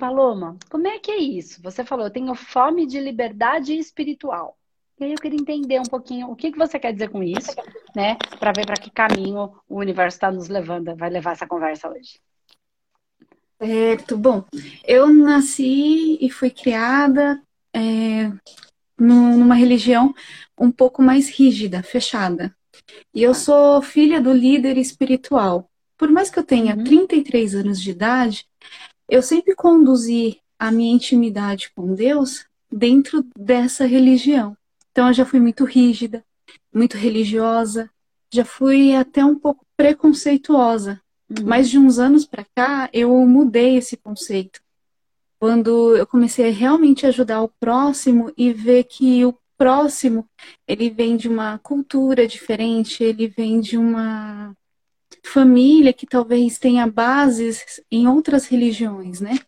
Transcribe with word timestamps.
Paloma, 0.00 0.56
como 0.70 0.88
é 0.88 0.98
que 0.98 1.10
é 1.10 1.18
isso? 1.18 1.60
Você 1.62 1.84
falou, 1.84 2.06
eu 2.06 2.10
tenho 2.10 2.34
fome 2.34 2.86
de 2.86 2.98
liberdade 2.98 3.74
espiritual. 3.76 4.56
E 4.98 5.04
aí 5.04 5.12
eu 5.12 5.18
queria 5.18 5.38
entender 5.38 5.78
um 5.78 5.84
pouquinho 5.84 6.30
o 6.30 6.34
que, 6.34 6.50
que 6.50 6.58
você 6.58 6.78
quer 6.78 6.92
dizer 6.92 7.10
com 7.10 7.22
isso, 7.22 7.54
né? 7.94 8.16
Para 8.38 8.52
ver 8.52 8.64
para 8.64 8.76
que 8.76 8.90
caminho 8.90 9.52
o 9.68 9.78
universo 9.78 10.16
está 10.16 10.30
nos 10.32 10.48
levando, 10.48 10.96
vai 10.96 11.10
levar 11.10 11.32
essa 11.32 11.46
conversa 11.46 11.90
hoje. 11.90 12.18
Certo. 13.62 14.16
Bom, 14.16 14.44
eu 14.84 15.08
nasci 15.08 16.16
e 16.18 16.30
fui 16.30 16.50
criada 16.50 17.42
é, 17.74 18.32
numa 18.98 19.54
religião 19.54 20.14
um 20.58 20.70
pouco 20.72 21.02
mais 21.02 21.28
rígida, 21.28 21.82
fechada. 21.82 22.54
E 23.14 23.22
eu 23.22 23.34
sou 23.34 23.82
filha 23.82 24.18
do 24.18 24.32
líder 24.32 24.78
espiritual. 24.78 25.70
Por 25.96 26.10
mais 26.10 26.30
que 26.30 26.38
eu 26.38 26.42
tenha 26.42 26.74
uhum. 26.74 26.84
33 26.84 27.54
anos 27.54 27.80
de 27.80 27.90
idade, 27.90 28.46
eu 29.10 29.22
sempre 29.22 29.56
conduzi 29.56 30.40
a 30.56 30.70
minha 30.70 30.94
intimidade 30.94 31.72
com 31.74 31.94
Deus 31.94 32.46
dentro 32.70 33.26
dessa 33.36 33.84
religião. 33.84 34.56
Então 34.92 35.08
eu 35.08 35.12
já 35.12 35.26
fui 35.26 35.40
muito 35.40 35.64
rígida, 35.64 36.24
muito 36.72 36.96
religiosa, 36.96 37.90
já 38.32 38.44
fui 38.44 38.94
até 38.94 39.24
um 39.24 39.36
pouco 39.36 39.66
preconceituosa. 39.76 41.00
Uhum. 41.28 41.44
Mas 41.44 41.68
de 41.68 41.76
uns 41.76 41.98
anos 41.98 42.24
para 42.24 42.46
cá 42.54 42.88
eu 42.92 43.10
mudei 43.26 43.76
esse 43.76 43.96
conceito. 43.96 44.60
Quando 45.40 45.96
eu 45.96 46.06
comecei 46.06 46.48
a 46.48 46.52
realmente 46.52 47.06
ajudar 47.06 47.42
o 47.42 47.48
próximo 47.48 48.32
e 48.36 48.52
ver 48.52 48.84
que 48.84 49.24
o 49.24 49.34
próximo 49.58 50.24
ele 50.68 50.88
vem 50.88 51.16
de 51.16 51.28
uma 51.28 51.58
cultura 51.58 52.28
diferente, 52.28 53.02
ele 53.02 53.26
vem 53.26 53.60
de 53.60 53.76
uma 53.76 54.54
família 55.24 55.92
que 55.92 56.06
talvez 56.06 56.58
tenha 56.58 56.86
bases 56.86 57.80
em 57.90 58.06
outras 58.06 58.46
religiões, 58.46 59.20
né? 59.20 59.38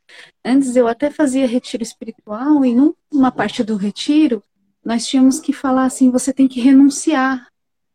Antes 0.44 0.76
eu 0.76 0.86
até 0.86 1.10
fazia 1.10 1.46
retiro 1.46 1.82
espiritual 1.82 2.64
e 2.64 2.74
numa 2.74 3.30
parte 3.32 3.62
do 3.62 3.76
retiro 3.76 4.42
nós 4.84 5.06
tínhamos 5.06 5.40
que 5.40 5.52
falar 5.52 5.84
assim: 5.84 6.10
você 6.10 6.32
tem 6.32 6.48
que 6.48 6.60
renunciar, 6.60 7.48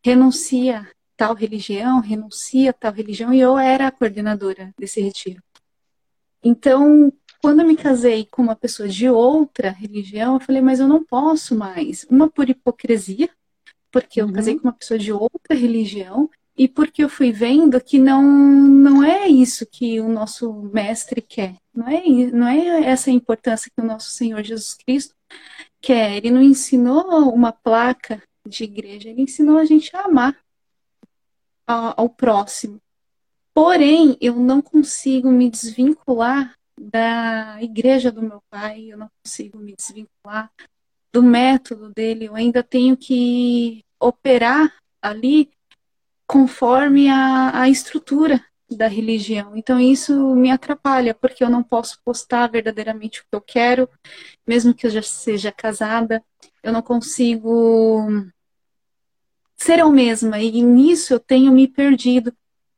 renuncia 0.04 0.88
tal 1.16 1.34
religião, 1.34 2.00
renuncia 2.00 2.72
tal 2.72 2.92
religião, 2.92 3.32
e 3.34 3.40
eu 3.40 3.58
era 3.58 3.88
a 3.88 3.90
coordenadora 3.90 4.72
desse 4.78 5.00
retiro. 5.00 5.42
Então, 6.42 7.12
quando 7.42 7.60
eu 7.60 7.66
me 7.66 7.76
casei 7.76 8.26
com 8.30 8.40
uma 8.42 8.54
pessoa 8.54 8.88
de 8.88 9.08
outra 9.08 9.70
religião, 9.70 10.34
eu 10.34 10.40
falei, 10.40 10.62
mas 10.62 10.78
eu 10.78 10.86
não 10.86 11.04
posso 11.04 11.56
mais. 11.56 12.06
Uma 12.08 12.30
por 12.30 12.48
hipocrisia, 12.48 13.28
porque 13.90 14.20
eu 14.20 14.26
uhum. 14.26 14.32
casei 14.32 14.56
com 14.56 14.68
uma 14.68 14.72
pessoa 14.72 14.96
de 14.96 15.12
outra 15.12 15.54
religião, 15.56 16.30
e 16.58 16.66
porque 16.66 17.04
eu 17.04 17.08
fui 17.08 17.30
vendo 17.30 17.80
que 17.80 18.00
não, 18.00 18.20
não 18.20 19.04
é 19.04 19.28
isso 19.28 19.64
que 19.64 20.00
o 20.00 20.08
nosso 20.08 20.52
mestre 20.52 21.22
quer. 21.22 21.54
Não 21.72 21.86
é, 21.86 22.02
não 22.32 22.48
é 22.48 22.84
essa 22.84 23.12
importância 23.12 23.70
que 23.70 23.80
o 23.80 23.86
nosso 23.86 24.10
Senhor 24.10 24.42
Jesus 24.42 24.74
Cristo 24.74 25.14
quer. 25.80 26.16
Ele 26.16 26.32
não 26.32 26.42
ensinou 26.42 27.32
uma 27.32 27.52
placa 27.52 28.20
de 28.44 28.64
igreja, 28.64 29.08
ele 29.08 29.22
ensinou 29.22 29.58
a 29.58 29.64
gente 29.64 29.94
a 29.94 30.06
amar 30.06 30.36
ao 31.64 32.08
próximo. 32.08 32.80
Porém, 33.54 34.16
eu 34.20 34.34
não 34.34 34.60
consigo 34.60 35.30
me 35.30 35.48
desvincular 35.48 36.56
da 36.76 37.58
igreja 37.62 38.10
do 38.10 38.22
meu 38.22 38.42
pai, 38.50 38.86
eu 38.90 38.98
não 38.98 39.10
consigo 39.22 39.58
me 39.58 39.76
desvincular 39.76 40.50
do 41.12 41.22
método 41.22 41.90
dele, 41.90 42.26
eu 42.26 42.34
ainda 42.34 42.62
tenho 42.64 42.96
que 42.96 43.84
operar 44.00 44.74
ali 45.00 45.50
conforme 46.28 47.08
a, 47.08 47.62
a 47.62 47.68
estrutura 47.70 48.44
da 48.70 48.86
religião. 48.86 49.56
Então 49.56 49.80
isso 49.80 50.34
me 50.36 50.50
atrapalha, 50.50 51.14
porque 51.14 51.42
eu 51.42 51.48
não 51.48 51.62
posso 51.62 51.98
postar 52.04 52.46
verdadeiramente 52.48 53.20
o 53.20 53.22
que 53.22 53.34
eu 53.34 53.40
quero, 53.40 53.88
mesmo 54.46 54.74
que 54.74 54.86
eu 54.86 54.90
já 54.90 55.02
seja 55.02 55.50
casada, 55.50 56.22
eu 56.62 56.70
não 56.70 56.82
consigo 56.82 58.06
ser 59.56 59.78
eu 59.80 59.90
mesma, 59.90 60.38
e 60.38 60.62
nisso 60.62 61.14
eu 61.14 61.18
tenho 61.18 61.50
me 61.50 61.66
perdido. 61.66 62.32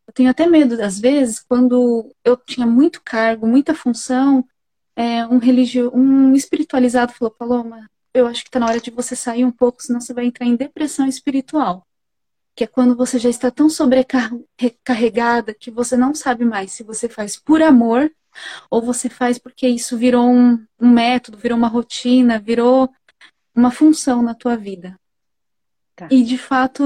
Eu 0.07 0.15
tenho 0.15 0.31
até 0.31 0.47
medo, 0.47 0.81
às 0.83 0.99
vezes, 0.99 1.41
quando 1.41 2.11
eu 2.25 2.37
tinha 2.37 2.67
muito 2.67 3.03
cargo, 3.05 3.47
muita 3.47 3.75
função, 3.75 4.47
é, 4.97 5.27
um 5.27 5.39
religio... 5.39 5.93
um 5.95 6.35
espiritualizado 6.35 7.13
falou, 7.13 7.33
Paloma, 7.33 7.89
eu 8.15 8.27
acho 8.27 8.43
que 8.43 8.49
está 8.49 8.59
na 8.61 8.67
hora 8.67 8.81
de 8.81 8.91
você 8.91 9.15
sair 9.17 9.45
um 9.45 9.53
pouco, 9.53 9.83
senão 9.83 10.01
você 10.01 10.15
vai 10.15 10.25
entrar 10.25 10.47
em 10.47 10.57
depressão 10.57 11.07
espiritual 11.07 11.87
que 12.61 12.65
é 12.65 12.67
quando 12.67 12.95
você 12.95 13.19
já 13.19 13.31
está 13.31 13.51
tão 13.51 13.71
sobrecarregada 13.71 15.55
que 15.55 15.71
você 15.71 15.97
não 15.97 16.15
sabe 16.15 16.45
mais 16.45 16.73
se 16.73 16.83
você 16.83 17.09
faz 17.09 17.35
por 17.35 17.63
amor 17.63 18.13
ou 18.71 18.83
você 18.83 19.09
faz 19.09 19.39
porque 19.39 19.67
isso 19.67 19.97
virou 19.97 20.29
um, 20.29 20.63
um 20.79 20.91
método, 20.91 21.39
virou 21.39 21.57
uma 21.57 21.69
rotina, 21.69 22.39
virou 22.39 22.91
uma 23.55 23.71
função 23.71 24.21
na 24.21 24.35
tua 24.35 24.59
vida. 24.59 24.95
Tá. 25.97 26.07
E 26.11 26.23
de 26.23 26.37
fato, 26.37 26.85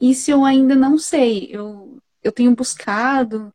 isso 0.00 0.30
eu 0.30 0.44
ainda 0.44 0.76
não 0.76 0.96
sei. 0.96 1.48
Eu, 1.50 1.98
eu 2.22 2.30
tenho 2.30 2.54
buscado 2.54 3.52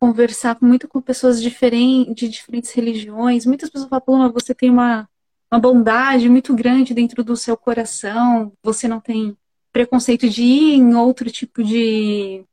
conversar 0.00 0.58
muito 0.60 0.88
com 0.88 1.00
pessoas 1.00 1.40
diferentes, 1.40 2.12
de 2.16 2.28
diferentes 2.28 2.72
religiões. 2.72 3.46
Muitas 3.46 3.70
pessoas 3.70 3.88
falam, 3.88 4.32
você 4.32 4.52
tem 4.52 4.68
uma, 4.68 5.08
uma 5.48 5.60
bondade 5.60 6.28
muito 6.28 6.52
grande 6.56 6.92
dentro 6.92 7.22
do 7.22 7.36
seu 7.36 7.56
coração, 7.56 8.52
você 8.64 8.88
não 8.88 8.98
tem 8.98 9.36
preconceito 9.74 10.30
de 10.30 10.44
ir 10.44 10.74
em 10.74 10.94
outro 10.94 11.28
tipo 11.32 11.62
de 11.64 12.44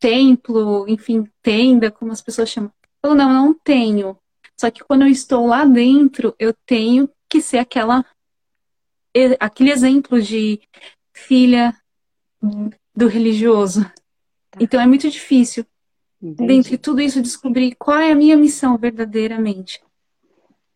templo, 0.00 0.88
enfim, 0.88 1.28
tenda, 1.42 1.90
como 1.90 2.10
as 2.10 2.22
pessoas 2.22 2.48
chamam. 2.48 2.72
Eu 3.04 3.14
não, 3.14 3.30
não 3.30 3.52
tenho. 3.52 4.18
Só 4.58 4.70
que 4.70 4.82
quando 4.82 5.02
eu 5.02 5.08
estou 5.08 5.46
lá 5.46 5.66
dentro, 5.66 6.34
eu 6.38 6.54
tenho 6.66 7.08
que 7.28 7.42
ser 7.42 7.58
aquela 7.58 8.04
aquele 9.38 9.72
exemplo 9.72 10.22
de 10.22 10.60
filha 11.12 11.76
do 12.96 13.08
religioso. 13.08 13.84
Tá. 14.50 14.58
Então 14.60 14.80
é 14.80 14.86
muito 14.86 15.10
difícil, 15.10 15.66
Entendi. 16.22 16.46
dentre 16.46 16.78
tudo 16.78 17.02
isso, 17.02 17.20
descobrir 17.20 17.74
qual 17.74 17.98
é 17.98 18.12
a 18.12 18.16
minha 18.16 18.38
missão 18.38 18.78
verdadeiramente. 18.78 19.82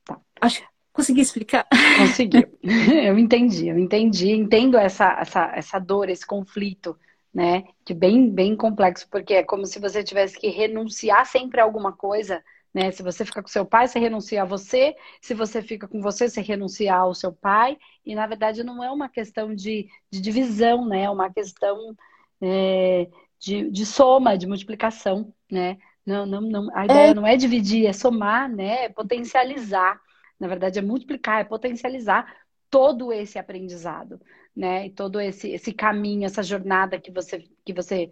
Tá. 0.05 0.21
Acho, 0.39 0.63
Consegui 0.95 1.23
explicar? 1.23 1.67
Conseguiu. 1.99 2.49
Eu 2.63 3.19
entendi, 3.19 3.69
eu 3.69 3.77
entendi, 3.77 4.31
entendo 4.31 4.79
essa, 4.79 5.19
essa, 5.21 5.53
essa 5.55 5.79
dor, 5.81 6.09
esse 6.09 6.25
conflito, 6.25 6.97
né? 7.35 7.65
Que 7.85 7.93
bem, 7.93 8.31
bem 8.31 8.57
complexo, 8.57 9.09
porque 9.11 9.35
é 9.35 9.43
como 9.43 9.67
se 9.67 9.81
você 9.81 10.05
tivesse 10.05 10.39
que 10.39 10.49
renunciar 10.49 11.27
sempre 11.27 11.61
a 11.61 11.65
alguma 11.65 11.93
coisa, 11.93 12.43
né? 12.73 12.93
Se 12.93 13.03
você 13.03 13.25
fica 13.25 13.43
com 13.43 13.49
seu 13.49 13.67
pai, 13.67 13.89
você 13.89 13.99
renuncia 13.99 14.43
a 14.43 14.45
você. 14.45 14.95
Se 15.21 15.35
você 15.35 15.61
fica 15.61 15.89
com 15.89 16.01
você, 16.01 16.29
você 16.29 16.41
renuncia 16.41 16.95
ao 16.95 17.13
seu 17.13 17.33
pai. 17.33 17.77
E 18.07 18.15
na 18.15 18.27
verdade 18.29 18.63
não 18.63 18.83
é 18.83 18.91
uma 18.91 19.09
questão 19.09 19.53
de, 19.53 19.89
de 20.13 20.21
divisão, 20.21 20.87
né? 20.87 21.03
É 21.03 21.11
uma 21.11 21.29
questão 21.29 21.97
é, 22.41 23.09
de, 23.41 23.69
de 23.69 23.85
soma, 23.85 24.39
de 24.39 24.47
multiplicação, 24.47 25.35
né? 25.51 25.77
Não, 26.07 26.25
não, 26.25 26.41
não, 26.41 26.77
a 26.77 26.85
ideia 26.85 27.11
é... 27.11 27.15
não 27.15 27.27
é 27.27 27.37
dividir, 27.37 27.87
é 27.87 27.93
somar, 27.93 28.49
né? 28.49 28.85
É 28.85 28.89
potencializar. 28.89 30.01
Na 30.39 30.49
verdade, 30.49 30.79
é 30.79 30.83
multiplicar, 30.83 31.41
é 31.41 31.45
potencializar 31.45 32.45
todo 32.71 33.13
esse 33.13 33.39
aprendizado, 33.39 34.21
né? 34.55 34.87
E 34.87 34.91
todo 34.91 35.21
esse, 35.21 35.51
esse 35.51 35.73
caminho, 35.73 36.27
essa 36.27 36.43
jornada 36.43 37.01
que 37.01 37.11
você, 37.11 37.49
que 37.65 37.73
você 37.73 38.11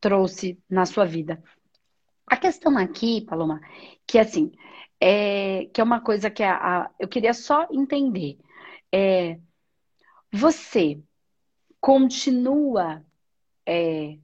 trouxe 0.00 0.58
na 0.68 0.86
sua 0.86 1.04
vida. 1.04 1.42
A 2.26 2.36
questão 2.36 2.78
aqui, 2.78 3.20
Paloma, 3.22 3.60
que 4.06 4.18
assim, 4.18 4.52
é, 5.00 5.66
que 5.66 5.80
é 5.80 5.84
uma 5.84 6.00
coisa 6.00 6.30
que 6.30 6.42
a, 6.42 6.56
a, 6.56 6.90
eu 6.98 7.08
queria 7.08 7.34
só 7.34 7.68
entender. 7.70 8.38
É, 8.92 9.38
você 10.32 11.02
continua. 11.80 13.04
É, 13.66 14.18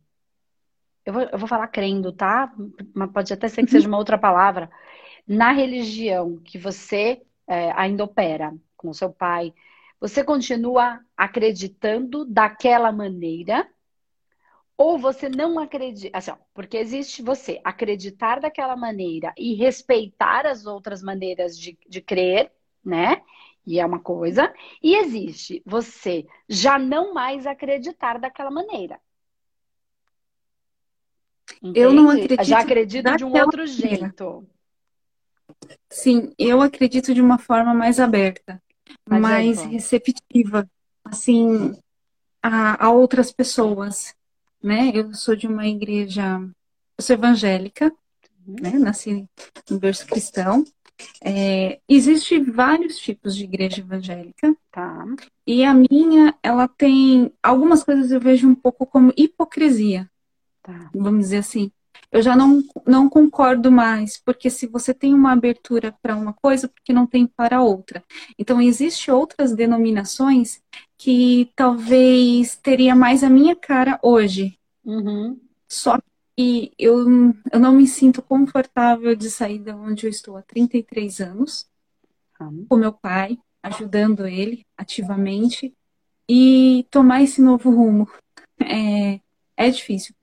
eu, 1.05 1.13
vou, 1.13 1.23
eu 1.23 1.39
vou 1.39 1.49
falar 1.49 1.69
crendo, 1.69 2.13
tá? 2.13 2.53
Mas 2.95 3.11
pode 3.11 3.33
até 3.33 3.49
ser 3.49 3.65
que 3.65 3.71
seja 3.71 3.89
uma 3.89 3.99
outra 3.99 4.17
palavra. 4.17 4.71
Na 5.27 5.53
religião 5.53 6.39
que 6.39 6.59
você 6.59 7.23
é, 7.51 7.73
ainda 7.73 8.05
opera 8.05 8.55
com 8.77 8.93
seu 8.93 9.13
pai, 9.13 9.53
você 9.99 10.23
continua 10.23 11.01
acreditando 11.17 12.25
daquela 12.25 12.93
maneira 12.93 13.69
ou 14.77 14.97
você 14.97 15.29
não 15.29 15.59
acredita, 15.59 16.17
assim, 16.17 16.31
ó, 16.31 16.37
porque 16.55 16.77
existe 16.77 17.23
você 17.23 17.61
acreditar 17.65 18.41
daquela 18.41 18.77
maneira 18.77 19.35
e 19.37 19.55
respeitar 19.55 20.47
as 20.47 20.65
outras 20.65 21.03
maneiras 21.03 21.59
de, 21.59 21.77
de 21.87 22.01
crer, 22.01 22.53
né? 22.83 23.21
E 23.67 23.79
é 23.81 23.85
uma 23.85 23.99
coisa. 23.99 24.55
E 24.83 24.95
existe 24.95 25.61
você 25.67 26.27
já 26.49 26.79
não 26.79 27.13
mais 27.13 27.47
acreditar 27.47 28.19
daquela 28.19 28.51
maneira. 28.51 28.99
Entende? 31.61 31.81
Eu 31.81 31.93
não 31.93 32.09
acredito. 32.11 32.45
Já 32.45 32.61
acredito 32.61 33.17
de 33.17 33.25
um 33.25 33.33
outro 33.35 33.67
maneira. 33.67 34.07
jeito. 34.07 34.49
Sim, 35.89 36.33
eu 36.39 36.61
acredito 36.61 37.13
de 37.15 37.21
uma 37.21 37.39
forma 37.39 37.75
mais 37.75 38.01
aberta, 38.01 38.63
mais, 39.09 39.61
receptiva, 39.63 40.69
assim, 41.05 41.77
a, 42.43 42.87
a, 42.87 42.91
outras 42.91 43.33
pessoas, 43.33 44.15
né? 44.63 44.91
Eu 44.95 45.13
sou 45.15 45.35
de 45.37 45.47
uma 45.47 45.67
igreja, 45.67 46.41
eu 46.99 47.05
sou 47.05 47.15
evangélica, 47.15 47.93
uhum. 48.47 48.57
né? 48.61 48.73
Nasci 48.73 49.29
no 49.69 49.79
berço 49.79 50.07
cristão, 50.07 50.65
É, 51.23 51.81
existe 51.89 52.39
vários 52.39 52.99
tipos 52.99 53.35
de 53.37 53.45
igreja 53.45 53.81
evangélica. 53.81 54.55
Tá. 54.71 55.05
E 55.47 55.65
a 55.65 55.75
minha, 55.75 56.35
ela 56.43 56.69
tem 56.69 57.33
algumas 57.43 57.83
coisas 57.83 58.11
eu 58.11 58.21
vejo 58.21 58.49
um 58.49 58.55
pouco 58.55 58.87
como 58.87 59.13
hipocrisia. 59.17 60.11
Tá. 60.63 60.91
Vamos 60.95 61.21
dizer 61.21 61.39
assim. 61.39 61.71
Eu 62.13 62.23
já 62.23 62.35
não, 62.35 62.63
não 62.87 63.09
concordo 63.09 63.71
mais, 63.71 64.19
porque 64.19 64.51
se 64.51 64.67
você 64.67 64.93
tem 64.93 65.15
uma 65.15 65.33
abertura 65.33 65.95
para 66.03 66.17
uma 66.17 66.33
coisa, 66.33 66.69
porque 66.69 66.93
não 66.93 67.07
tem 67.07 67.27
para 67.27 67.63
outra. 67.63 68.03
Então, 68.39 68.61
existem 68.61 69.15
outras 69.15 69.55
denominações 69.55 70.61
que 70.99 71.51
talvez 71.55 72.57
teria 72.57 72.97
mais 72.97 73.23
a 73.23 73.31
minha 73.31 73.55
cara 73.55 73.99
hoje. 74.03 74.59
Uhum. 74.85 75.39
Só 75.69 75.99
que 76.37 76.73
eu, 76.79 77.07
eu 77.53 77.61
não 77.61 77.73
me 77.73 77.87
sinto 77.87 78.21
confortável 78.23 79.15
de 79.15 79.31
sair 79.31 79.59
de 79.59 79.71
onde 79.71 80.07
eu 80.07 80.11
estou 80.11 80.37
há 80.37 80.43
33 80.43 81.21
anos, 81.21 81.69
Uhum. 82.41 82.65
com 82.69 82.77
meu 82.77 82.93
pai, 82.93 83.39
ajudando 83.63 84.27
ele 84.27 84.65
ativamente, 84.77 85.75
e 86.29 86.87
tomar 86.91 87.23
esse 87.23 87.43
novo 87.43 87.71
rumo. 87.71 88.09
É, 88.59 89.21
é 89.57 89.71
difícil. 89.71 90.15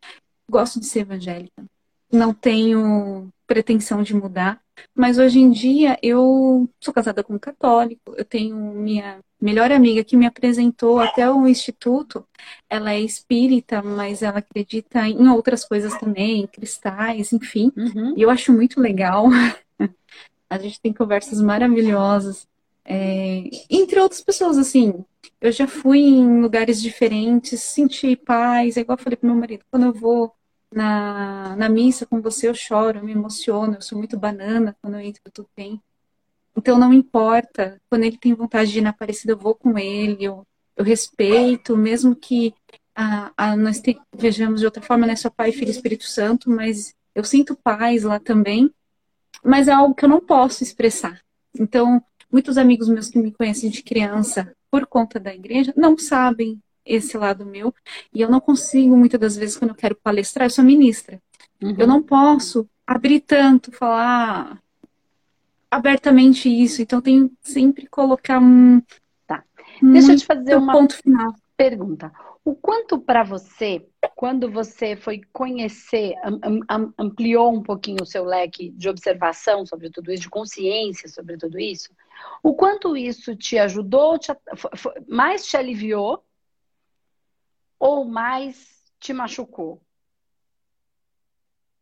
Gosto 0.50 0.80
de 0.80 0.86
ser 0.88 1.01
evangélica. 1.01 1.66
Não 2.12 2.33
tenho 2.33 3.30
pretensão 3.45 4.04
de 4.04 4.13
mudar, 4.13 4.62
mas 4.94 5.18
hoje 5.18 5.39
em 5.39 5.50
dia 5.50 5.98
eu 6.01 6.69
sou 6.80 6.94
casada 6.94 7.24
com 7.24 7.36
um 7.36 7.39
católico, 7.39 8.13
eu 8.15 8.25
tenho 8.25 8.56
minha 8.56 9.19
melhor 9.39 9.71
amiga 9.71 10.04
que 10.04 10.18
me 10.18 10.25
apresentou 10.25 11.00
até 11.00 11.30
o 11.31 11.48
instituto. 11.48 12.25
Ela 12.69 12.94
é 12.94 13.00
espírita, 13.00 13.81
mas 13.81 14.21
ela 14.21 14.39
acredita 14.39 15.07
em 15.07 15.27
outras 15.30 15.63
coisas 15.63 15.98
também, 16.00 16.48
cristais, 16.48 17.31
enfim. 17.31 17.71
Uhum. 17.77 18.13
E 18.18 18.21
eu 18.21 18.30
acho 18.30 18.51
muito 18.51 18.81
legal. 18.81 19.27
A 20.50 20.57
gente 20.57 20.81
tem 20.81 20.94
conversas 20.94 21.42
maravilhosas. 21.42 22.48
É, 22.83 23.44
entre 23.69 24.00
outras 24.00 24.21
pessoas, 24.21 24.57
assim, 24.57 25.04
eu 25.42 25.51
já 25.51 25.68
fui 25.68 26.00
em 26.00 26.42
lugares 26.42 26.81
diferentes, 26.81 27.62
senti 27.62 28.15
paz, 28.15 28.77
é 28.77 28.80
igual 28.80 28.98
eu 28.98 29.04
falei 29.04 29.18
pro 29.18 29.27
meu 29.27 29.36
marido, 29.36 29.65
quando 29.69 29.88
eu 29.88 29.94
vou 29.94 30.33
na, 30.72 31.56
na 31.56 31.69
missa 31.69 32.06
com 32.06 32.22
você, 32.22 32.48
eu 32.48 32.56
choro, 32.56 33.00
eu 33.00 33.04
me 33.04 33.12
emociono, 33.12 33.75
eu 33.75 33.81
sou 33.81 33.98
muito 33.98 34.18
banana 34.18 34.75
quando 34.81 34.96
eu 34.96 35.02
entro 35.02 35.22
tudo 35.34 35.50
bem. 35.56 35.81
Então 36.56 36.78
não 36.78 36.92
importa, 36.92 37.80
quando 37.90 38.04
ele 38.04 38.18
tem 38.18 38.34
vontade 38.34 38.72
de 38.72 38.80
ir 38.80 38.81
na 38.81 38.90
Aparecida, 38.90 39.34
eu 39.34 39.38
vou 39.38 39.56
com 39.56 39.78
ele, 39.78 40.24
eu, 40.24 40.46
eu 40.75 40.84
respeito, 40.84 41.78
mesmo 41.78 42.16
que 42.16 42.54
a, 42.96 43.31
a, 43.38 43.56
nós 43.56 43.80
te, 43.80 44.00
vejamos 44.16 44.60
de 44.60 44.66
outra 44.66 44.81
forma, 44.81 45.06
né, 45.06 45.16
só 45.16 45.30
Pai, 45.30 45.52
Filho 45.52 45.68
e 45.68 45.72
Espírito 45.72 46.06
Santo, 46.06 46.50
mas 46.50 46.96
eu 47.14 47.24
sinto 47.24 47.56
paz 47.56 48.04
lá 48.04 48.19
também, 48.19 48.74
mas 49.44 49.68
é 49.68 49.72
algo 49.72 49.94
que 49.94 50.04
eu 50.04 50.10
não 50.10 50.19
posso 50.19 50.64
expressar. 50.64 51.22
Então, 51.60 52.04
muitos 52.31 52.58
amigos 52.58 52.90
meus 52.90 53.10
que 53.10 53.19
me 53.19 53.31
conhecem 53.31 53.69
de 53.69 53.84
criança, 53.84 54.52
por 54.69 54.86
conta 54.88 55.19
da 55.19 55.34
igreja, 55.34 55.74
não 55.78 55.98
sabem 55.98 56.60
esse 56.88 57.18
lado 57.18 57.45
meu. 57.45 57.74
E 58.13 58.22
eu 58.22 58.30
não 58.30 58.39
consigo, 58.39 58.95
muitas 58.95 59.19
das 59.19 59.36
vezes, 59.36 59.57
quando 59.57 59.72
eu 59.72 59.75
quero 59.75 59.95
palestrar, 59.95 60.45
eu 60.45 60.51
sou 60.51 60.63
ministra. 60.63 61.22
Uhum. 61.62 61.75
Eu 61.78 61.88
não 61.88 62.01
posso 62.01 62.68
abrir 62.86 63.22
tanto, 63.22 63.72
falar 63.72 64.62
abertamente 65.69 66.50
isso. 66.50 66.81
Então, 66.81 67.00
eu 67.00 67.04
tenho 67.04 67.30
que 67.30 67.36
sempre 67.42 67.88
colocar 67.88 68.39
um. 68.39 68.81
Tá. 69.25 69.44
Deixa 69.81 70.13
eu 70.13 70.18
te 70.18 70.25
fazer 70.25 70.56
uma 70.56 70.74
ponto 70.74 70.95
final. 70.95 71.34
pergunta. 71.56 72.12
O 72.45 72.56
quanto 72.56 72.98
para 72.98 73.24
você, 73.25 73.86
quando 74.16 74.50
você 74.50 74.95
foi 74.95 75.19
conhecer, 75.33 76.13
am, 76.24 76.62
am, 76.69 76.94
ampliou 76.98 77.54
um 77.54 77.62
pouquinho 77.62 78.01
o 78.01 78.06
seu 78.06 78.24
leque 78.24 78.69
de 78.69 78.88
observação 78.88 79.66
sobre 79.66 79.90
tudo 79.90 80.13
isso, 80.13 80.24
de 80.24 80.30
consciência 80.30 81.10
sobre 81.10 81.36
tudo 81.36 81.60
isso, 81.60 81.90
o 82.42 82.54
quanto 82.54 82.95
isso 82.95 83.36
te 83.36 83.57
ajudou, 83.57 84.18
te, 84.18 84.31
mais 85.10 85.45
te 85.45 85.57
aliviou 85.57 86.24
ou 87.80 88.06
mais 88.06 88.84
te 89.00 89.14
machucou? 89.14 89.82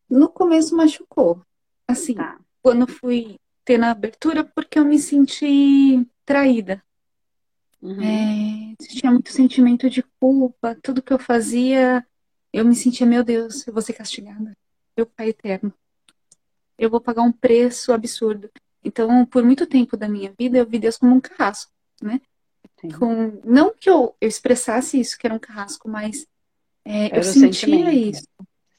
No 0.10 0.30
começo 0.30 0.76
machucou. 0.76 1.42
Assim, 1.88 2.16
Tá. 2.16 2.40
quando 2.62 2.88
fui 2.88 3.40
ter 3.64 3.78
na 3.78 3.92
abertura, 3.92 4.44
porque 4.44 4.78
eu 4.80 4.86
me 4.86 5.00
senti 5.00 6.08
traída. 6.26 6.84
Uhum. 7.82 8.02
É, 8.02 8.76
tinha 8.86 9.12
muito 9.12 9.32
sentimento 9.32 9.90
de 9.90 10.04
culpa, 10.20 10.76
tudo 10.82 11.02
que 11.02 11.14
eu 11.14 11.20
fazia, 11.20 12.06
eu 12.52 12.66
me 12.66 12.76
sentia, 12.76 13.06
meu 13.06 13.24
Deus, 13.24 13.66
eu 13.68 13.74
vou 13.74 13.82
ser 13.82 13.94
castigada. 13.94 14.56
Meu 14.96 15.06
Pai 15.06 15.30
eterno. 15.30 15.74
Eu 16.78 16.90
vou 16.90 17.00
pagar 17.02 17.22
um 17.22 17.32
preço 17.32 17.94
absurdo. 17.94 18.50
Então, 18.84 19.26
por 19.26 19.44
muito 19.44 19.66
tempo 19.66 19.98
da 19.98 20.08
minha 20.08 20.34
vida, 20.38 20.58
eu 20.58 20.66
vi 20.66 20.78
Deus 20.80 20.98
como 20.98 21.16
um 21.16 21.22
carrasco, 21.22 21.72
né? 22.02 22.22
Sim. 22.80 22.90
Com, 22.90 23.40
não 23.44 23.74
que 23.74 23.90
eu, 23.90 24.16
eu 24.20 24.28
expressasse 24.28 25.00
isso, 25.00 25.18
que 25.18 25.26
era 25.28 25.36
um 25.36 25.40
carrasco, 25.40 25.90
mas 25.90 26.28
é, 26.84 27.16
eu 27.16 27.22
o 27.22 27.24
sentia 27.24 27.94
isso. 27.94 28.28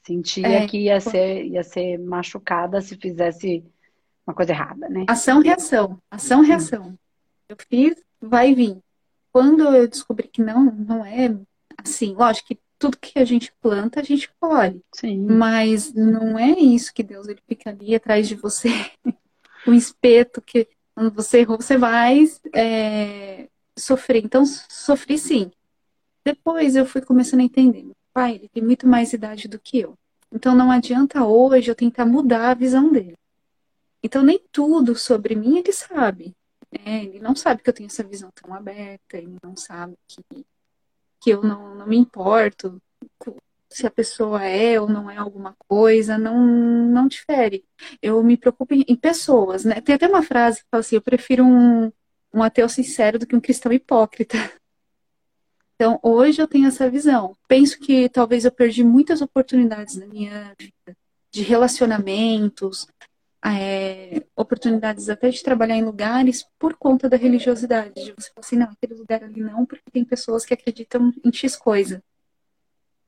Sentia 0.05 0.47
É. 0.47 0.67
que 0.67 0.77
ia 0.77 0.99
ser, 1.01 1.45
ia 1.45 1.63
ser 1.63 1.97
machucada 1.97 2.81
se 2.81 2.95
fizesse 2.95 3.63
uma 4.25 4.33
coisa 4.33 4.51
errada, 4.51 4.87
né? 4.87 5.05
Ação, 5.07 5.41
reação. 5.41 5.99
Ação, 6.09 6.41
reação. 6.41 6.97
Eu 7.49 7.57
fiz, 7.69 7.95
vai 8.21 8.53
vir. 8.53 8.77
Quando 9.31 9.63
eu 9.63 9.87
descobri 9.87 10.27
que 10.27 10.41
não, 10.41 10.65
não 10.65 11.05
é 11.05 11.37
assim, 11.77 12.13
lógico 12.13 12.47
que 12.47 12.59
tudo 12.79 12.97
que 12.97 13.17
a 13.19 13.25
gente 13.25 13.53
planta, 13.61 13.99
a 13.99 14.03
gente 14.03 14.29
colhe. 14.39 14.81
Sim. 14.93 15.25
Mas 15.25 15.93
não 15.93 16.37
é 16.37 16.51
isso 16.51 16.93
que 16.93 17.03
Deus 17.03 17.27
ele 17.27 17.41
fica 17.47 17.69
ali 17.69 17.95
atrás 17.95 18.27
de 18.27 18.35
você, 18.35 18.69
um 19.67 19.73
espeto 19.73 20.41
que 20.41 20.67
quando 20.93 21.11
você 21.11 21.39
errou, 21.39 21.57
você 21.57 21.77
vai 21.77 22.23
é, 22.55 23.47
sofrer. 23.77 24.23
Então, 24.23 24.45
sofri 24.45 25.17
sim. 25.17 25.51
Depois 26.25 26.75
eu 26.75 26.85
fui 26.85 27.01
começando 27.01 27.39
a 27.41 27.43
entender. 27.43 27.83
Meu 27.83 27.95
pai, 28.13 28.35
ele 28.35 28.49
tem 28.49 28.63
muito 28.63 28.85
mais 28.87 29.13
idade 29.13 29.47
do 29.47 29.59
que 29.59 29.79
eu. 29.79 29.97
Então 30.31 30.55
não 30.55 30.71
adianta 30.71 31.23
hoje 31.25 31.71
eu 31.71 31.75
tentar 31.75 32.05
mudar 32.05 32.49
a 32.51 32.53
visão 32.53 32.91
dele. 32.91 33.15
Então 34.03 34.21
nem 34.23 34.39
tudo 34.51 34.95
sobre 34.95 35.35
mim 35.35 35.57
ele 35.57 35.71
sabe. 35.71 36.35
né? 36.71 37.05
Ele 37.05 37.19
não 37.19 37.35
sabe 37.35 37.61
que 37.63 37.69
eu 37.69 37.73
tenho 37.73 37.87
essa 37.87 38.03
visão 38.03 38.29
tão 38.35 38.53
aberta, 38.53 39.17
ele 39.17 39.37
não 39.41 39.55
sabe 39.55 39.97
que, 40.07 40.21
que 41.21 41.29
eu 41.29 41.41
não, 41.43 41.75
não 41.75 41.87
me 41.87 41.97
importo 41.97 42.81
se 43.69 43.85
a 43.85 43.91
pessoa 43.91 44.43
é 44.43 44.79
ou 44.79 44.87
não 44.89 45.09
é 45.11 45.17
alguma 45.17 45.55
coisa, 45.67 46.17
não, 46.17 46.37
não 46.87 47.07
difere. 47.07 47.65
Eu 48.01 48.23
me 48.23 48.37
preocupo 48.37 48.73
em, 48.73 48.83
em 48.87 48.95
pessoas, 48.95 49.65
né? 49.65 49.81
Tem 49.81 49.95
até 49.95 50.07
uma 50.07 50.23
frase 50.23 50.59
que 50.59 50.69
fala 50.71 50.81
assim, 50.81 50.95
eu 50.95 51.01
prefiro 51.01 51.43
um, 51.45 51.91
um 52.33 52.43
ateu 52.43 52.67
sincero 52.69 53.19
do 53.19 53.25
que 53.25 53.35
um 53.35 53.41
cristão 53.41 53.71
hipócrita. 53.71 54.37
Então, 55.75 55.99
hoje 56.01 56.41
eu 56.41 56.47
tenho 56.47 56.67
essa 56.67 56.89
visão. 56.89 57.37
Penso 57.47 57.79
que 57.79 58.09
talvez 58.09 58.45
eu 58.45 58.51
perdi 58.51 58.83
muitas 58.83 59.21
oportunidades 59.21 59.95
na 59.95 60.07
minha 60.07 60.55
vida, 60.59 60.97
de 61.31 61.43
relacionamentos, 61.43 62.87
é, 63.45 64.23
oportunidades 64.35 65.07
até 65.07 65.29
de 65.29 65.43
trabalhar 65.43 65.75
em 65.75 65.85
lugares 65.85 66.45
por 66.57 66.75
conta 66.75 67.07
da 67.07 67.15
religiosidade. 67.15 67.93
De 67.93 68.11
você 68.11 68.29
falar 68.29 68.45
assim, 68.45 68.55
não, 68.55 68.69
aquele 68.71 68.95
lugar 68.95 69.23
ali 69.23 69.39
não, 69.39 69.67
porque 69.67 69.91
tem 69.91 70.03
pessoas 70.03 70.43
que 70.43 70.53
acreditam 70.53 71.13
em 71.23 71.31
X 71.31 71.55
coisa. 71.55 72.03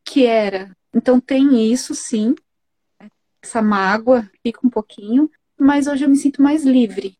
Que 0.05 0.25
era. 0.27 0.75
Então, 0.93 1.19
tem 1.19 1.71
isso, 1.71 1.95
sim. 1.95 2.35
Essa 3.41 3.61
mágoa 3.61 4.29
fica 4.43 4.59
um 4.63 4.69
pouquinho, 4.69 5.29
mas 5.57 5.87
hoje 5.87 6.05
eu 6.05 6.09
me 6.09 6.15
sinto 6.15 6.41
mais 6.41 6.63
livre. 6.63 7.18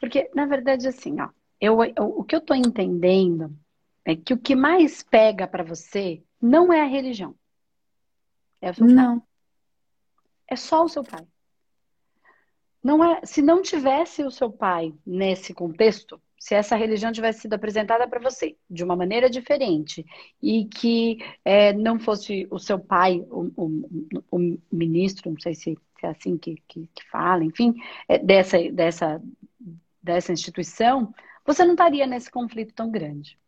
Porque, 0.00 0.30
na 0.34 0.46
verdade, 0.46 0.88
assim, 0.88 1.20
ó, 1.20 1.28
eu, 1.60 1.84
eu- 1.84 1.94
o 2.18 2.24
que 2.24 2.34
eu 2.34 2.40
tô 2.40 2.54
entendendo 2.54 3.54
é 4.04 4.16
que 4.16 4.32
o 4.34 4.38
que 4.38 4.56
mais 4.56 5.02
pega 5.02 5.46
pra 5.46 5.62
você 5.62 6.22
não 6.40 6.72
é 6.72 6.80
a 6.80 6.86
religião. 6.86 7.34
É 8.60 8.70
o 8.70 8.74
seu 8.74 8.86
pai. 8.86 8.94
Não. 8.94 9.22
É 10.48 10.56
só 10.56 10.84
o 10.84 10.88
seu 10.88 11.04
pai. 11.04 11.24
Não 12.82 13.04
é, 13.04 13.20
se 13.24 13.42
não 13.42 13.60
tivesse 13.60 14.24
o 14.24 14.30
seu 14.30 14.50
pai 14.50 14.94
nesse 15.06 15.52
contexto, 15.52 16.20
se 16.38 16.54
essa 16.54 16.74
religião 16.76 17.12
tivesse 17.12 17.40
sido 17.42 17.52
apresentada 17.52 18.08
para 18.08 18.18
você 18.18 18.56
de 18.70 18.82
uma 18.82 18.96
maneira 18.96 19.28
diferente 19.28 20.04
e 20.42 20.64
que 20.64 21.18
é, 21.44 21.74
não 21.74 22.00
fosse 22.00 22.48
o 22.50 22.58
seu 22.58 22.78
pai, 22.78 23.22
o, 23.30 23.50
o- 23.54 24.18
o 24.30 24.58
ministro, 24.72 25.30
não 25.30 25.38
sei 25.38 25.54
se, 25.54 25.76
se 25.98 26.06
é 26.06 26.08
assim 26.08 26.38
que, 26.38 26.54
que, 26.66 26.88
que 26.94 27.04
fala, 27.10 27.44
enfim, 27.44 27.74
é, 28.08 28.18
dessa, 28.18 28.56
dessa, 28.72 29.22
dessa 30.02 30.32
instituição, 30.32 31.12
você 31.44 31.64
não 31.64 31.72
estaria 31.72 32.06
nesse 32.06 32.30
conflito 32.30 32.74
tão 32.74 32.90
grande. 32.90 33.38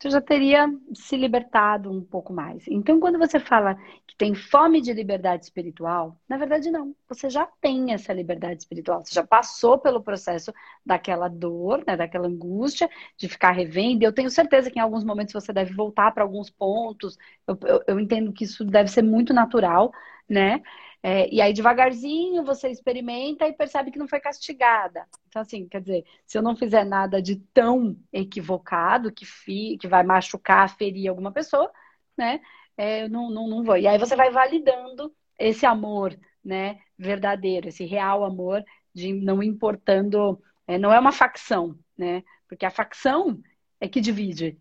Você 0.00 0.08
já 0.08 0.20
teria 0.20 0.66
se 0.94 1.14
libertado 1.14 1.92
um 1.92 2.02
pouco 2.02 2.32
mais. 2.32 2.66
Então, 2.66 2.98
quando 2.98 3.18
você 3.18 3.38
fala 3.38 3.76
que 4.06 4.16
tem 4.16 4.34
fome 4.34 4.80
de 4.80 4.94
liberdade 4.94 5.44
espiritual, 5.44 6.18
na 6.26 6.38
verdade 6.38 6.70
não. 6.70 6.96
Você 7.06 7.28
já 7.28 7.46
tem 7.60 7.92
essa 7.92 8.10
liberdade 8.10 8.62
espiritual. 8.62 9.04
Você 9.04 9.14
já 9.14 9.26
passou 9.26 9.76
pelo 9.76 10.02
processo 10.02 10.54
daquela 10.86 11.28
dor, 11.28 11.84
né, 11.86 11.98
daquela 11.98 12.28
angústia 12.28 12.88
de 13.14 13.28
ficar 13.28 13.50
revendo. 13.50 14.02
Eu 14.02 14.12
tenho 14.12 14.30
certeza 14.30 14.70
que 14.70 14.78
em 14.78 14.82
alguns 14.82 15.04
momentos 15.04 15.34
você 15.34 15.52
deve 15.52 15.74
voltar 15.74 16.12
para 16.12 16.22
alguns 16.22 16.48
pontos. 16.48 17.18
Eu, 17.46 17.58
eu, 17.66 17.84
eu 17.88 18.00
entendo 18.00 18.32
que 18.32 18.44
isso 18.44 18.64
deve 18.64 18.90
ser 18.90 19.02
muito 19.02 19.34
natural, 19.34 19.92
né? 20.26 20.62
É, 21.02 21.32
e 21.32 21.40
aí, 21.40 21.52
devagarzinho, 21.52 22.44
você 22.44 22.68
experimenta 22.68 23.46
e 23.46 23.54
percebe 23.54 23.90
que 23.90 23.98
não 23.98 24.06
foi 24.06 24.20
castigada. 24.20 25.06
Então, 25.28 25.40
assim, 25.40 25.66
quer 25.66 25.80
dizer, 25.80 26.04
se 26.26 26.36
eu 26.36 26.42
não 26.42 26.54
fizer 26.54 26.84
nada 26.84 27.22
de 27.22 27.36
tão 27.54 27.96
equivocado 28.12 29.10
que, 29.10 29.24
fi, 29.24 29.78
que 29.78 29.88
vai 29.88 30.02
machucar, 30.02 30.76
ferir 30.76 31.08
alguma 31.08 31.32
pessoa, 31.32 31.70
né? 32.16 32.40
É, 32.76 33.04
eu 33.04 33.08
não, 33.08 33.30
não, 33.30 33.48
não 33.48 33.64
vou. 33.64 33.78
E 33.78 33.86
aí 33.86 33.98
você 33.98 34.14
vai 34.14 34.30
validando 34.30 35.14
esse 35.38 35.64
amor, 35.64 36.18
né? 36.44 36.78
Verdadeiro, 36.98 37.68
esse 37.68 37.84
real 37.84 38.22
amor, 38.22 38.62
de 38.94 39.12
não 39.12 39.42
importando. 39.42 40.38
É, 40.66 40.76
não 40.76 40.92
é 40.92 41.00
uma 41.00 41.12
facção, 41.12 41.78
né? 41.96 42.22
Porque 42.46 42.66
a 42.66 42.70
facção 42.70 43.40
é 43.80 43.88
que 43.88 44.02
divide. 44.02 44.58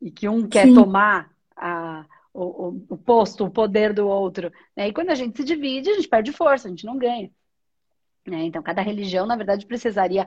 E 0.00 0.10
que 0.10 0.28
um 0.28 0.46
quer 0.46 0.66
Sim. 0.66 0.74
tomar 0.74 1.30
a 1.56 2.04
o, 2.42 2.84
o, 2.88 2.96
posto, 2.96 3.44
o 3.44 3.50
poder 3.50 3.92
do 3.92 4.06
outro. 4.06 4.52
Né? 4.76 4.88
E 4.88 4.92
quando 4.92 5.10
a 5.10 5.14
gente 5.14 5.36
se 5.36 5.44
divide, 5.44 5.90
a 5.90 5.94
gente 5.94 6.08
perde 6.08 6.32
força, 6.32 6.68
a 6.68 6.70
gente 6.70 6.86
não 6.86 6.96
ganha. 6.96 7.30
Né? 8.26 8.44
Então, 8.44 8.62
cada 8.62 8.82
religião, 8.82 9.26
na 9.26 9.36
verdade, 9.36 9.66
precisaria 9.66 10.26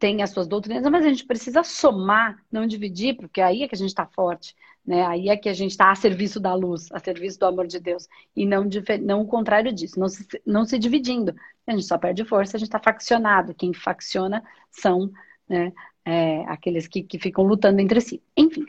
tem 0.00 0.22
as 0.22 0.30
suas 0.30 0.48
doutrinas, 0.48 0.90
mas 0.90 1.04
a 1.04 1.08
gente 1.08 1.24
precisa 1.24 1.62
somar, 1.62 2.36
não 2.50 2.66
dividir, 2.66 3.16
porque 3.16 3.40
aí 3.40 3.62
é 3.62 3.68
que 3.68 3.74
a 3.74 3.78
gente 3.78 3.90
está 3.90 4.04
forte, 4.04 4.54
né? 4.84 5.06
Aí 5.06 5.28
é 5.28 5.36
que 5.36 5.48
a 5.48 5.52
gente 5.52 5.70
está 5.70 5.90
a 5.90 5.94
serviço 5.94 6.40
da 6.40 6.54
luz, 6.54 6.90
a 6.92 6.98
serviço 6.98 7.38
do 7.38 7.46
amor 7.46 7.66
de 7.66 7.78
Deus, 7.78 8.08
e 8.34 8.44
não, 8.44 8.68
não 9.02 9.22
o 9.22 9.26
contrário 9.26 9.72
disso, 9.72 9.98
não 9.98 10.08
se, 10.08 10.26
não 10.44 10.64
se 10.64 10.78
dividindo. 10.78 11.34
A 11.66 11.72
gente 11.72 11.86
só 11.86 11.96
perde 11.96 12.24
força, 12.24 12.56
a 12.56 12.58
gente 12.58 12.68
está 12.68 12.80
faccionado. 12.80 13.54
Quem 13.54 13.72
facciona 13.72 14.42
são 14.70 15.10
né, 15.48 15.72
é, 16.04 16.44
aqueles 16.46 16.86
que, 16.86 17.02
que 17.02 17.18
ficam 17.18 17.44
lutando 17.44 17.80
entre 17.80 18.00
si. 18.00 18.22
Enfim, 18.36 18.66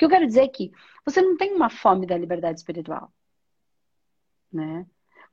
que 0.00 0.04
eu 0.06 0.08
quero 0.08 0.26
dizer 0.26 0.44
é 0.44 0.48
que 0.48 0.72
você 1.04 1.20
não 1.20 1.36
tem 1.36 1.54
uma 1.54 1.68
fome 1.68 2.06
da 2.06 2.16
liberdade 2.16 2.58
espiritual. 2.58 3.12
Né? 4.50 4.86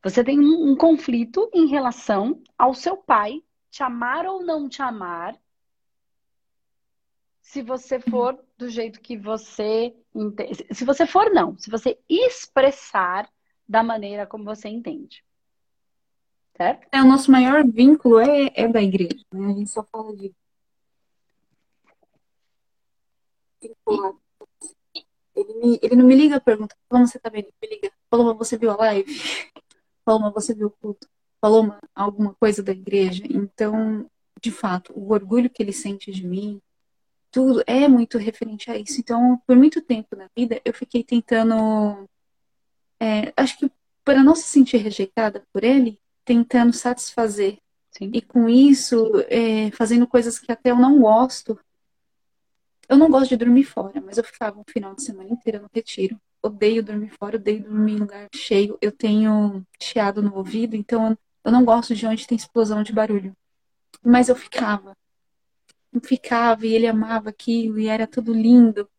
Você 0.03 0.25
tem 0.25 0.37
um, 0.37 0.71
um 0.71 0.75
conflito 0.75 1.49
em 1.53 1.67
relação 1.67 2.43
ao 2.57 2.73
seu 2.73 2.97
pai 2.97 3.41
te 3.71 3.81
amar 3.81 4.25
ou 4.25 4.43
não 4.43 4.67
te 4.67 4.81
amar, 4.81 5.39
se 7.41 7.61
você 7.61 7.97
for 7.97 8.37
do 8.57 8.67
jeito 8.67 8.99
que 8.99 9.17
você 9.17 9.95
entende. 10.13 10.67
Se 10.69 10.83
você 10.83 11.07
for, 11.07 11.31
não. 11.31 11.57
Se 11.57 11.69
você 11.69 11.97
expressar 12.09 13.31
da 13.65 13.81
maneira 13.81 14.27
como 14.27 14.43
você 14.43 14.67
entende. 14.67 15.23
Certo? 16.57 16.89
É, 16.91 17.01
o 17.01 17.07
nosso 17.07 17.31
maior 17.31 17.65
vínculo 17.65 18.19
é, 18.19 18.51
é 18.53 18.67
da 18.67 18.81
igreja, 18.81 19.23
né? 19.31 19.47
A 19.47 19.53
gente 19.53 19.69
só 19.69 19.81
fala 19.83 20.13
de. 20.13 20.35
Ele, 25.37 25.53
me, 25.53 25.79
ele 25.83 25.95
não 25.95 26.05
me 26.05 26.15
liga 26.15 26.41
pergunta, 26.41 26.75
como 26.89 27.07
você 27.07 27.19
tá 27.19 27.29
bem? 27.29 27.41
Ele 27.41 27.53
me 27.61 27.75
liga, 27.75 27.91
Paloma, 28.09 28.33
você 28.33 28.57
viu 28.57 28.71
a 28.71 28.75
live? 28.75 29.05
Paloma, 30.03 30.31
você 30.31 30.53
viu 30.53 30.67
o 30.67 30.71
culto? 30.71 31.07
Paloma, 31.39 31.79
alguma 31.93 32.33
coisa 32.33 32.63
da 32.63 32.71
igreja? 32.71 33.23
Então, 33.29 34.09
de 34.41 34.51
fato, 34.51 34.91
o 34.95 35.13
orgulho 35.13 35.49
que 35.49 35.61
ele 35.61 35.71
sente 35.71 36.11
de 36.11 36.25
mim, 36.25 36.59
tudo 37.31 37.63
é 37.67 37.87
muito 37.87 38.17
referente 38.17 38.71
a 38.71 38.77
isso. 38.77 38.99
Então, 38.99 39.39
por 39.45 39.55
muito 39.55 39.79
tempo 39.81 40.15
na 40.15 40.27
vida, 40.35 40.59
eu 40.65 40.73
fiquei 40.73 41.03
tentando. 41.03 42.09
É, 42.99 43.31
acho 43.37 43.59
que 43.59 43.71
para 44.03 44.23
não 44.23 44.35
se 44.35 44.43
sentir 44.43 44.77
rejeitada 44.77 45.43
por 45.53 45.63
ele, 45.63 45.99
tentando 46.25 46.73
satisfazer. 46.73 47.59
Sim. 47.91 48.09
E 48.13 48.21
com 48.21 48.49
isso, 48.49 49.11
é, 49.27 49.69
fazendo 49.71 50.07
coisas 50.07 50.39
que 50.39 50.51
até 50.51 50.71
eu 50.71 50.77
não 50.77 50.99
gosto, 50.99 51.59
eu 52.89 52.97
não 52.97 53.09
gosto 53.09 53.29
de 53.29 53.37
dormir 53.37 53.65
fora, 53.65 54.01
mas 54.01 54.17
eu 54.17 54.23
ficava 54.23 54.59
um 54.59 54.63
final 54.67 54.95
de 54.95 55.03
semana 55.03 55.29
inteira 55.29 55.59
no 55.59 55.69
retiro. 55.73 56.19
Odeio 56.41 56.81
dormir 56.81 57.11
fora, 57.19 57.35
odeio 57.35 57.63
dormir 57.63 57.93
em 57.93 57.97
lugar 57.97 58.27
cheio. 58.33 58.77
Eu 58.81 58.91
tenho 58.91 59.65
chiado 59.81 60.21
no 60.21 60.35
ouvido, 60.35 60.75
então 60.75 61.17
eu 61.43 61.51
não 61.51 61.65
gosto 61.65 61.93
de 61.93 62.05
onde 62.05 62.25
tem 62.25 62.37
explosão 62.37 62.83
de 62.83 62.93
barulho. 62.93 63.35
Mas 64.01 64.29
eu 64.29 64.35
ficava. 64.35 64.95
Eu 65.91 65.99
ficava 66.01 66.65
e 66.65 66.73
ele 66.73 66.87
amava 66.87 67.29
aquilo 67.29 67.79
e 67.79 67.87
era 67.87 68.07
tudo 68.07 68.33
lindo. 68.33 68.89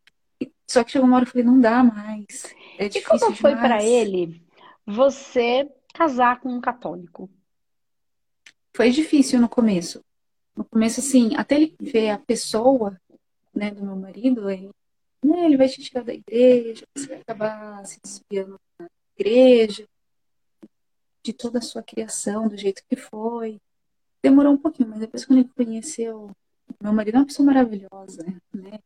Só 0.67 0.85
que 0.85 0.91
chegou 0.91 1.07
uma 1.07 1.17
hora 1.17 1.25
eu 1.25 1.31
falei, 1.31 1.47
não 1.47 1.59
dá 1.59 1.83
mais. 1.83 2.55
É 2.79 2.87
e 2.87 3.03
como 3.03 3.35
foi 3.35 3.57
para 3.57 3.83
ele 3.83 4.43
você 4.85 5.67
casar 5.95 6.41
com 6.41 6.51
um 6.51 6.61
católico? 6.61 7.31
Foi 8.77 8.91
difícil 8.91 9.41
no 9.41 9.49
começo. 9.49 10.05
No 10.55 10.65
começo, 10.65 11.01
assim, 11.01 11.35
até 11.37 11.57
ele 11.57 11.75
ver 11.81 12.11
a 12.11 12.19
pessoa 12.19 13.01
né, 13.59 13.71
do 13.73 13.85
meu 13.85 13.97
marido, 13.97 14.49
ele, 14.49 14.71
né, 15.23 15.45
ele 15.45 15.57
vai 15.57 15.69
te 15.69 15.83
tirar 15.83 16.05
da 16.05 16.15
igreja, 16.15 16.87
você 16.95 17.09
vai 17.09 17.21
acabar 17.21 17.85
se 17.85 17.99
desviando 18.01 18.59
da 18.79 18.87
igreja, 19.19 19.87
de 21.23 21.33
toda 21.33 21.59
a 21.59 21.63
sua 21.63 21.83
criação, 21.83 22.49
do 22.49 22.57
jeito 22.57 22.83
que 22.89 22.97
foi. 22.97 23.61
Demorou 24.23 24.53
um 24.53 24.59
pouquinho, 24.59 24.89
mas 24.89 25.01
depois 25.01 25.27
quando 25.27 25.41
ele 25.41 25.51
conheceu, 25.55 26.31
meu 26.81 26.93
marido 26.93 27.17
é 27.17 27.19
uma 27.19 27.27
pessoa 27.27 27.47
maravilhosa, 27.47 28.25
né? 28.53 28.79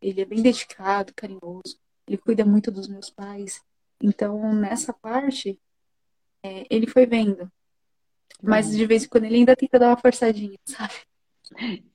Ele 0.00 0.20
é 0.20 0.24
bem 0.24 0.42
dedicado, 0.42 1.12
carinhoso, 1.14 1.78
ele 2.06 2.18
cuida 2.18 2.44
muito 2.44 2.70
dos 2.70 2.88
meus 2.88 3.10
pais. 3.10 3.62
Então, 4.02 4.54
nessa 4.54 4.92
parte, 4.92 5.58
é, 6.42 6.66
ele 6.70 6.86
foi 6.86 7.06
vendo. 7.06 7.50
Mas 8.42 8.70
de 8.70 8.86
vez 8.86 9.04
em 9.04 9.08
quando 9.08 9.24
ele 9.24 9.36
ainda 9.36 9.56
tenta 9.56 9.78
dar 9.78 9.88
uma 9.88 9.96
forçadinha, 9.96 10.58
sabe? 10.64 10.94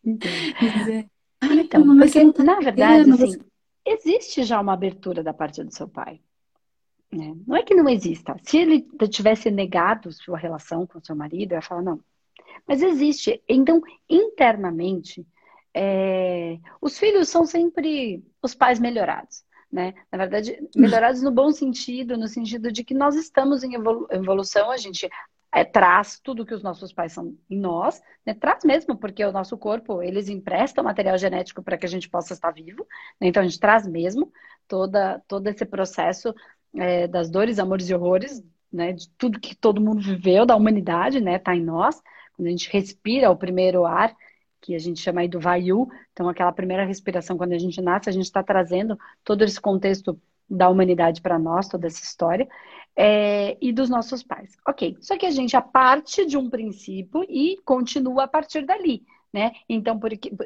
Dizer, 0.04 1.10
então, 1.42 1.98
porque, 1.98 2.34
tá 2.34 2.44
na 2.44 2.60
verdade, 2.60 3.12
assim, 3.12 3.40
existe 3.86 4.44
já 4.44 4.60
uma 4.60 4.74
abertura 4.74 5.24
da 5.24 5.34
parte 5.34 5.64
do 5.64 5.74
seu 5.74 5.88
pai. 5.88 6.22
Né? 7.12 7.36
Não 7.46 7.58
é 7.58 7.64
que 7.64 7.76
não 7.76 7.90
exista. 7.90 8.36
Se 8.44 8.58
ele 8.58 8.88
tivesse 9.10 9.52
negado 9.52 10.12
sua 10.12 10.38
relação 10.38 10.88
com 10.88 11.04
seu 11.04 11.16
marido, 11.16 11.52
eu 11.52 11.58
ia 11.58 11.62
falar, 11.62 11.82
não. 11.82 12.00
Mas 12.68 12.82
existe. 12.82 13.42
Então, 13.50 13.82
internamente, 14.10 15.26
é... 15.74 16.58
os 16.82 16.98
filhos 16.98 17.28
são 17.28 17.46
sempre 17.46 18.24
os 18.42 18.56
pais 18.56 18.80
melhorados. 18.80 19.44
Né? 19.72 19.94
Na 20.12 20.18
verdade, 20.18 20.58
melhorados 20.76 21.22
no 21.22 21.32
bom 21.32 21.52
sentido, 21.52 22.18
no 22.18 22.28
sentido 22.28 22.72
de 22.72 22.84
que 22.84 22.94
nós 22.94 23.16
estamos 23.16 23.64
em 23.64 23.74
evolução, 24.12 24.70
a 24.70 24.78
gente 24.78 25.10
é, 25.54 25.66
traz 25.66 26.20
tudo 26.20 26.46
que 26.46 26.54
os 26.54 26.64
nossos 26.64 26.94
pais 26.94 27.12
são 27.12 27.36
em 27.50 27.60
nós, 27.60 28.02
né? 28.26 28.34
traz 28.34 28.64
mesmo, 28.64 28.96
porque 28.96 29.24
o 29.24 29.32
nosso 29.32 29.58
corpo, 29.58 30.02
eles 30.02 30.30
emprestam 30.30 30.84
material 30.84 31.18
genético 31.18 31.62
para 31.62 31.78
que 31.78 31.86
a 31.86 31.90
gente 31.90 32.10
possa 32.10 32.34
estar 32.34 32.52
vivo, 32.52 32.88
né? 33.20 33.28
então 33.28 33.44
a 33.44 33.46
gente 33.46 33.60
traz 33.60 33.86
mesmo 33.86 34.32
toda, 34.68 35.22
todo 35.28 35.48
esse 35.48 35.66
processo 35.66 36.34
é, 36.76 37.06
das 37.06 37.30
dores, 37.30 37.60
amores 37.60 37.90
e 37.90 37.94
horrores, 37.94 38.42
né? 38.72 38.94
de 38.94 39.10
tudo 39.10 39.40
que 39.40 39.54
todo 39.54 39.82
mundo 39.82 40.02
viveu, 40.02 40.46
da 40.46 40.56
humanidade, 40.56 41.20
né? 41.20 41.38
tá 41.38 41.54
em 41.54 41.64
nós, 41.64 42.02
quando 42.34 42.48
a 42.48 42.52
gente 42.52 42.72
respira 42.72 43.30
o 43.30 43.36
primeiro 43.36 43.86
ar, 43.86 44.16
que 44.62 44.74
a 44.74 44.80
gente 44.80 45.02
chama 45.02 45.22
aí 45.22 45.28
do 45.28 45.40
Vayu, 45.40 45.90
então 46.14 46.30
aquela 46.30 46.52
primeira 46.52 46.86
respiração 46.86 47.38
quando 47.38 47.54
a 47.54 47.58
gente 47.58 47.82
nasce, 47.82 48.10
a 48.10 48.14
gente 48.14 48.26
está 48.26 48.44
trazendo 48.44 48.98
todo 49.24 49.44
esse 49.44 49.60
contexto 49.60 50.18
da 50.48 50.70
humanidade 50.70 51.22
para 51.22 51.40
nós, 51.40 51.68
toda 51.68 51.88
essa 51.88 52.04
história 52.04 52.48
é, 52.96 53.58
e 53.62 53.72
dos 53.72 53.90
nossos 53.90 54.24
pais. 54.24 54.58
Ok, 54.68 54.98
só 55.02 55.18
que 55.18 55.26
a 55.26 55.32
gente 55.32 55.56
parte 55.72 56.26
de 56.26 56.38
um 56.38 56.50
princípio 56.50 57.26
e 57.30 57.58
continua 57.64 58.24
a 58.24 58.28
partir 58.28 58.66
dali, 58.66 59.04
né? 59.32 59.54
Então, 59.68 60.00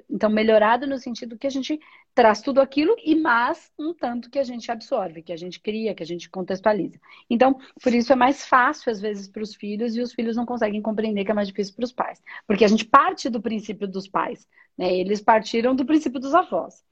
então 0.10 0.30
melhorado 0.30 0.86
no 0.86 0.98
sentido 0.98 1.38
que 1.38 1.48
a 1.48 1.50
gente 1.50 1.80
traz 2.14 2.42
tudo 2.42 2.62
aquilo 2.62 2.96
e 3.04 3.16
mais 3.16 3.72
um 3.78 3.94
tanto 3.94 4.30
que 4.30 4.40
a 4.40 4.44
gente 4.44 4.72
absorve, 4.72 5.22
que 5.22 5.34
a 5.34 5.38
gente 5.38 5.60
cria, 5.60 5.94
que 5.96 6.04
a 6.04 6.06
gente 6.06 6.30
contextualiza. 6.30 7.00
Então, 7.30 7.60
por 7.82 7.94
isso 7.94 8.14
é 8.14 8.16
mais 8.16 8.46
fácil 8.46 8.92
às 8.92 9.02
vezes 9.02 9.28
para 9.28 9.44
os 9.44 9.56
filhos 9.56 9.96
e 9.96 10.02
os 10.02 10.14
filhos 10.14 10.36
não 10.36 10.46
conseguem 10.46 10.82
compreender 10.82 11.25
que 11.25 11.32
é 11.32 11.34
mais 11.34 11.48
difícil 11.48 11.75
para 11.75 11.86
os 11.86 11.92
pais, 11.92 12.22
porque 12.48 12.64
a 12.64 12.68
gente 12.68 12.86
parte 12.86 13.30
do 13.30 13.42
princípio 13.42 13.88
dos 13.88 14.08
pais, 14.08 14.48
né? 14.78 14.96
Eles 14.96 15.22
partiram 15.22 15.75
do 15.75 15.86
princípio 15.86 16.20
dos 16.20 16.36
avós. 16.36 16.84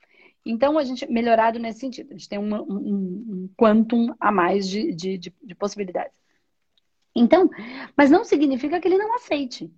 Então, 0.46 0.78
a 0.78 0.84
gente 0.84 1.10
melhorado 1.10 1.58
nesse 1.60 1.80
sentido. 1.80 2.10
A 2.12 2.18
gente 2.18 2.30
tem 2.30 2.40
um, 2.40 2.54
um, 2.56 3.46
um 3.46 3.50
quantum 3.58 4.14
a 4.20 4.32
mais 4.32 4.68
de, 4.68 4.94
de, 4.94 5.18
de, 5.18 5.36
de 5.42 5.56
possibilidades. 5.56 6.14
Então, 7.16 7.50
mas 7.96 8.10
não 8.10 8.24
significa 8.24 8.80
que 8.80 8.88
ele 8.88 8.98
não 8.98 9.16
aceite. 9.16 9.72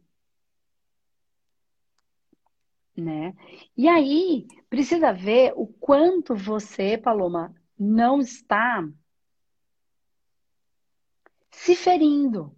Né? 2.97 3.33
E 3.75 3.87
aí, 3.87 4.47
precisa 4.69 5.11
ver 5.11 5.53
o 5.55 5.67
quanto 5.67 6.33
você, 6.35 6.97
Paloma, 6.97 7.53
não 7.77 8.21
está 8.21 8.87
se 11.51 11.75
ferindo. 11.75 12.55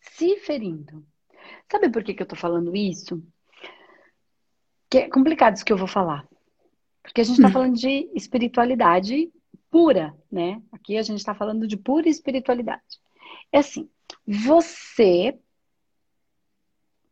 Se 0.00 0.36
ferindo. 0.38 1.06
Sabe 1.70 1.90
por 1.90 2.02
que, 2.02 2.14
que 2.14 2.22
eu 2.22 2.26
tô 2.26 2.34
falando 2.36 2.74
isso? 2.74 3.22
Que 4.90 4.98
é 4.98 5.10
complicado 5.10 5.56
isso 5.56 5.64
que 5.64 5.72
eu 5.72 5.76
vou 5.76 5.86
falar. 5.86 6.26
Porque 7.02 7.20
a 7.20 7.24
gente 7.24 7.36
está 7.36 7.48
hum. 7.48 7.52
falando 7.52 7.74
de 7.74 8.10
espiritualidade 8.14 9.30
pura, 9.70 10.16
né? 10.30 10.62
Aqui 10.72 10.96
a 10.96 11.02
gente 11.02 11.18
está 11.18 11.34
falando 11.34 11.66
de 11.66 11.76
pura 11.76 12.08
espiritualidade. 12.08 13.00
É 13.52 13.58
assim, 13.58 13.88
você. 14.26 15.38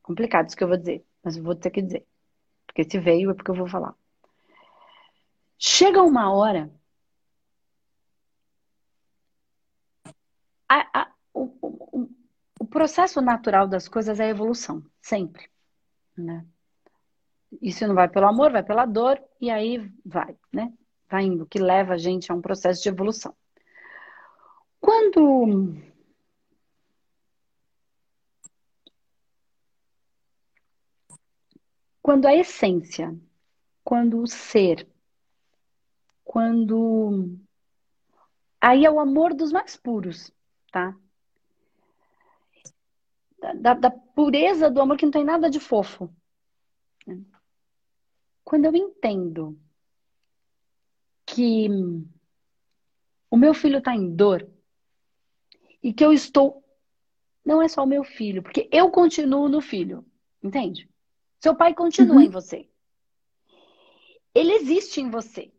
Complicado 0.02 0.48
isso 0.48 0.56
que 0.56 0.64
eu 0.64 0.68
vou 0.68 0.76
dizer, 0.76 1.04
mas 1.22 1.36
eu 1.36 1.42
vou 1.42 1.54
ter 1.54 1.70
que 1.70 1.82
dizer. 1.82 2.06
Porque 2.66 2.84
se 2.84 2.98
veio 2.98 3.30
é 3.30 3.34
porque 3.34 3.50
eu 3.50 3.54
vou 3.54 3.68
falar. 3.68 3.94
Chega 5.58 6.02
uma 6.02 6.32
hora 6.32 6.70
a, 10.68 11.00
a, 11.00 11.12
o, 11.32 11.44
o, 11.62 12.10
o 12.60 12.66
processo 12.66 13.20
natural 13.20 13.66
das 13.68 13.88
coisas 13.88 14.20
é 14.20 14.24
a 14.24 14.28
evolução, 14.28 14.84
sempre. 15.00 15.48
Né? 16.16 16.44
Isso 17.62 17.86
não 17.86 17.94
vai 17.94 18.08
pelo 18.08 18.26
amor, 18.26 18.52
vai 18.52 18.62
pela 18.62 18.84
dor, 18.86 19.22
e 19.40 19.50
aí 19.50 19.90
vai, 20.04 20.36
né? 20.52 20.72
Vai 21.08 21.24
indo, 21.24 21.46
que 21.46 21.58
leva 21.58 21.94
a 21.94 21.98
gente 21.98 22.30
a 22.30 22.34
um 22.34 22.40
processo 22.40 22.82
de 22.82 22.88
evolução. 22.88 23.34
Quando 24.80 25.74
quando 32.02 32.26
a 32.26 32.34
essência, 32.34 33.16
quando 33.82 34.20
o 34.20 34.26
ser, 34.28 34.88
quando 36.24 37.36
aí 38.60 38.84
é 38.84 38.90
o 38.90 39.00
amor 39.00 39.34
dos 39.34 39.50
mais 39.50 39.76
puros, 39.76 40.32
tá? 40.70 40.96
Da, 43.60 43.74
da, 43.74 43.90
pureza 43.90 44.70
do 44.70 44.80
amor 44.80 44.96
que 44.96 45.04
não 45.04 45.12
tem 45.12 45.24
nada 45.24 45.50
de 45.50 45.60
fofo. 45.60 46.08
Quando 48.46 48.66
eu 48.66 48.76
entendo 48.76 49.60
que 51.26 51.68
o 53.28 53.36
meu 53.36 53.52
filho 53.52 53.78
está 53.78 53.92
em 53.92 54.14
dor 54.14 54.48
e 55.82 55.92
que 55.92 56.04
eu 56.04 56.12
estou. 56.12 56.64
Não 57.44 57.60
é 57.60 57.66
só 57.66 57.82
o 57.82 57.88
meu 57.88 58.04
filho, 58.04 58.44
porque 58.44 58.68
eu 58.70 58.88
continuo 58.88 59.48
no 59.48 59.60
filho, 59.60 60.06
entende? 60.40 60.88
Seu 61.40 61.56
pai 61.56 61.74
continua 61.74 62.18
uhum. 62.18 62.22
em 62.22 62.28
você. 62.28 62.70
Ele 64.32 64.52
existe 64.52 65.00
em 65.00 65.10
você. 65.10 65.52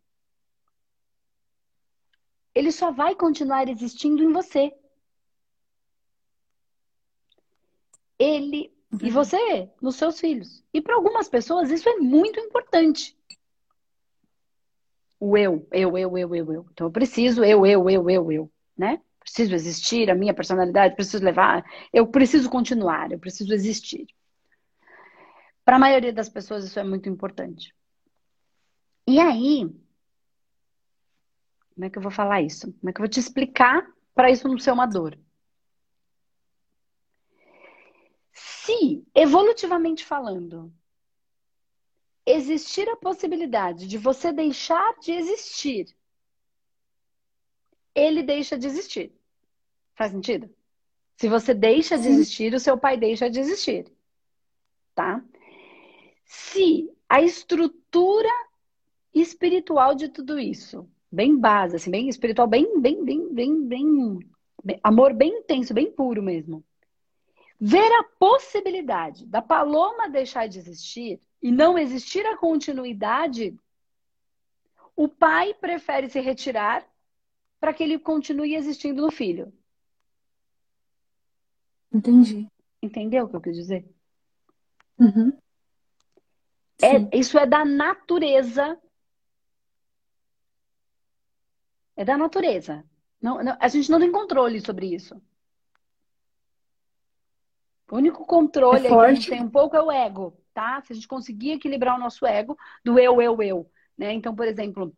Ele 2.55 2.71
só 2.71 2.89
vai 2.89 3.15
continuar 3.15 3.67
existindo 3.67 4.23
em 4.23 4.31
você. 4.31 4.73
Ele. 8.17 8.76
E 9.01 9.09
você 9.09 9.69
nos 9.81 9.95
seus 9.95 10.19
filhos. 10.19 10.63
E 10.73 10.81
para 10.81 10.95
algumas 10.95 11.27
pessoas 11.27 11.69
isso 11.69 11.87
é 11.89 11.97
muito 11.97 12.39
importante. 12.39 13.17
O 15.19 15.35
eu, 15.37 15.67
eu, 15.71 15.97
eu, 15.97 16.17
eu, 16.17 16.35
eu, 16.35 16.53
eu. 16.53 16.65
Então 16.71 16.87
eu 16.87 16.91
preciso 16.91 17.43
eu, 17.43 17.65
eu, 17.65 17.89
eu, 17.89 18.09
eu, 18.09 18.31
eu, 18.31 18.51
né? 18.77 19.01
Preciso 19.19 19.53
existir, 19.53 20.09
a 20.09 20.15
minha 20.15 20.33
personalidade, 20.33 20.95
preciso 20.95 21.23
levar, 21.23 21.65
eu 21.91 22.07
preciso 22.07 22.49
continuar, 22.49 23.11
eu 23.11 23.19
preciso 23.19 23.53
existir. 23.53 24.07
Para 25.65 25.75
a 25.75 25.79
maioria 25.79 26.13
das 26.13 26.29
pessoas 26.29 26.63
isso 26.63 26.79
é 26.79 26.83
muito 26.83 27.09
importante. 27.09 27.75
E 29.05 29.19
aí, 29.19 29.69
como 31.75 31.85
é 31.85 31.89
que 31.89 31.97
eu 31.97 32.01
vou 32.01 32.11
falar 32.11 32.41
isso? 32.41 32.71
Como 32.79 32.89
é 32.89 32.93
que 32.93 32.99
eu 32.99 33.03
vou 33.03 33.09
te 33.09 33.19
explicar 33.19 33.85
para 34.15 34.31
isso 34.31 34.47
não 34.47 34.57
ser 34.57 34.71
uma 34.71 34.85
dor? 34.85 35.17
Se, 38.67 39.01
evolutivamente 39.15 40.03
falando, 40.03 40.73
existir 42.25 42.89
a 42.89 42.97
possibilidade 42.97 43.87
de 43.87 43.97
você 43.97 44.33
deixar 44.33 44.93
de 44.99 45.13
existir, 45.13 45.95
ele 47.95 48.21
deixa 48.21 48.57
de 48.57 48.67
existir. 48.67 49.13
Faz 49.95 50.11
sentido? 50.11 50.53
Se 51.15 51.29
você 51.29 51.53
deixa 51.53 51.97
de 51.97 52.09
existir, 52.09 52.53
o 52.53 52.59
seu 52.59 52.77
pai 52.77 52.97
deixa 52.97 53.29
de 53.29 53.39
existir. 53.39 53.89
Tá? 54.93 55.23
Se 56.25 56.93
a 57.07 57.21
estrutura 57.21 58.29
espiritual 59.13 59.95
de 59.95 60.09
tudo 60.09 60.37
isso, 60.37 60.85
bem 61.09 61.39
base, 61.39 61.77
assim, 61.77 61.89
bem 61.89 62.09
espiritual, 62.09 62.49
bem, 62.49 62.81
bem, 62.81 63.01
bem, 63.01 63.33
bem, 63.33 63.65
bem, 63.65 64.19
bem 64.61 64.79
amor 64.83 65.13
bem 65.13 65.39
intenso, 65.39 65.73
bem 65.73 65.89
puro 65.89 66.21
mesmo. 66.21 66.65
Ver 67.59 67.91
a 67.91 68.03
possibilidade 68.03 69.25
da 69.25 69.41
paloma 69.41 70.09
deixar 70.09 70.47
de 70.47 70.59
existir 70.59 71.19
e 71.41 71.51
não 71.51 71.77
existir 71.77 72.25
a 72.25 72.37
continuidade, 72.37 73.57
o 74.95 75.07
pai 75.07 75.53
prefere 75.53 76.09
se 76.09 76.19
retirar 76.19 76.87
para 77.59 77.73
que 77.73 77.83
ele 77.83 77.97
continue 77.97 78.55
existindo 78.55 79.01
no 79.01 79.11
filho. 79.11 79.51
Entendi. 81.91 82.47
Entendeu 82.81 83.25
o 83.25 83.29
que 83.29 83.35
eu 83.35 83.41
quis 83.41 83.55
dizer? 83.55 83.85
Uhum. 84.99 85.35
É, 86.81 87.17
isso 87.17 87.37
é 87.39 87.45
da 87.45 87.65
natureza. 87.65 88.79
É 91.95 92.05
da 92.05 92.15
natureza. 92.17 92.85
Não, 93.19 93.43
não, 93.43 93.57
a 93.59 93.67
gente 93.67 93.89
não 93.89 93.99
tem 93.99 94.11
controle 94.11 94.61
sobre 94.61 94.93
isso. 94.93 95.19
O 97.89 97.95
único 97.95 98.25
controle 98.25 98.85
é 98.85 98.89
que 98.89 98.95
a 98.95 99.13
gente 99.13 99.29
tem 99.29 99.41
um 99.41 99.49
pouco 99.49 99.75
é 99.75 99.81
o 99.81 99.91
ego, 99.91 100.37
tá? 100.53 100.81
Se 100.81 100.91
a 100.91 100.95
gente 100.95 101.07
conseguir 101.07 101.51
equilibrar 101.51 101.95
o 101.95 101.99
nosso 101.99 102.25
ego 102.25 102.57
do 102.83 102.99
eu, 102.99 103.21
eu, 103.21 103.41
eu, 103.41 103.71
né? 103.97 104.11
Então, 104.13 104.35
por 104.35 104.45
exemplo, 104.45 104.93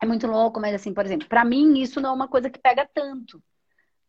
é 0.00 0.06
muito 0.06 0.26
louco, 0.26 0.60
mas 0.60 0.74
assim, 0.74 0.94
por 0.94 1.04
exemplo, 1.04 1.28
para 1.28 1.44
mim 1.44 1.80
isso 1.80 2.00
não 2.00 2.10
é 2.10 2.12
uma 2.12 2.28
coisa 2.28 2.48
que 2.48 2.58
pega 2.58 2.88
tanto 2.92 3.42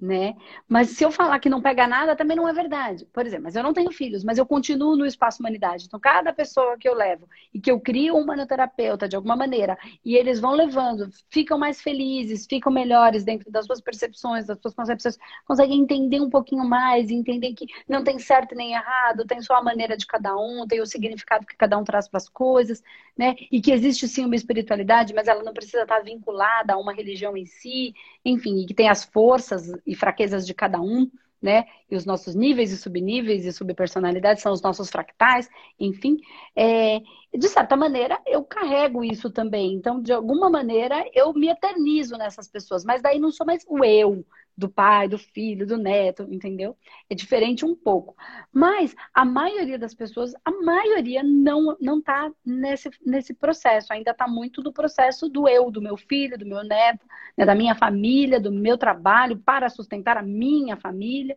né? 0.04 0.36
Mas 0.68 0.90
se 0.90 1.04
eu 1.04 1.12
falar 1.12 1.40
que 1.40 1.50
não 1.50 1.62
pega 1.62 1.88
nada, 1.88 2.16
também 2.16 2.36
não 2.36 2.48
é 2.48 2.54
verdade. 2.54 3.06
Por 3.14 3.26
exemplo, 3.26 3.46
mas 3.46 3.56
eu 3.56 3.64
não 3.64 3.74
tenho 3.74 3.92
filhos, 3.92 4.24
mas 4.24 4.38
eu 4.38 4.46
continuo 4.46 4.98
no 4.98 5.06
espaço 5.06 5.40
humanidade. 5.40 5.86
Então, 5.86 6.00
cada 6.00 6.34
pessoa 6.34 6.78
que 6.78 6.88
eu 6.88 6.94
levo 6.94 7.28
e 7.54 7.60
que 7.60 7.72
eu 7.72 7.80
crio 7.80 8.18
um 8.18 8.26
manoterapeuta 8.26 9.08
de 9.08 9.16
alguma 9.16 9.36
maneira, 9.36 9.78
e 10.04 10.16
eles 10.16 10.42
vão 10.42 10.52
levando, 10.52 11.10
ficam 11.30 11.58
mais 11.58 11.82
felizes, 11.82 12.46
ficam 12.46 12.72
melhores 12.72 13.24
dentro 13.24 13.50
das 13.50 13.66
suas 13.66 13.80
percepções, 13.80 14.46
das 14.46 14.60
suas 14.60 14.74
concepções, 14.74 15.18
conseguem 15.46 15.80
entender 15.80 16.20
um 16.20 16.30
pouquinho 16.30 16.66
mais, 16.66 17.10
entender 17.10 17.54
que 17.54 17.66
não 17.88 18.04
tem 18.04 18.20
certo 18.20 18.56
nem 18.56 18.74
errado, 18.74 19.26
tem 19.26 19.42
só 19.42 19.56
a 19.56 19.64
maneira 19.64 19.96
de 19.96 20.06
cada 20.06 20.36
um, 20.36 20.68
tem 20.68 20.82
o 20.82 20.86
significado 20.86 21.46
que 21.46 21.56
cada 21.56 21.78
um 21.78 21.84
traz 21.84 22.10
para 22.10 22.18
as 22.18 22.28
coisas, 22.28 22.84
né? 23.18 23.36
E 23.52 23.62
que 23.62 23.72
existe 23.72 24.08
sim 24.08 24.26
uma 24.26 24.36
espiritualidade, 24.36 25.14
mas 25.14 25.28
ela 25.28 25.44
não 25.44 25.54
precisa 25.54 25.84
estar 25.84 26.02
vinculada 26.02 26.74
a 26.74 26.78
uma 26.78 26.94
religião 26.94 27.38
em 27.38 27.46
si, 27.46 27.94
enfim, 28.26 28.60
e 28.60 28.66
que 28.66 28.74
tem 28.74 28.90
as 28.90 29.04
forças 29.06 29.72
e 29.94 29.96
fraquezas 29.96 30.46
de 30.46 30.54
cada 30.54 30.82
um, 30.82 31.10
né? 31.42 31.66
E 31.92 31.96
os 31.96 32.06
nossos 32.06 32.34
níveis 32.34 32.72
e 32.72 32.78
subníveis 32.78 33.46
e 33.46 33.52
subpersonalidades 33.52 34.42
são 34.42 34.52
os 34.54 34.62
nossos 34.62 34.90
fractais, 34.90 35.50
enfim. 35.80 36.18
É, 36.56 37.00
de 37.38 37.48
certa 37.50 37.76
maneira, 37.76 38.20
eu 38.26 38.44
carrego 38.44 39.04
isso 39.04 39.30
também. 39.30 39.74
Então, 39.74 40.02
de 40.02 40.14
alguma 40.14 40.50
maneira, 40.50 41.04
eu 41.14 41.34
me 41.34 41.50
eternizo 41.50 42.18
nessas 42.18 42.48
pessoas. 42.48 42.86
Mas 42.86 43.02
daí 43.02 43.20
não 43.20 43.32
sou 43.32 43.46
mais 43.46 43.66
o 43.68 43.84
eu, 43.84 44.26
do 44.56 44.70
pai, 44.70 45.08
do 45.08 45.18
filho, 45.18 45.66
do 45.66 45.78
neto, 45.78 46.28
entendeu? 46.30 46.78
É 47.10 47.16
diferente 47.16 47.66
um 47.66 47.76
pouco. 47.76 48.16
Mas 48.52 48.96
a 49.14 49.26
maioria 49.26 49.80
das 49.80 49.94
pessoas, 49.94 50.34
a 50.46 50.52
maioria 50.52 51.24
não 51.24 51.76
não 51.82 52.02
tá 52.02 52.32
nesse, 52.46 52.90
nesse 53.06 53.34
processo, 53.34 53.92
ainda 53.92 54.12
está 54.12 54.28
muito 54.28 54.62
no 54.62 54.72
processo 54.72 55.28
do 55.28 55.48
eu, 55.48 55.72
do 55.72 55.82
meu 55.82 55.98
filho, 55.98 56.38
do 56.38 56.46
meu 56.46 56.64
neto, 56.64 57.06
né, 57.38 57.46
da 57.46 57.56
minha 57.56 57.76
família, 57.76 58.40
do 58.40 58.52
meu 58.52 58.78
trabalho 58.78 59.38
para 59.40 59.70
sustentar 59.70 60.18
a 60.18 60.24
minha 60.24 60.78
família. 60.78 61.36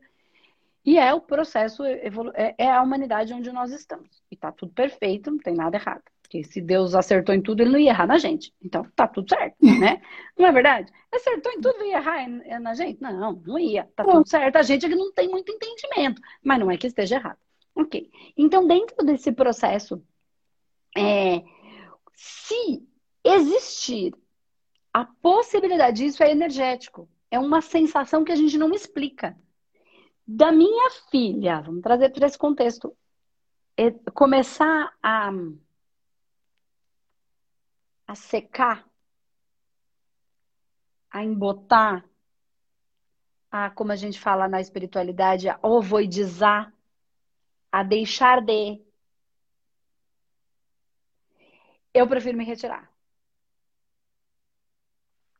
E 0.85 0.99
é 0.99 1.13
o 1.13 1.21
processo, 1.21 1.83
é, 1.85 2.55
é 2.57 2.71
a 2.71 2.83
humanidade 2.83 3.33
onde 3.35 3.51
nós 3.51 3.73
estamos. 3.73 4.23
E 4.31 4.35
está 4.35 4.53
tudo 4.53 4.73
perfeito, 4.73 5.31
não 5.31 5.39
tem 5.39 5.55
nada 5.55 5.77
errado. 5.77 6.05
Porque 6.37 6.45
se 6.45 6.61
Deus 6.61 6.95
acertou 6.95 7.35
em 7.35 7.41
tudo, 7.41 7.61
ele 7.61 7.71
não 7.71 7.79
ia 7.79 7.91
errar 7.91 8.07
na 8.07 8.19
gente. 8.19 8.53
Então 8.63 8.87
tá 8.95 9.07
tudo 9.07 9.29
certo, 9.29 9.57
né? 9.63 10.01
Não 10.37 10.47
é 10.47 10.53
verdade? 10.53 10.93
Acertou 11.13 11.53
em 11.53 11.61
tudo, 11.61 11.85
ia 11.85 11.97
errar 11.97 12.29
na 12.61 12.75
gente? 12.75 13.01
Não, 13.01 13.33
não 13.47 13.59
ia. 13.59 13.89
Tá 13.97 14.05
tudo 14.05 14.29
certo. 14.29 14.57
A 14.57 14.63
gente 14.63 14.85
é 14.85 14.89
que 14.89 14.95
não 14.95 15.13
tem 15.13 15.29
muito 15.29 15.51
entendimento, 15.51 16.21
mas 16.43 16.59
não 16.59 16.71
é 16.71 16.77
que 16.77 16.87
esteja 16.87 17.17
errado. 17.17 17.39
Ok. 17.75 18.11
Então, 18.37 18.67
dentro 18.67 19.05
desse 19.05 19.33
processo, 19.33 20.03
é, 20.97 21.43
se 22.15 22.83
existir 23.25 24.15
a 24.93 25.05
possibilidade 25.05 26.05
disso 26.05 26.23
é 26.23 26.31
energético. 26.31 27.09
É 27.31 27.39
uma 27.39 27.61
sensação 27.61 28.25
que 28.25 28.33
a 28.33 28.37
gente 28.37 28.59
não 28.59 28.73
explica. 28.73 29.37
Da 30.27 30.51
minha 30.51 30.91
filha, 31.11 31.61
vamos 31.61 31.83
trazer 31.83 32.11
para 32.11 32.27
esse 32.27 32.39
contexto, 32.39 32.97
é 33.77 33.91
começar 34.13 34.93
a 35.03 35.31
a 38.07 38.15
secar, 38.15 38.89
a 41.11 41.25
embotar, 41.25 42.05
a, 43.51 43.71
como 43.71 43.93
a 43.93 43.97
gente 43.97 44.21
fala 44.21 44.49
na 44.49 44.61
espiritualidade, 44.61 45.49
a 45.49 45.59
ovoidizar, 45.63 46.73
a 47.73 47.83
deixar 47.83 48.41
de. 48.41 48.81
Eu 51.93 52.07
prefiro 52.07 52.37
me 52.37 52.45
retirar. 52.45 52.91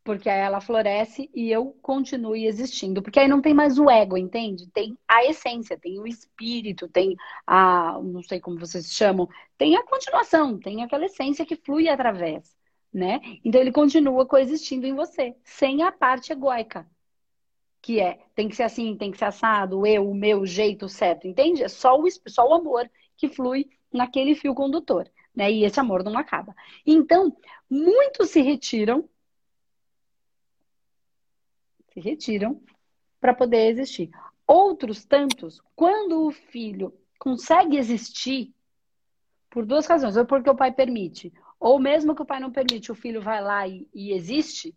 Porque 0.03 0.31
aí 0.31 0.39
ela 0.39 0.61
floresce 0.61 1.29
e 1.35 1.51
eu 1.51 1.73
continuo 1.83 2.37
existindo. 2.37 3.03
Porque 3.03 3.19
aí 3.19 3.27
não 3.29 3.43
tem 3.43 3.53
mais 3.53 3.77
o 3.77 3.91
ego, 3.91 4.17
entende? 4.17 4.69
Tem 4.71 4.97
a 5.07 5.25
essência, 5.25 5.79
tem 5.79 5.99
o 5.99 6.07
espírito, 6.07 6.89
tem 6.89 7.17
a. 7.47 7.99
não 8.03 8.23
sei 8.23 8.41
como 8.41 8.59
vocês 8.59 8.93
chamam, 8.93 9.29
tem 9.59 9.77
a 9.77 9.85
continuação, 9.85 10.59
tem 10.59 10.83
aquela 10.83 11.07
essência 11.07 11.45
que 11.45 11.57
flui 11.57 11.89
através 11.89 12.56
né? 12.97 13.21
Então 13.45 13.61
ele 13.61 13.71
continua 13.71 14.25
coexistindo 14.25 14.87
em 14.87 14.95
você, 14.95 15.37
sem 15.45 15.83
a 15.83 15.93
parte 15.93 16.33
egóica, 16.33 16.89
que 17.83 18.01
é 18.01 18.25
tem 18.35 18.49
que 18.49 18.57
ser 18.57 18.63
assim, 18.63 18.97
tem 18.97 19.11
que 19.11 19.19
ser 19.19 19.27
assado, 19.27 19.87
eu, 19.87 20.09
o 20.09 20.15
meu 20.15 20.47
jeito 20.47 20.89
certo, 20.89 21.29
entende? 21.29 21.63
É 21.63 21.69
só 21.69 22.01
o, 22.01 22.09
só 22.27 22.49
o 22.49 22.55
amor 22.55 22.91
que 23.15 23.29
flui 23.29 23.69
naquele 23.93 24.35
fio 24.35 24.55
condutor, 24.55 25.11
né? 25.35 25.53
E 25.53 25.63
esse 25.63 25.79
amor 25.79 26.03
não 26.03 26.17
acaba. 26.17 26.57
Então, 26.87 27.37
muitos 27.69 28.31
se 28.31 28.41
retiram, 28.41 29.07
se 31.93 32.01
retiram 32.01 32.63
para 33.21 33.35
poder 33.35 33.69
existir. 33.69 34.09
Outros 34.47 35.05
tantos, 35.05 35.61
quando 35.75 36.27
o 36.27 36.31
filho 36.31 36.99
consegue 37.19 37.77
existir, 37.77 38.55
por 39.51 39.67
duas 39.67 39.87
razões, 39.87 40.17
ou 40.17 40.25
porque 40.25 40.49
o 40.49 40.57
pai 40.57 40.73
permite, 40.73 41.31
ou 41.59 41.79
mesmo 41.79 42.15
que 42.15 42.23
o 42.23 42.27
pai 42.27 42.41
não 42.41 42.53
permite, 42.53 42.93
o 42.93 42.95
filho 42.95 43.21
vai 43.21 43.43
lá 43.43 43.67
e, 43.67 43.89
e 43.95 44.13
existe, 44.13 44.75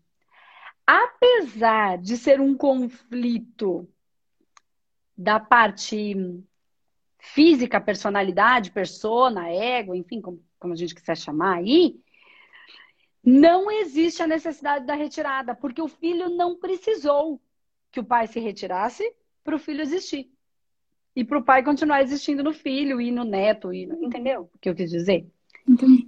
apesar 0.86 1.98
de 1.98 2.18
ser 2.18 2.39
um 2.39 2.56
conflito 2.56 3.88
da 5.15 5.39
parte 5.39 6.15
física, 7.20 7.82
personalidade, 7.82 8.72
persona, 8.72 9.50
ego, 9.50 9.94
enfim, 9.94 10.22
como, 10.22 10.44
como 10.58 10.74
a 10.74 10.78
gente 10.78 10.96
quiser 10.96 11.18
chamar 11.18 11.58
aí, 11.58 12.00
não 13.24 13.70
existe 13.70 14.24
a 14.24 14.28
necessidade 14.28 14.86
da 14.86 14.96
retirada, 14.96 15.54
porque 15.54 15.82
o 15.82 15.88
filho 15.88 16.30
não 16.30 16.58
precisou 16.58 17.42
que 17.92 18.00
o 18.00 18.04
pai 18.04 18.28
se 18.28 18.39
retirasse 18.39 19.13
para 19.44 19.56
o 19.56 19.60
filho 19.60 19.82
existir. 19.82 20.32
E 21.15 21.24
para 21.24 21.38
o 21.38 21.44
pai 21.44 21.63
continuar 21.63 22.02
existindo 22.02 22.44
no 22.44 22.54
filho 22.54 23.02
e 23.02 23.12
no 23.12 23.26
neto, 23.26 23.74
e 23.74 23.86
no... 23.86 24.02
entendeu 24.04 24.50
o 24.54 24.58
que 24.60 24.70
eu 24.70 24.76
quis 24.76 24.89
dizer? 24.89 25.30